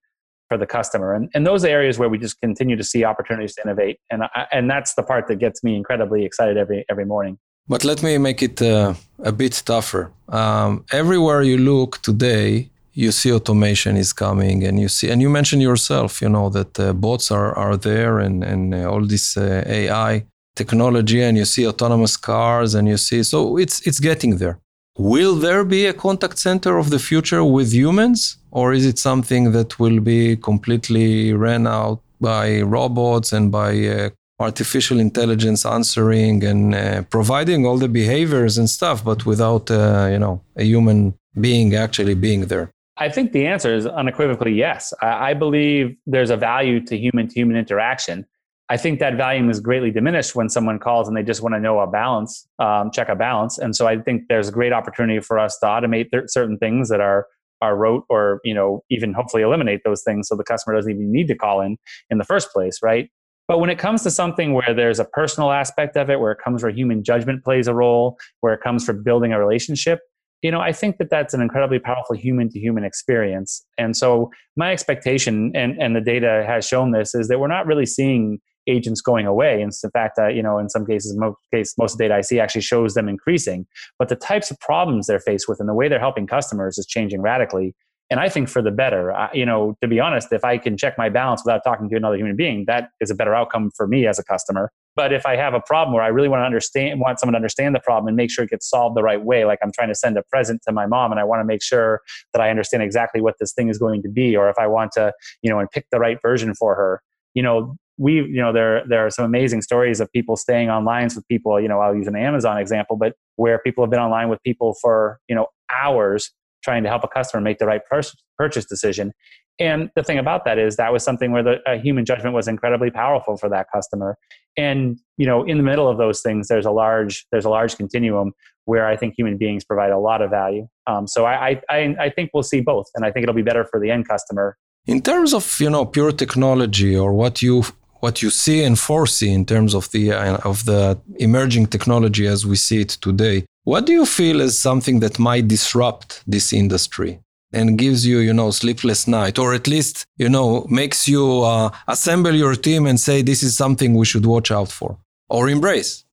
for 0.51 0.57
the 0.63 0.71
customer. 0.79 1.09
And, 1.17 1.23
and 1.33 1.41
those 1.51 1.63
areas 1.77 1.95
where 1.99 2.09
we 2.13 2.17
just 2.27 2.37
continue 2.47 2.75
to 2.83 2.87
see 2.91 3.01
opportunities 3.11 3.53
to 3.55 3.61
innovate. 3.65 3.97
And, 4.11 4.19
I, 4.23 4.47
and 4.55 4.63
that's 4.73 4.91
the 4.99 5.03
part 5.11 5.23
that 5.29 5.37
gets 5.45 5.59
me 5.65 5.71
incredibly 5.81 6.21
excited 6.29 6.57
every, 6.63 6.79
every 6.91 7.07
morning. 7.13 7.33
But 7.73 7.81
let 7.91 7.99
me 8.07 8.17
make 8.17 8.39
it 8.49 8.57
uh, 8.61 8.93
a 9.31 9.31
bit 9.31 9.53
tougher. 9.73 10.03
Um, 10.41 10.71
everywhere 11.01 11.41
you 11.51 11.57
look 11.73 11.91
today, 12.09 12.47
you 12.93 13.11
see 13.19 13.31
automation 13.31 13.93
is 13.95 14.11
coming 14.25 14.57
and 14.67 14.75
you 14.83 14.89
see 14.95 15.07
and 15.11 15.21
you 15.21 15.29
mentioned 15.39 15.61
yourself 15.61 16.21
you 16.23 16.27
know 16.35 16.49
that 16.57 16.77
uh, 16.77 16.91
bots 16.91 17.31
are, 17.31 17.51
are 17.63 17.77
there 17.77 18.19
and, 18.25 18.43
and 18.43 18.63
uh, 18.75 18.91
all 18.91 19.05
this 19.13 19.37
uh, 19.37 19.63
ai 19.79 20.13
technology 20.57 21.21
and 21.27 21.37
you 21.37 21.45
see 21.45 21.65
autonomous 21.65 22.17
cars 22.17 22.75
and 22.75 22.85
you 22.89 22.97
see 22.97 23.23
so 23.23 23.37
it's 23.63 23.77
it's 23.87 24.01
getting 24.01 24.33
there 24.41 24.57
Will 24.97 25.36
there 25.36 25.63
be 25.63 25.86
a 25.86 25.93
contact 25.93 26.38
center 26.38 26.77
of 26.77 26.89
the 26.89 26.99
future 26.99 27.43
with 27.45 27.71
humans, 27.71 28.38
or 28.51 28.73
is 28.73 28.86
it 28.86 28.99
something 28.99 29.54
that 29.54 29.80
will 29.80 30.01
be 30.01 30.36
completely 30.36 31.34
ran 31.34 31.65
out 31.65 32.01
by 32.19 32.62
robots 32.62 33.32
and 33.32 33.51
by 33.51 33.88
uh, 33.88 34.10
artificial 34.39 34.99
intelligence 34.99 35.65
answering 35.65 36.43
and 36.43 36.75
uh, 36.75 37.04
providing 37.04 37.65
all 37.65 37.77
the 37.77 37.88
behaviors 37.88 38.58
and 38.58 38.69
stuff, 38.69 39.04
but 39.04 39.25
without 39.25 39.71
uh, 39.71 40.10
you 40.12 40.19
know 40.19 40.41
a 40.58 40.63
human 40.63 41.13
being 41.39 41.73
actually 41.75 42.15
being 42.15 42.41
there? 42.47 42.69
I 42.97 43.10
think 43.10 43.32
the 43.32 43.47
answer 43.47 43.73
is 43.73 43.86
unequivocally 43.86 44.54
yes. 44.54 44.93
I, 45.01 45.32
I 45.32 45.34
believe 45.34 45.95
there's 46.06 46.30
a 46.30 46.38
value 46.38 46.82
to 46.88 46.97
human 46.97 47.30
to 47.30 47.34
human 47.34 47.56
interaction. 47.56 48.25
I 48.71 48.77
think 48.77 48.99
that 48.99 49.17
volume 49.17 49.49
is 49.49 49.60
greatly 49.60 49.91
diminished 49.91 50.34
when 50.34 50.47
someone 50.47 50.79
calls 50.79 51.10
and 51.10 51.17
they 51.17 51.23
just 51.23 51.41
want 51.41 51.55
to 51.55 51.60
know 51.60 51.81
a 51.81 51.88
balance, 51.88 52.47
um, 52.57 52.89
check 52.93 53.10
a 53.10 53.17
balance. 53.17 53.57
And 53.57 53.75
so 53.75 53.86
I 53.86 53.97
think 53.97 54.23
there's 54.29 54.47
a 54.47 54.51
great 54.53 54.71
opportunity 54.71 55.19
for 55.19 55.38
us 55.38 55.60
to 55.60 55.65
automate 55.65 56.10
th- 56.10 56.23
certain 56.27 56.57
things 56.57 56.88
that 56.88 57.01
are 57.01 57.27
are 57.62 57.75
rote 57.75 58.05
or 58.10 58.39
you 58.45 58.53
know 58.53 58.81
even 58.89 59.13
hopefully 59.13 59.43
eliminate 59.43 59.81
those 59.84 60.03
things 60.03 60.27
so 60.27 60.36
the 60.36 60.43
customer 60.43 60.73
doesn't 60.75 60.91
even 60.93 61.12
need 61.12 61.27
to 61.27 61.36
call 61.36 61.62
in 61.62 61.77
in 62.10 62.17
the 62.17 62.23
first 62.23 62.49
place 62.51 62.79
right 62.81 63.12
but 63.47 63.60
when 63.60 63.69
it 63.69 63.77
comes 63.77 64.01
to 64.01 64.10
something 64.10 64.53
where 64.53 64.73
there's 64.73 64.99
a 64.99 65.05
personal 65.05 65.51
aspect 65.51 65.95
of 65.95 66.10
it 66.10 66.19
where 66.19 66.31
it 66.31 66.39
comes 66.43 66.63
where 66.63 66.71
human 66.71 67.03
judgment 67.03 67.43
plays 67.43 67.67
a 67.67 67.73
role 67.75 68.17
where 68.39 68.51
it 68.51 68.62
comes 68.62 68.84
for 68.84 68.93
building 68.93 69.31
a 69.31 69.39
relationship 69.39 69.99
you 70.41 70.49
know 70.49 70.60
i 70.60 70.71
think 70.71 70.97
that 70.97 71.12
that's 71.12 71.36
an 71.36 71.41
incredibly 71.41 71.77
powerful 71.77 72.15
human 72.15 72.49
to 72.49 72.57
human 72.57 72.84
experience 72.84 73.63
and 73.77 73.95
so 73.95 74.31
my 74.55 74.71
expectation 74.71 75.51
and 75.53 75.79
and 75.79 75.95
the 75.95 76.01
data 76.01 76.43
has 76.47 76.65
shown 76.65 76.89
this 76.89 77.13
is 77.13 77.27
that 77.27 77.39
we're 77.39 77.47
not 77.47 77.67
really 77.67 77.86
seeing 77.86 78.39
agents 78.67 79.02
going 79.02 79.26
away. 79.26 79.62
And 79.62 79.71
in 79.84 79.91
fact, 79.91 80.19
uh, 80.19 80.28
you 80.28 80.43
know, 80.43 80.58
in 80.58 80.69
some 80.69 80.86
cases, 80.86 81.15
most 81.17 81.38
case, 81.54 81.74
most 81.78 81.97
data 81.97 82.15
I 82.15 82.21
see 82.21 82.39
actually 82.39 82.62
shows 82.62 82.93
them 82.93 83.10
increasing. 83.10 83.65
But 84.00 84.10
the 84.10 84.15
types 84.15 84.52
of 84.52 84.60
problems 84.60 85.08
they're 85.08 85.19
faced 85.19 85.47
with 85.47 85.60
and 85.60 85.67
the 85.67 85.74
way 85.74 85.88
they're 85.88 86.00
helping 86.00 86.28
customers 86.28 86.78
is 86.78 86.86
changing 86.86 87.21
radically. 87.21 87.76
And 88.10 88.19
I 88.19 88.28
think 88.28 88.50
for 88.50 88.62
the 88.62 88.71
better. 88.71 89.13
I, 89.13 89.30
you 89.34 89.45
know, 89.45 89.78
to 89.82 89.88
be 89.88 90.02
honest, 90.02 90.34
if 90.34 90.43
I 90.43 90.58
can 90.58 90.76
check 90.76 90.97
my 90.97 91.08
balance 91.08 91.43
without 91.45 91.62
talking 91.63 91.89
to 91.89 91.95
another 91.95 92.17
human 92.17 92.36
being, 92.36 92.65
that 92.67 92.89
is 93.00 93.10
a 93.10 93.15
better 93.15 93.34
outcome 93.34 93.71
for 93.76 93.88
me 93.88 94.06
as 94.06 94.19
a 94.19 94.24
customer. 94.24 94.69
But 94.97 95.13
if 95.13 95.26
I 95.26 95.38
have 95.38 95.54
a 95.54 95.62
problem 95.62 95.93
where 95.93 96.04
I 96.04 96.10
really 96.10 96.28
want 96.28 96.41
to 96.41 96.45
understand, 96.45 97.00
want 97.00 97.21
someone 97.21 97.32
to 97.34 97.38
understand 97.38 97.74
the 97.74 97.80
problem 97.80 98.10
and 98.10 98.17
make 98.17 98.30
sure 98.30 98.43
it 98.43 98.50
gets 98.50 98.69
solved 98.69 98.97
the 98.97 99.04
right 99.04 99.24
way, 99.24 99.45
like 99.45 99.60
I'm 99.63 99.71
trying 99.71 99.88
to 99.88 99.95
send 99.95 100.17
a 100.17 100.24
present 100.24 100.62
to 100.67 100.74
my 100.74 100.86
mom 100.86 101.12
and 101.12 101.21
I 101.21 101.24
want 101.24 101.39
to 101.39 101.45
make 101.45 101.63
sure 101.63 102.02
that 102.34 102.41
I 102.41 102.50
understand 102.50 102.84
exactly 102.84 103.21
what 103.21 103.36
this 103.39 103.54
thing 103.54 103.69
is 103.69 103.78
going 103.78 104.02
to 104.02 104.10
be, 104.10 104.36
or 104.36 104.50
if 104.50 104.60
I 104.60 104.67
want 104.67 104.91
to, 104.93 105.13
you 105.41 105.50
know, 105.50 105.60
and 105.60 105.71
pick 105.71 105.86
the 105.91 106.00
right 106.00 106.17
version 106.21 106.54
for 106.54 106.76
her, 106.76 107.02
you 107.34 107.41
know, 107.41 107.78
we 108.01 108.15
you 108.15 108.41
know 108.41 108.51
there 108.51 108.83
there 108.87 109.05
are 109.05 109.11
some 109.11 109.23
amazing 109.23 109.61
stories 109.61 109.99
of 109.99 110.11
people 110.11 110.35
staying 110.35 110.69
on 110.69 110.83
lines 110.83 111.15
with 111.15 111.27
people 111.27 111.61
you 111.61 111.67
know 111.67 111.79
i'll 111.79 111.95
use 111.95 112.07
an 112.07 112.15
amazon 112.15 112.57
example 112.57 112.97
but 112.97 113.13
where 113.35 113.59
people 113.59 113.83
have 113.83 113.91
been 113.91 113.99
online 113.99 114.27
with 114.27 114.41
people 114.43 114.75
for 114.81 115.19
you 115.27 115.35
know 115.35 115.45
hours 115.81 116.31
trying 116.63 116.83
to 116.83 116.89
help 116.89 117.03
a 117.03 117.07
customer 117.07 117.41
make 117.41 117.57
the 117.57 117.65
right 117.65 117.81
pur- 117.89 118.01
purchase 118.37 118.65
decision. 118.65 119.11
And 119.59 119.89
the 119.95 120.03
thing 120.03 120.17
about 120.17 120.45
that 120.45 120.57
is 120.57 120.77
that 120.77 120.91
was 120.91 121.03
something 121.03 121.31
where 121.31 121.43
the 121.43 121.57
human 121.83 122.05
judgment 122.05 122.33
was 122.33 122.47
incredibly 122.47 122.89
powerful 122.89 123.37
for 123.37 123.49
that 123.49 123.67
customer. 123.73 124.17
And 124.57 124.99
you 125.17 125.25
know 125.25 125.43
in 125.43 125.57
the 125.57 125.63
middle 125.63 125.87
of 125.87 125.97
those 125.97 126.21
things 126.21 126.47
there's 126.49 126.65
a 126.65 126.71
large 126.71 127.25
there's 127.31 127.45
a 127.45 127.49
large 127.49 127.77
continuum 127.77 128.33
where 128.65 128.85
i 128.85 128.97
think 128.97 129.13
human 129.17 129.37
beings 129.37 129.63
provide 129.63 129.91
a 129.91 129.97
lot 129.97 130.21
of 130.21 130.29
value. 130.29 130.67
Um, 130.87 131.07
so 131.07 131.25
I, 131.25 131.61
I 131.69 131.95
i 132.05 132.09
think 132.09 132.31
we'll 132.33 132.49
see 132.53 132.59
both 132.59 132.87
and 132.95 133.05
i 133.05 133.11
think 133.11 133.23
it'll 133.23 133.41
be 133.43 133.47
better 133.51 133.65
for 133.71 133.79
the 133.79 133.89
end 133.89 134.09
customer. 134.09 134.57
In 134.87 135.01
terms 135.01 135.33
of 135.33 135.45
you 135.61 135.69
know 135.69 135.85
pure 135.85 136.11
technology 136.11 136.97
or 136.97 137.13
what 137.13 137.41
you 137.41 137.63
what 138.01 138.21
you 138.21 138.29
see 138.29 138.63
and 138.63 138.77
foresee 138.77 139.31
in 139.31 139.45
terms 139.45 139.73
of 139.73 139.89
the 139.91 140.11
uh, 140.11 140.37
of 140.51 140.65
the 140.65 140.99
emerging 141.17 141.67
technology 141.67 142.27
as 142.27 142.45
we 142.45 142.55
see 142.55 142.81
it 142.81 142.89
today 142.89 143.45
what 143.63 143.85
do 143.85 143.93
you 143.93 144.05
feel 144.05 144.41
is 144.41 144.57
something 144.57 144.99
that 144.99 145.19
might 145.19 145.47
disrupt 145.47 146.23
this 146.27 146.51
industry 146.51 147.19
and 147.53 147.77
gives 147.77 148.05
you 148.05 148.17
you 148.19 148.33
know 148.33 148.51
sleepless 148.51 149.07
night 149.07 149.39
or 149.39 149.53
at 149.53 149.67
least 149.67 150.05
you 150.17 150.29
know 150.29 150.65
makes 150.69 151.07
you 151.07 151.41
uh, 151.41 151.69
assemble 151.87 152.33
your 152.33 152.55
team 152.55 152.85
and 152.85 152.99
say 152.99 153.21
this 153.21 153.43
is 153.43 153.55
something 153.55 153.93
we 153.93 154.05
should 154.05 154.25
watch 154.25 154.51
out 154.51 154.69
for 154.69 154.97
or 155.29 155.49
embrace 155.49 156.03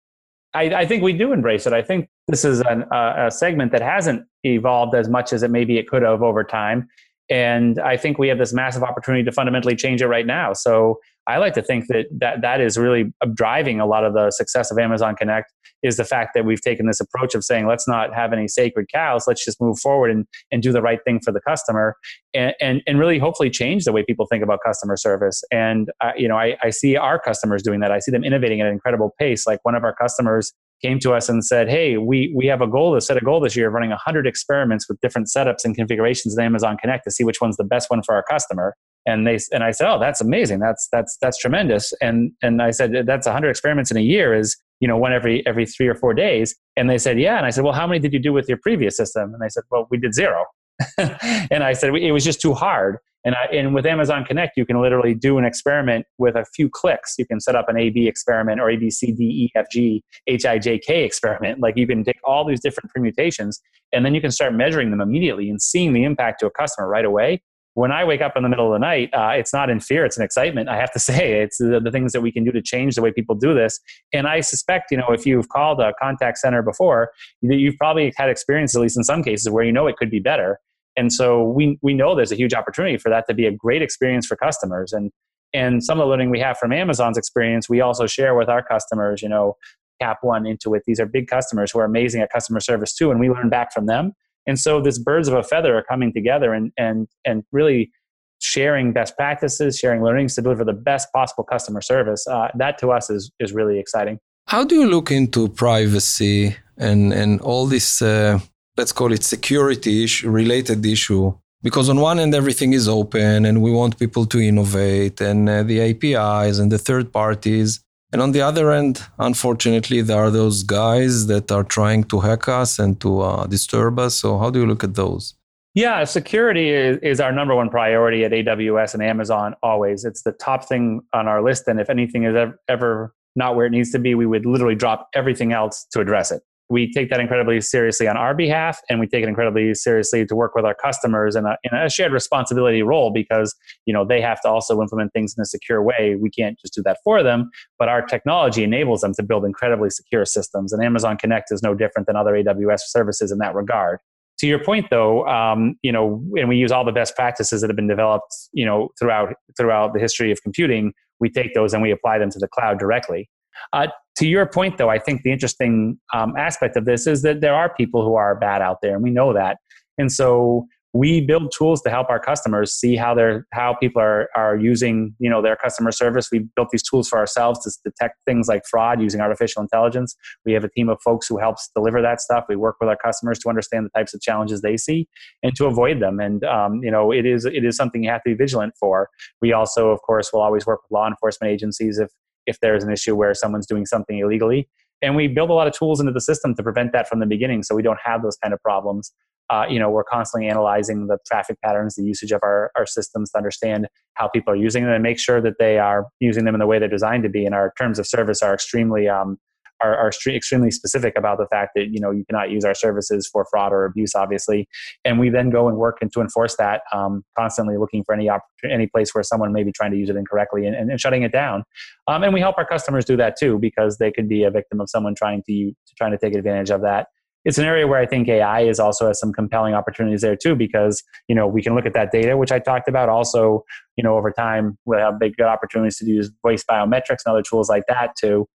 I, 0.54 0.62
I 0.82 0.86
think 0.86 1.02
we 1.02 1.12
do 1.12 1.34
embrace 1.34 1.66
it. 1.66 1.74
I 1.74 1.82
think 1.82 2.08
this 2.26 2.42
is 2.42 2.60
an, 2.62 2.84
uh, 2.90 3.26
a 3.26 3.30
segment 3.30 3.70
that 3.72 3.82
hasn't 3.82 4.24
evolved 4.44 4.94
as 4.94 5.06
much 5.06 5.34
as 5.34 5.42
it 5.42 5.50
maybe 5.50 5.76
it 5.76 5.86
could 5.88 6.00
have 6.00 6.22
over 6.22 6.42
time 6.42 6.88
and 7.30 7.78
I 7.78 7.96
think 7.96 8.18
we 8.18 8.28
have 8.28 8.38
this 8.38 8.52
massive 8.52 8.82
opportunity 8.82 9.24
to 9.24 9.32
fundamentally 9.32 9.76
change 9.76 10.00
it 10.00 10.06
right 10.06 10.26
now. 10.26 10.52
So 10.52 11.00
I 11.28 11.36
like 11.36 11.52
to 11.54 11.62
think 11.62 11.86
that 11.88 12.06
that, 12.20 12.40
that 12.40 12.60
is 12.60 12.78
really 12.78 13.12
driving 13.34 13.80
a 13.80 13.86
lot 13.86 14.04
of 14.04 14.14
the 14.14 14.30
success 14.30 14.70
of 14.70 14.78
Amazon 14.78 15.14
Connect 15.14 15.52
is 15.82 15.98
the 15.98 16.04
fact 16.04 16.30
that 16.34 16.44
we've 16.44 16.60
taken 16.60 16.86
this 16.86 17.00
approach 17.00 17.34
of 17.34 17.44
saying, 17.44 17.66
let's 17.66 17.86
not 17.86 18.14
have 18.14 18.32
any 18.32 18.48
sacred 18.48 18.86
cows. 18.92 19.24
Let's 19.28 19.44
just 19.44 19.60
move 19.60 19.78
forward 19.78 20.10
and, 20.10 20.26
and 20.50 20.62
do 20.62 20.72
the 20.72 20.82
right 20.82 20.98
thing 21.04 21.20
for 21.22 21.30
the 21.30 21.40
customer 21.40 21.96
and, 22.34 22.54
and, 22.60 22.82
and 22.86 22.98
really 22.98 23.18
hopefully 23.18 23.50
change 23.50 23.84
the 23.84 23.92
way 23.92 24.02
people 24.02 24.26
think 24.26 24.42
about 24.42 24.60
customer 24.64 24.96
service. 24.96 25.44
And, 25.52 25.90
uh, 26.00 26.12
you 26.16 26.28
know, 26.28 26.36
I, 26.36 26.56
I 26.62 26.70
see 26.70 26.96
our 26.96 27.20
customers 27.20 27.62
doing 27.62 27.80
that. 27.80 27.92
I 27.92 27.98
see 27.98 28.10
them 28.10 28.24
innovating 28.24 28.60
at 28.60 28.66
an 28.66 28.72
incredible 28.72 29.14
pace. 29.18 29.46
Like 29.46 29.60
one 29.62 29.74
of 29.74 29.84
our 29.84 29.94
customers 29.94 30.52
came 30.82 30.98
to 31.00 31.12
us 31.12 31.28
and 31.28 31.44
said, 31.44 31.68
"Hey, 31.68 31.96
we 31.96 32.32
we 32.36 32.46
have 32.46 32.60
a 32.60 32.66
goal 32.66 32.94
to 32.94 33.00
set 33.00 33.16
a 33.16 33.20
goal 33.20 33.40
this 33.40 33.56
year 33.56 33.66
of 33.66 33.74
running 33.74 33.90
100 33.90 34.28
experiments 34.28 34.88
with 34.88 35.00
different 35.00 35.26
setups 35.26 35.64
and 35.64 35.74
configurations 35.74 36.36
in 36.38 36.44
Amazon 36.44 36.76
Connect 36.76 37.02
to 37.02 37.10
see 37.10 37.24
which 37.24 37.40
one's 37.40 37.56
the 37.56 37.64
best 37.64 37.90
one 37.90 38.00
for 38.02 38.14
our 38.14 38.22
customer." 38.22 38.76
And 39.08 39.26
they 39.26 39.38
and 39.52 39.64
I 39.64 39.70
said, 39.70 39.90
"Oh, 39.90 39.98
that's 39.98 40.20
amazing. 40.20 40.58
That's 40.58 40.86
that's 40.92 41.16
that's 41.22 41.38
tremendous." 41.38 41.92
And 42.02 42.30
and 42.42 42.60
I 42.60 42.70
said, 42.70 42.92
"That's 43.06 43.26
100 43.26 43.48
experiments 43.48 43.90
in 43.90 43.96
a 43.96 44.06
year 44.14 44.34
is 44.34 44.56
you 44.80 44.86
know 44.88 44.98
one 44.98 45.12
every 45.12 45.44
every 45.46 45.66
three 45.66 45.88
or 45.88 45.94
four 45.94 46.12
days." 46.12 46.54
And 46.76 46.90
they 46.90 46.98
said, 46.98 47.18
"Yeah." 47.18 47.38
And 47.38 47.46
I 47.46 47.50
said, 47.50 47.64
"Well, 47.64 47.72
how 47.72 47.86
many 47.86 48.00
did 48.00 48.12
you 48.12 48.20
do 48.20 48.32
with 48.32 48.48
your 48.48 48.58
previous 48.58 48.96
system?" 48.96 49.32
And 49.32 49.40
they 49.40 49.48
said, 49.48 49.64
"Well, 49.70 49.88
we 49.90 49.98
did 49.98 50.14
zero. 50.14 50.44
and 50.98 51.64
I 51.64 51.72
said, 51.72 51.94
it 51.94 52.12
was 52.12 52.24
just 52.24 52.40
too 52.40 52.54
hard. 52.54 52.98
And, 53.24 53.34
I, 53.34 53.46
and 53.52 53.74
with 53.74 53.84
Amazon 53.84 54.24
Connect, 54.24 54.56
you 54.56 54.64
can 54.64 54.80
literally 54.80 55.12
do 55.12 55.38
an 55.38 55.44
experiment 55.44 56.06
with 56.18 56.36
a 56.36 56.44
few 56.54 56.70
clicks. 56.70 57.16
You 57.18 57.26
can 57.26 57.40
set 57.40 57.56
up 57.56 57.68
an 57.68 57.76
A 57.76 57.90
B 57.90 58.06
experiment 58.06 58.60
or 58.60 58.70
A 58.70 58.76
B 58.76 58.90
C 58.90 59.12
D 59.12 59.24
E 59.24 59.50
F 59.56 59.66
G 59.70 60.04
H 60.28 60.46
I 60.46 60.58
J 60.58 60.78
K 60.78 61.04
experiment. 61.04 61.58
Like 61.68 61.76
you 61.76 61.86
can 61.86 62.04
take 62.04 62.20
all 62.24 62.46
these 62.46 62.60
different 62.60 62.90
permutations 62.94 63.60
and 63.92 64.04
then 64.04 64.14
you 64.14 64.20
can 64.20 64.30
start 64.30 64.54
measuring 64.54 64.90
them 64.90 65.00
immediately 65.00 65.50
and 65.50 65.60
seeing 65.60 65.92
the 65.92 66.04
impact 66.04 66.40
to 66.40 66.46
a 66.46 66.50
customer 66.50 66.88
right 66.88 67.04
away. 67.04 67.42
When 67.78 67.92
I 67.92 68.04
wake 68.04 68.20
up 68.20 68.36
in 68.36 68.42
the 68.42 68.48
middle 68.48 68.66
of 68.66 68.72
the 68.72 68.84
night, 68.84 69.10
uh, 69.12 69.30
it's 69.34 69.52
not 69.52 69.70
in 69.70 69.78
fear, 69.78 70.04
it's 70.04 70.16
an 70.16 70.24
excitement. 70.24 70.68
I 70.68 70.76
have 70.76 70.90
to 70.92 70.98
say, 71.10 71.42
it's 71.42 71.58
the, 71.58 71.80
the 71.82 71.90
things 71.90 72.12
that 72.12 72.20
we 72.20 72.32
can 72.32 72.44
do 72.44 72.50
to 72.50 72.60
change 72.60 72.96
the 72.96 73.02
way 73.02 73.12
people 73.12 73.34
do 73.34 73.54
this. 73.54 73.78
And 74.12 74.26
I 74.26 74.40
suspect, 74.40 74.90
you 74.90 74.96
know, 74.96 75.08
if 75.10 75.24
you've 75.26 75.48
called 75.48 75.80
a 75.80 75.92
contact 76.00 76.38
center 76.38 76.62
before, 76.62 77.10
you've 77.40 77.76
probably 77.76 78.12
had 78.16 78.30
experience, 78.30 78.74
at 78.74 78.82
least 78.82 78.96
in 78.96 79.04
some 79.04 79.22
cases, 79.22 79.48
where 79.50 79.64
you 79.64 79.72
know 79.72 79.86
it 79.86 79.96
could 79.96 80.10
be 80.10 80.18
better 80.18 80.58
and 80.98 81.12
so 81.12 81.44
we 81.44 81.78
we 81.80 81.94
know 81.94 82.14
there's 82.14 82.32
a 82.32 82.36
huge 82.36 82.52
opportunity 82.52 82.98
for 82.98 83.08
that 83.08 83.26
to 83.28 83.34
be 83.34 83.46
a 83.46 83.52
great 83.52 83.80
experience 83.80 84.26
for 84.26 84.36
customers 84.36 84.92
and 84.92 85.10
and 85.54 85.82
some 85.82 85.98
of 85.98 86.04
the 86.04 86.10
learning 86.10 86.28
we 86.30 86.40
have 86.40 86.58
from 86.58 86.72
amazon's 86.72 87.16
experience 87.16 87.68
we 87.68 87.80
also 87.80 88.06
share 88.06 88.34
with 88.34 88.48
our 88.48 88.62
customers 88.62 89.22
you 89.22 89.28
know 89.28 89.56
cap 90.00 90.18
one 90.22 90.44
intuit 90.44 90.80
these 90.86 91.00
are 91.00 91.06
big 91.06 91.28
customers 91.28 91.70
who 91.70 91.78
are 91.78 91.84
amazing 91.84 92.20
at 92.20 92.30
customer 92.30 92.60
service 92.60 92.94
too 92.94 93.10
and 93.10 93.20
we 93.20 93.30
learn 93.30 93.48
back 93.48 93.72
from 93.72 93.86
them 93.86 94.12
and 94.48 94.58
so 94.58 94.80
this 94.80 94.98
birds 94.98 95.28
of 95.28 95.34
a 95.34 95.44
feather 95.44 95.76
are 95.76 95.84
coming 95.84 96.12
together 96.12 96.52
and 96.52 96.72
and 96.76 97.06
and 97.24 97.44
really 97.52 97.92
sharing 98.40 98.92
best 98.92 99.16
practices 99.16 99.78
sharing 99.78 100.02
learnings 100.02 100.34
to 100.36 100.42
deliver 100.42 100.64
the 100.64 100.78
best 100.90 101.12
possible 101.12 101.44
customer 101.44 101.82
service. 101.82 102.26
Uh, 102.26 102.48
that 102.56 102.78
to 102.78 102.90
us 102.90 103.10
is 103.10 103.30
is 103.38 103.52
really 103.52 103.78
exciting. 103.78 104.18
How 104.46 104.64
do 104.64 104.74
you 104.74 104.88
look 104.88 105.10
into 105.10 105.48
privacy 105.48 106.56
and 106.76 107.12
and 107.12 107.40
all 107.42 107.66
this 107.66 108.02
uh, 108.02 108.40
let's 108.76 108.92
call 108.92 109.12
it 109.12 109.22
security 109.22 110.04
issue, 110.04 110.30
related 110.30 110.84
issue? 110.84 111.34
Because 111.62 111.88
on 111.88 111.98
one 112.00 112.18
end 112.20 112.34
everything 112.34 112.72
is 112.72 112.88
open 112.88 113.44
and 113.44 113.60
we 113.60 113.72
want 113.72 113.98
people 113.98 114.24
to 114.26 114.38
innovate 114.40 115.20
and 115.20 115.48
uh, 115.48 115.62
the 115.64 115.80
apis 115.80 116.58
and 116.60 116.70
the 116.70 116.78
third 116.78 117.12
parties 117.12 117.80
and 118.12 118.22
on 118.22 118.32
the 118.32 118.40
other 118.40 118.70
end 118.72 119.02
unfortunately 119.18 120.00
there 120.00 120.18
are 120.18 120.30
those 120.30 120.62
guys 120.62 121.26
that 121.26 121.50
are 121.52 121.64
trying 121.64 122.04
to 122.04 122.20
hack 122.20 122.48
us 122.48 122.78
and 122.78 123.00
to 123.00 123.20
uh, 123.20 123.46
disturb 123.46 123.98
us. 123.98 124.14
So 124.14 124.38
how 124.38 124.50
do 124.50 124.60
you 124.60 124.66
look 124.66 124.84
at 124.84 124.94
those? 124.94 125.34
Yeah 125.74 126.04
security 126.04 126.70
is, 126.70 126.98
is 127.02 127.20
our 127.20 127.32
number 127.32 127.54
one 127.54 127.70
priority 127.70 128.24
at 128.24 128.32
aws 128.32 128.94
and 128.94 129.02
amazon 129.02 129.54
always. 129.62 130.04
It's 130.04 130.22
the 130.22 130.32
top 130.32 130.64
thing 130.64 131.02
on 131.12 131.28
our 131.28 131.42
list. 131.42 131.68
And 131.68 131.80
if 131.80 131.90
anything 131.90 132.24
is 132.24 132.34
ever, 132.34 132.60
ever 132.68 133.14
not 133.36 133.56
where 133.56 133.66
it 133.66 133.70
needs 133.70 133.92
to 133.92 133.98
be 133.98 134.14
we 134.14 134.26
would 134.26 134.46
literally 134.46 134.74
drop 134.74 135.08
everything 135.14 135.52
else 135.52 135.86
to 135.92 136.00
address 136.00 136.30
it 136.30 136.42
we 136.70 136.90
take 136.92 137.10
that 137.10 137.20
incredibly 137.20 137.60
seriously 137.60 138.06
on 138.06 138.16
our 138.16 138.34
behalf 138.34 138.80
and 138.88 139.00
we 139.00 139.06
take 139.06 139.22
it 139.22 139.28
incredibly 139.28 139.74
seriously 139.74 140.26
to 140.26 140.36
work 140.36 140.54
with 140.54 140.64
our 140.64 140.74
customers 140.74 141.34
in 141.34 141.46
a, 141.46 141.56
in 141.64 141.74
a 141.74 141.88
shared 141.88 142.12
responsibility 142.12 142.82
role 142.82 143.10
because 143.10 143.54
you 143.86 143.94
know 143.94 144.04
they 144.04 144.20
have 144.20 144.40
to 144.42 144.48
also 144.48 144.80
implement 144.80 145.12
things 145.12 145.34
in 145.36 145.42
a 145.42 145.46
secure 145.46 145.82
way. 145.82 146.16
We 146.20 146.30
can't 146.30 146.58
just 146.58 146.74
do 146.74 146.82
that 146.82 146.98
for 147.04 147.22
them 147.22 147.50
but 147.78 147.88
our 147.88 148.02
technology 148.02 148.64
enables 148.64 149.00
them 149.00 149.14
to 149.14 149.22
build 149.22 149.44
incredibly 149.44 149.90
secure 149.90 150.24
systems 150.24 150.72
and 150.72 150.84
amazon 150.84 151.16
connect 151.16 151.50
is 151.50 151.62
no 151.62 151.74
different 151.74 152.06
than 152.06 152.16
other 152.16 152.32
aws 152.32 152.80
services 152.80 153.32
in 153.32 153.38
that 153.38 153.54
regard. 153.54 153.98
To 154.40 154.46
your 154.46 154.62
point 154.62 154.86
though 154.90 155.26
um, 155.26 155.76
you 155.82 155.92
know 155.92 156.22
and 156.36 156.48
we 156.48 156.56
use 156.56 156.70
all 156.70 156.84
the 156.84 156.92
best 156.92 157.16
practices 157.16 157.60
that 157.60 157.68
have 157.68 157.76
been 157.76 157.88
developed 157.88 158.34
you 158.52 158.64
know 158.64 158.90
throughout 158.98 159.34
throughout 159.56 159.94
the 159.94 160.00
history 160.00 160.30
of 160.30 160.42
computing 160.42 160.92
we 161.20 161.30
take 161.30 161.54
those 161.54 161.72
and 161.72 161.82
we 161.82 161.90
apply 161.90 162.18
them 162.18 162.30
to 162.30 162.38
the 162.38 162.48
cloud 162.48 162.78
directly 162.78 163.28
uh, 163.72 163.88
to 164.16 164.26
your 164.26 164.46
point, 164.46 164.78
though, 164.78 164.88
I 164.88 164.98
think 164.98 165.22
the 165.22 165.32
interesting 165.32 165.98
um, 166.12 166.34
aspect 166.36 166.76
of 166.76 166.84
this 166.84 167.06
is 167.06 167.22
that 167.22 167.40
there 167.40 167.54
are 167.54 167.72
people 167.74 168.04
who 168.04 168.14
are 168.14 168.34
bad 168.34 168.62
out 168.62 168.78
there, 168.82 168.94
and 168.94 169.02
we 169.02 169.10
know 169.10 169.32
that. 169.32 169.58
And 169.98 170.10
so 170.10 170.66
we 170.94 171.20
build 171.20 171.52
tools 171.56 171.82
to 171.82 171.90
help 171.90 172.08
our 172.08 172.18
customers 172.18 172.72
see 172.72 172.96
how 172.96 173.14
they're 173.14 173.46
how 173.52 173.74
people 173.74 174.00
are 174.00 174.28
are 174.34 174.56
using 174.56 175.14
you 175.18 175.28
know 175.28 175.42
their 175.42 175.54
customer 175.54 175.92
service. 175.92 176.28
We 176.32 176.46
built 176.56 176.68
these 176.72 176.82
tools 176.82 177.08
for 177.08 177.18
ourselves 177.18 177.60
to 177.64 177.90
detect 177.90 178.16
things 178.26 178.48
like 178.48 178.62
fraud 178.68 179.00
using 179.00 179.20
artificial 179.20 179.60
intelligence. 179.60 180.16
We 180.46 180.52
have 180.54 180.64
a 180.64 180.68
team 180.70 180.88
of 180.88 180.98
folks 181.04 181.28
who 181.28 181.38
helps 181.38 181.70
deliver 181.74 182.00
that 182.00 182.20
stuff. 182.20 182.44
We 182.48 182.56
work 182.56 182.76
with 182.80 182.88
our 182.88 182.96
customers 182.96 183.38
to 183.40 183.48
understand 183.48 183.86
the 183.86 183.98
types 183.98 184.14
of 184.14 184.20
challenges 184.22 184.62
they 184.62 184.76
see 184.76 185.06
and 185.42 185.54
to 185.56 185.66
avoid 185.66 186.00
them. 186.00 186.20
And 186.20 186.42
um, 186.44 186.80
you 186.82 186.90
know 186.90 187.12
it 187.12 187.26
is 187.26 187.44
it 187.44 187.64
is 187.64 187.76
something 187.76 188.02
you 188.02 188.10
have 188.10 188.22
to 188.22 188.30
be 188.30 188.34
vigilant 188.34 188.74
for. 188.80 189.08
We 189.42 189.52
also, 189.52 189.90
of 189.90 190.00
course, 190.02 190.32
will 190.32 190.40
always 190.40 190.66
work 190.66 190.80
with 190.82 190.90
law 190.90 191.06
enforcement 191.06 191.52
agencies 191.52 191.98
if 191.98 192.10
if 192.48 192.58
there's 192.60 192.82
an 192.82 192.90
issue 192.90 193.14
where 193.14 193.34
someone's 193.34 193.66
doing 193.66 193.86
something 193.86 194.18
illegally. 194.18 194.68
And 195.00 195.14
we 195.14 195.28
build 195.28 195.50
a 195.50 195.52
lot 195.52 195.68
of 195.68 195.72
tools 195.72 196.00
into 196.00 196.12
the 196.12 196.20
system 196.20 196.54
to 196.56 196.62
prevent 196.62 196.92
that 196.92 197.08
from 197.08 197.20
the 197.20 197.26
beginning 197.26 197.62
so 197.62 197.74
we 197.76 197.82
don't 197.82 198.00
have 198.02 198.22
those 198.22 198.36
kind 198.36 198.52
of 198.52 198.60
problems. 198.62 199.12
Uh, 199.50 199.64
you 199.68 199.78
know, 199.78 199.88
we're 199.88 200.04
constantly 200.04 200.48
analyzing 200.48 201.06
the 201.06 201.18
traffic 201.26 201.56
patterns, 201.64 201.94
the 201.94 202.02
usage 202.02 202.32
of 202.32 202.40
our, 202.42 202.70
our 202.76 202.84
systems 202.84 203.30
to 203.30 203.38
understand 203.38 203.88
how 204.14 204.28
people 204.28 204.52
are 204.52 204.56
using 204.56 204.84
them 204.84 204.92
and 204.92 205.02
make 205.02 205.18
sure 205.18 205.40
that 205.40 205.54
they 205.58 205.78
are 205.78 206.06
using 206.20 206.44
them 206.44 206.54
in 206.54 206.58
the 206.58 206.66
way 206.66 206.78
they're 206.78 206.88
designed 206.88 207.22
to 207.22 207.28
be. 207.28 207.46
And 207.46 207.54
our 207.54 207.72
terms 207.78 207.98
of 207.98 208.06
service 208.06 208.42
are 208.42 208.52
extremely 208.52 209.08
um, 209.08 209.38
are, 209.80 209.96
are 209.96 210.10
extremely 210.26 210.70
specific 210.70 211.14
about 211.16 211.38
the 211.38 211.46
fact 211.46 211.72
that 211.74 211.88
you 211.90 212.00
know 212.00 212.10
you 212.10 212.24
cannot 212.24 212.50
use 212.50 212.64
our 212.64 212.74
services 212.74 213.28
for 213.32 213.46
fraud 213.50 213.72
or 213.72 213.84
abuse, 213.84 214.14
obviously. 214.14 214.68
And 215.04 215.18
we 215.18 215.30
then 215.30 215.50
go 215.50 215.68
and 215.68 215.76
work 215.76 215.98
and 216.00 216.12
to 216.12 216.20
enforce 216.20 216.56
that, 216.56 216.82
um, 216.92 217.24
constantly 217.36 217.76
looking 217.76 218.04
for 218.04 218.14
any 218.14 218.28
any 218.68 218.86
place 218.86 219.14
where 219.14 219.24
someone 219.24 219.52
may 219.52 219.62
be 219.62 219.72
trying 219.72 219.90
to 219.92 219.96
use 219.96 220.10
it 220.10 220.16
incorrectly 220.16 220.66
and, 220.66 220.74
and, 220.74 220.90
and 220.90 221.00
shutting 221.00 221.22
it 221.22 221.32
down. 221.32 221.64
Um, 222.06 222.22
and 222.22 222.32
we 222.32 222.40
help 222.40 222.58
our 222.58 222.66
customers 222.66 223.04
do 223.04 223.16
that 223.16 223.36
too 223.38 223.58
because 223.58 223.98
they 223.98 224.10
could 224.10 224.28
be 224.28 224.44
a 224.44 224.50
victim 224.50 224.80
of 224.80 224.88
someone 224.90 225.14
trying 225.14 225.42
to 225.48 225.72
trying 225.96 226.12
to 226.12 226.18
take 226.18 226.34
advantage 226.34 226.70
of 226.70 226.82
that 226.82 227.08
it's 227.44 227.58
an 227.58 227.64
area 227.64 227.86
where 227.86 228.00
I 228.00 228.06
think 228.06 228.28
AI 228.28 228.62
is 228.62 228.80
also 228.80 229.06
has 229.06 229.18
some 229.18 229.32
compelling 229.32 229.74
opportunities 229.74 230.20
there 230.20 230.36
too, 230.36 230.54
because 230.54 231.02
you 231.28 231.34
know 231.34 231.46
we 231.46 231.62
can 231.62 231.74
look 231.74 231.86
at 231.86 231.94
that 231.94 232.10
data, 232.10 232.36
which 232.36 232.52
I 232.52 232.58
talked 232.58 232.88
about. 232.88 233.08
Also, 233.08 233.64
you 233.96 234.04
know, 234.04 234.16
over 234.16 234.30
time 234.30 234.76
we'll 234.84 234.98
have 234.98 235.18
big 235.18 235.36
good 235.36 235.46
opportunities 235.46 235.98
to 235.98 236.06
use 236.06 236.30
voice 236.42 236.64
biometrics 236.68 237.24
and 237.24 237.32
other 237.32 237.42
tools 237.42 237.68
like 237.68 237.84
that 237.88 238.16
to 238.20 238.46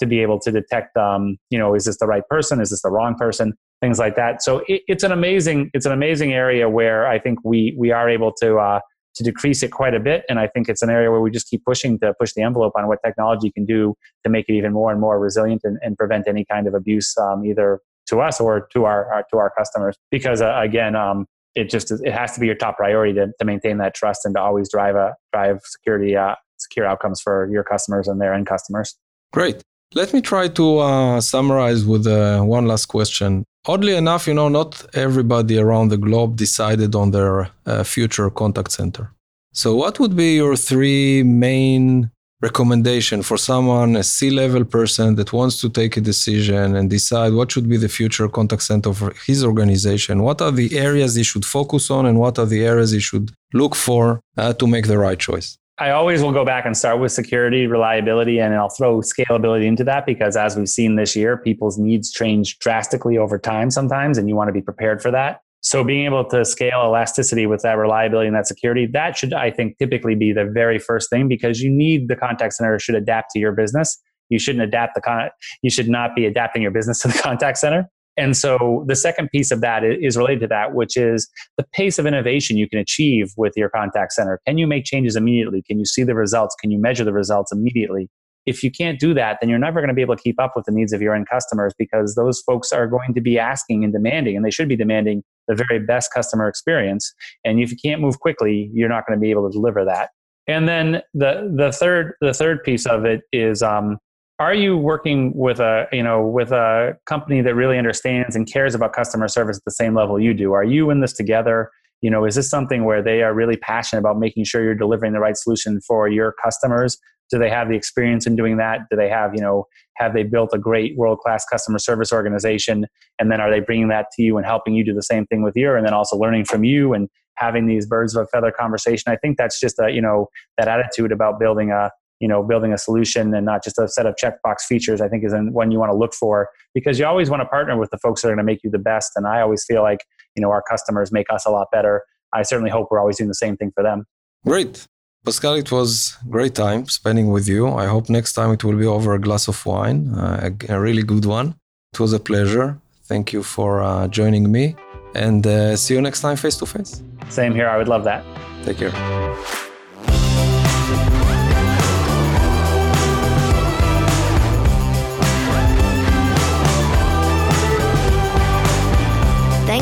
to 0.00 0.06
be 0.06 0.20
able 0.20 0.38
to 0.40 0.50
detect, 0.50 0.96
um, 0.96 1.36
you 1.50 1.58
know, 1.58 1.74
is 1.74 1.84
this 1.84 1.98
the 1.98 2.06
right 2.06 2.26
person? 2.28 2.60
Is 2.60 2.70
this 2.70 2.82
the 2.82 2.90
wrong 2.90 3.14
person? 3.14 3.54
Things 3.80 3.98
like 3.98 4.16
that. 4.16 4.42
So 4.42 4.62
it, 4.66 4.82
it's 4.88 5.04
an 5.04 5.12
amazing, 5.12 5.70
it's 5.72 5.86
an 5.86 5.92
amazing 5.92 6.32
area 6.32 6.68
where 6.68 7.06
I 7.06 7.18
think 7.18 7.38
we 7.44 7.74
we 7.78 7.92
are 7.92 8.08
able 8.08 8.32
to 8.40 8.58
uh, 8.58 8.80
to 9.14 9.24
decrease 9.24 9.62
it 9.62 9.70
quite 9.70 9.94
a 9.94 10.00
bit. 10.00 10.24
And 10.28 10.38
I 10.38 10.46
think 10.46 10.68
it's 10.68 10.82
an 10.82 10.90
area 10.90 11.10
where 11.10 11.20
we 11.20 11.30
just 11.30 11.48
keep 11.48 11.64
pushing 11.64 11.98
to 12.00 12.14
push 12.18 12.32
the 12.32 12.42
envelope 12.42 12.72
on 12.76 12.86
what 12.88 12.98
technology 13.04 13.50
can 13.50 13.64
do 13.64 13.94
to 14.24 14.30
make 14.30 14.48
it 14.48 14.54
even 14.54 14.72
more 14.72 14.92
and 14.92 15.00
more 15.00 15.18
resilient 15.18 15.62
and, 15.64 15.78
and 15.82 15.96
prevent 15.96 16.28
any 16.28 16.44
kind 16.44 16.66
of 16.66 16.74
abuse, 16.74 17.16
um, 17.18 17.44
either 17.44 17.80
to 18.08 18.20
us 18.20 18.40
or 18.40 18.68
to 18.72 18.84
our, 18.84 19.12
our 19.12 19.24
to 19.30 19.38
our 19.38 19.52
customers. 19.56 19.96
Because 20.10 20.40
uh, 20.40 20.58
again, 20.60 20.94
um, 20.94 21.26
it 21.54 21.68
just 21.68 21.90
it 21.90 22.12
has 22.12 22.34
to 22.34 22.40
be 22.40 22.46
your 22.46 22.54
top 22.54 22.76
priority 22.76 23.14
to, 23.14 23.28
to 23.38 23.44
maintain 23.44 23.78
that 23.78 23.94
trust 23.94 24.24
and 24.24 24.34
to 24.34 24.40
always 24.40 24.70
drive 24.70 24.94
a 24.94 25.14
drive 25.32 25.60
security 25.64 26.16
uh, 26.16 26.34
secure 26.58 26.86
outcomes 26.86 27.20
for 27.20 27.48
your 27.50 27.64
customers 27.64 28.06
and 28.08 28.20
their 28.20 28.34
end 28.34 28.46
customers. 28.46 28.96
Great. 29.32 29.62
Let 29.92 30.12
me 30.12 30.20
try 30.20 30.46
to 30.46 30.78
uh, 30.78 31.20
summarize 31.20 31.84
with 31.84 32.06
uh, 32.06 32.42
one 32.42 32.68
last 32.68 32.86
question. 32.86 33.44
Oddly 33.66 33.96
enough, 33.96 34.28
you 34.28 34.34
know, 34.34 34.48
not 34.48 34.86
everybody 34.94 35.58
around 35.58 35.88
the 35.88 35.96
globe 35.96 36.36
decided 36.36 36.94
on 36.94 37.10
their 37.10 37.50
uh, 37.66 37.82
future 37.82 38.30
contact 38.30 38.70
center. 38.70 39.10
So, 39.52 39.74
what 39.74 39.98
would 39.98 40.14
be 40.14 40.36
your 40.36 40.54
three 40.54 41.24
main 41.24 42.12
recommendation 42.40 43.22
for 43.22 43.36
someone, 43.36 43.96
a 43.96 44.04
C-level 44.04 44.64
person 44.64 45.16
that 45.16 45.32
wants 45.32 45.60
to 45.60 45.68
take 45.68 45.96
a 45.96 46.00
decision 46.00 46.76
and 46.76 46.88
decide 46.88 47.32
what 47.32 47.50
should 47.50 47.68
be 47.68 47.76
the 47.76 47.88
future 47.88 48.28
contact 48.28 48.62
center 48.62 48.94
for 48.94 49.12
his 49.26 49.44
organization? 49.44 50.22
What 50.22 50.40
are 50.40 50.52
the 50.52 50.78
areas 50.78 51.16
he 51.16 51.24
should 51.24 51.44
focus 51.44 51.90
on, 51.90 52.06
and 52.06 52.20
what 52.20 52.38
are 52.38 52.46
the 52.46 52.64
areas 52.64 52.92
he 52.92 53.00
should 53.00 53.32
look 53.52 53.74
for 53.74 54.20
uh, 54.36 54.52
to 54.52 54.68
make 54.68 54.86
the 54.86 54.98
right 54.98 55.18
choice? 55.18 55.58
I 55.80 55.92
always 55.92 56.22
will 56.22 56.30
go 56.30 56.44
back 56.44 56.66
and 56.66 56.76
start 56.76 57.00
with 57.00 57.10
security, 57.10 57.66
reliability, 57.66 58.38
and 58.38 58.54
I'll 58.54 58.68
throw 58.68 59.00
scalability 59.00 59.64
into 59.64 59.82
that 59.84 60.04
because 60.04 60.36
as 60.36 60.54
we've 60.54 60.68
seen 60.68 60.96
this 60.96 61.16
year, 61.16 61.38
people's 61.38 61.78
needs 61.78 62.12
change 62.12 62.58
drastically 62.58 63.16
over 63.16 63.38
time 63.38 63.70
sometimes, 63.70 64.18
and 64.18 64.28
you 64.28 64.36
want 64.36 64.48
to 64.48 64.52
be 64.52 64.60
prepared 64.60 65.00
for 65.00 65.10
that. 65.10 65.40
So 65.62 65.82
being 65.82 66.04
able 66.04 66.26
to 66.26 66.44
scale 66.44 66.82
elasticity 66.84 67.46
with 67.46 67.62
that 67.62 67.78
reliability 67.78 68.26
and 68.26 68.36
that 68.36 68.46
security, 68.46 68.86
that 68.92 69.16
should, 69.16 69.32
I 69.32 69.50
think, 69.50 69.78
typically 69.78 70.14
be 70.14 70.34
the 70.34 70.44
very 70.44 70.78
first 70.78 71.08
thing 71.08 71.28
because 71.28 71.62
you 71.62 71.70
need 71.70 72.08
the 72.08 72.16
contact 72.16 72.52
center 72.54 72.78
should 72.78 72.94
adapt 72.94 73.30
to 73.30 73.38
your 73.38 73.52
business. 73.52 73.98
You 74.28 74.38
shouldn't 74.38 74.62
adapt 74.62 74.94
the 74.94 75.00
con- 75.00 75.30
you 75.62 75.70
should 75.70 75.88
not 75.88 76.14
be 76.14 76.26
adapting 76.26 76.60
your 76.60 76.72
business 76.72 77.00
to 77.00 77.08
the 77.08 77.18
contact 77.22 77.56
center. 77.56 77.88
And 78.16 78.36
so 78.36 78.84
the 78.86 78.96
second 78.96 79.30
piece 79.30 79.50
of 79.50 79.60
that 79.60 79.82
is 79.84 80.16
related 80.16 80.40
to 80.40 80.46
that, 80.48 80.74
which 80.74 80.96
is 80.96 81.28
the 81.56 81.64
pace 81.72 81.98
of 81.98 82.06
innovation 82.06 82.56
you 82.56 82.68
can 82.68 82.78
achieve 82.78 83.32
with 83.36 83.52
your 83.56 83.70
contact 83.70 84.12
center. 84.12 84.40
Can 84.46 84.58
you 84.58 84.66
make 84.66 84.84
changes 84.84 85.16
immediately? 85.16 85.62
Can 85.62 85.78
you 85.78 85.84
see 85.84 86.02
the 86.02 86.14
results? 86.14 86.54
Can 86.60 86.70
you 86.70 86.78
measure 86.78 87.04
the 87.04 87.12
results 87.12 87.52
immediately? 87.52 88.08
If 88.46 88.64
you 88.64 88.70
can't 88.70 88.98
do 88.98 89.14
that, 89.14 89.38
then 89.40 89.48
you're 89.48 89.58
never 89.58 89.80
going 89.80 89.88
to 89.88 89.94
be 89.94 90.00
able 90.02 90.16
to 90.16 90.22
keep 90.22 90.40
up 90.40 90.52
with 90.56 90.64
the 90.64 90.72
needs 90.72 90.92
of 90.92 91.02
your 91.02 91.14
end 91.14 91.28
customers 91.28 91.72
because 91.78 92.14
those 92.14 92.40
folks 92.40 92.72
are 92.72 92.86
going 92.86 93.14
to 93.14 93.20
be 93.20 93.38
asking 93.38 93.84
and 93.84 93.92
demanding, 93.92 94.34
and 94.34 94.44
they 94.44 94.50
should 94.50 94.68
be 94.68 94.76
demanding 94.76 95.22
the 95.46 95.54
very 95.54 95.78
best 95.78 96.12
customer 96.12 96.48
experience. 96.48 97.12
And 97.44 97.60
if 97.60 97.70
you 97.70 97.76
can't 97.82 98.00
move 98.00 98.18
quickly, 98.18 98.70
you're 98.72 98.88
not 98.88 99.06
going 99.06 99.18
to 99.18 99.20
be 99.20 99.30
able 99.30 99.48
to 99.48 99.52
deliver 99.52 99.84
that. 99.84 100.10
And 100.46 100.66
then 100.66 101.02
the 101.14 101.52
the 101.54 101.70
third 101.70 102.14
the 102.20 102.32
third 102.32 102.64
piece 102.64 102.86
of 102.86 103.04
it 103.04 103.20
is 103.30 103.62
um, 103.62 103.98
are 104.40 104.54
you 104.54 104.74
working 104.74 105.32
with 105.36 105.60
a 105.60 105.86
you 105.92 106.02
know 106.02 106.26
with 106.26 106.50
a 106.50 106.96
company 107.04 107.42
that 107.42 107.54
really 107.54 107.76
understands 107.76 108.34
and 108.34 108.50
cares 108.50 108.74
about 108.74 108.94
customer 108.94 109.28
service 109.28 109.58
at 109.58 109.64
the 109.66 109.70
same 109.70 109.94
level 109.94 110.18
you 110.18 110.32
do? 110.32 110.54
Are 110.54 110.64
you 110.64 110.90
in 110.90 111.00
this 111.00 111.12
together? 111.12 111.70
You 112.00 112.10
know 112.10 112.24
is 112.24 112.34
this 112.34 112.48
something 112.48 112.84
where 112.84 113.02
they 113.02 113.22
are 113.22 113.34
really 113.34 113.58
passionate 113.58 114.00
about 114.00 114.18
making 114.18 114.44
sure 114.44 114.64
you're 114.64 114.74
delivering 114.74 115.12
the 115.12 115.20
right 115.20 115.36
solution 115.36 115.80
for 115.86 116.08
your 116.08 116.34
customers? 116.42 116.96
Do 117.30 117.38
they 117.38 117.50
have 117.50 117.68
the 117.68 117.76
experience 117.76 118.26
in 118.26 118.34
doing 118.34 118.56
that? 118.56 118.80
Do 118.90 118.96
they 118.96 119.10
have 119.10 119.34
you 119.34 119.42
know 119.42 119.66
have 119.96 120.14
they 120.14 120.22
built 120.22 120.50
a 120.54 120.58
great 120.58 120.96
world 120.96 121.18
class 121.18 121.44
customer 121.44 121.78
service 121.78 122.10
organization? 122.10 122.86
And 123.18 123.30
then 123.30 123.42
are 123.42 123.50
they 123.50 123.60
bringing 123.60 123.88
that 123.88 124.06
to 124.16 124.22
you 124.22 124.38
and 124.38 124.46
helping 124.46 124.74
you 124.74 124.82
do 124.82 124.94
the 124.94 125.02
same 125.02 125.26
thing 125.26 125.42
with 125.42 125.54
your 125.54 125.76
and 125.76 125.86
then 125.86 125.92
also 125.92 126.16
learning 126.16 126.46
from 126.46 126.64
you 126.64 126.94
and 126.94 127.10
having 127.34 127.66
these 127.66 127.84
birds 127.86 128.16
of 128.16 128.22
a 128.22 128.26
feather 128.28 128.50
conversation? 128.58 129.12
I 129.12 129.16
think 129.16 129.36
that's 129.36 129.60
just 129.60 129.78
a 129.78 129.90
you 129.90 130.00
know 130.00 130.28
that 130.56 130.66
attitude 130.66 131.12
about 131.12 131.38
building 131.38 131.70
a 131.70 131.90
you 132.20 132.28
know 132.28 132.42
building 132.42 132.72
a 132.72 132.78
solution 132.78 133.34
and 133.34 133.44
not 133.46 133.64
just 133.64 133.78
a 133.78 133.88
set 133.88 134.06
of 134.06 134.14
checkbox 134.22 134.60
features 134.68 135.00
i 135.00 135.08
think 135.08 135.24
is 135.24 135.32
one 135.50 135.70
you 135.70 135.78
want 135.78 135.90
to 135.90 135.96
look 135.96 136.14
for 136.14 136.48
because 136.74 136.98
you 136.98 137.06
always 137.06 137.28
want 137.30 137.40
to 137.40 137.46
partner 137.46 137.76
with 137.78 137.90
the 137.90 137.98
folks 137.98 138.22
that 138.22 138.28
are 138.28 138.30
going 138.32 138.38
to 138.38 138.44
make 138.44 138.62
you 138.62 138.70
the 138.70 138.78
best. 138.78 139.12
And 139.16 139.26
i 139.26 139.40
always 139.40 139.64
feel 139.64 139.82
like 139.82 140.04
you 140.36 140.42
know 140.42 140.50
our 140.50 140.62
customers 140.62 141.10
make 141.12 141.26
us 141.30 141.46
a 141.46 141.50
lot 141.50 141.68
better. 141.72 142.02
I 142.32 142.42
certainly 142.42 142.70
hope 142.70 142.88
we're 142.90 143.00
always 143.00 143.18
doing 143.18 143.28
the 143.28 143.34
same 143.34 143.56
thing 143.56 143.72
for 143.74 143.82
them. 143.82 144.04
Great. 144.46 144.86
Pascal 145.24 145.54
it 145.54 145.70
was 145.70 146.16
great 146.30 146.54
time 146.54 146.86
spending 146.88 147.30
with 147.30 147.46
you. 147.48 147.68
I 147.68 147.86
hope 147.86 148.08
next 148.08 148.32
time 148.32 148.50
it 148.52 148.64
will 148.64 148.76
be 148.76 148.86
over 148.86 149.14
a 149.14 149.20
glass 149.20 149.48
of 149.48 149.66
wine 149.66 150.14
uh, 150.14 150.48
a, 150.48 150.74
a, 150.74 150.80
really 150.80 151.02
good 151.02 151.26
one. 151.26 151.56
It 151.92 152.00
was 152.00 152.12
a 152.14 152.20
pleasure. 152.20 152.78
Thank 153.04 153.32
you 153.34 153.42
for 153.42 153.82
uh, 153.82 154.08
joining 154.08 154.50
me. 154.50 154.76
And 155.14 155.46
uh, 155.46 155.76
see 155.76 155.94
you 155.94 156.00
next 156.00 156.20
time 156.22 156.36
face 156.36 156.56
to 156.58 156.66
face. 156.66 157.02
Same 157.28 157.54
here. 157.54 157.68
I 157.68 157.76
would 157.76 157.88
love 157.88 158.04
that. 158.04 158.24
Take 158.64 158.78
care 158.78 159.66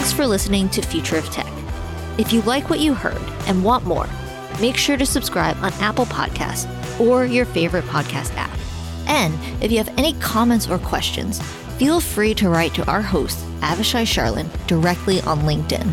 Thanks 0.09 0.17
for 0.17 0.27
listening 0.27 0.71
to 0.71 0.81
Future 0.81 1.19
of 1.19 1.27
Tech. 1.27 1.53
If 2.17 2.33
you 2.33 2.41
like 2.41 2.71
what 2.71 2.81
you 2.81 2.95
heard 2.95 3.21
and 3.47 3.63
want 3.63 3.85
more, 3.85 4.09
make 4.59 4.79
sure 4.79 4.97
to 4.97 5.05
subscribe 5.05 5.59
on 5.59 5.71
Apple 5.83 6.07
Podcasts 6.07 6.67
or 6.99 7.27
your 7.27 7.45
favorite 7.45 7.85
podcast 7.85 8.35
app. 8.37 8.59
And 9.07 9.35
if 9.63 9.71
you 9.71 9.77
have 9.77 9.93
any 9.99 10.15
comments 10.15 10.67
or 10.67 10.79
questions, 10.79 11.43
feel 11.77 12.01
free 12.01 12.33
to 12.37 12.49
write 12.49 12.73
to 12.77 12.91
our 12.91 13.03
host, 13.03 13.37
Avishai 13.61 14.07
Sharlin, 14.07 14.49
directly 14.67 15.21
on 15.21 15.41
LinkedIn. 15.41 15.85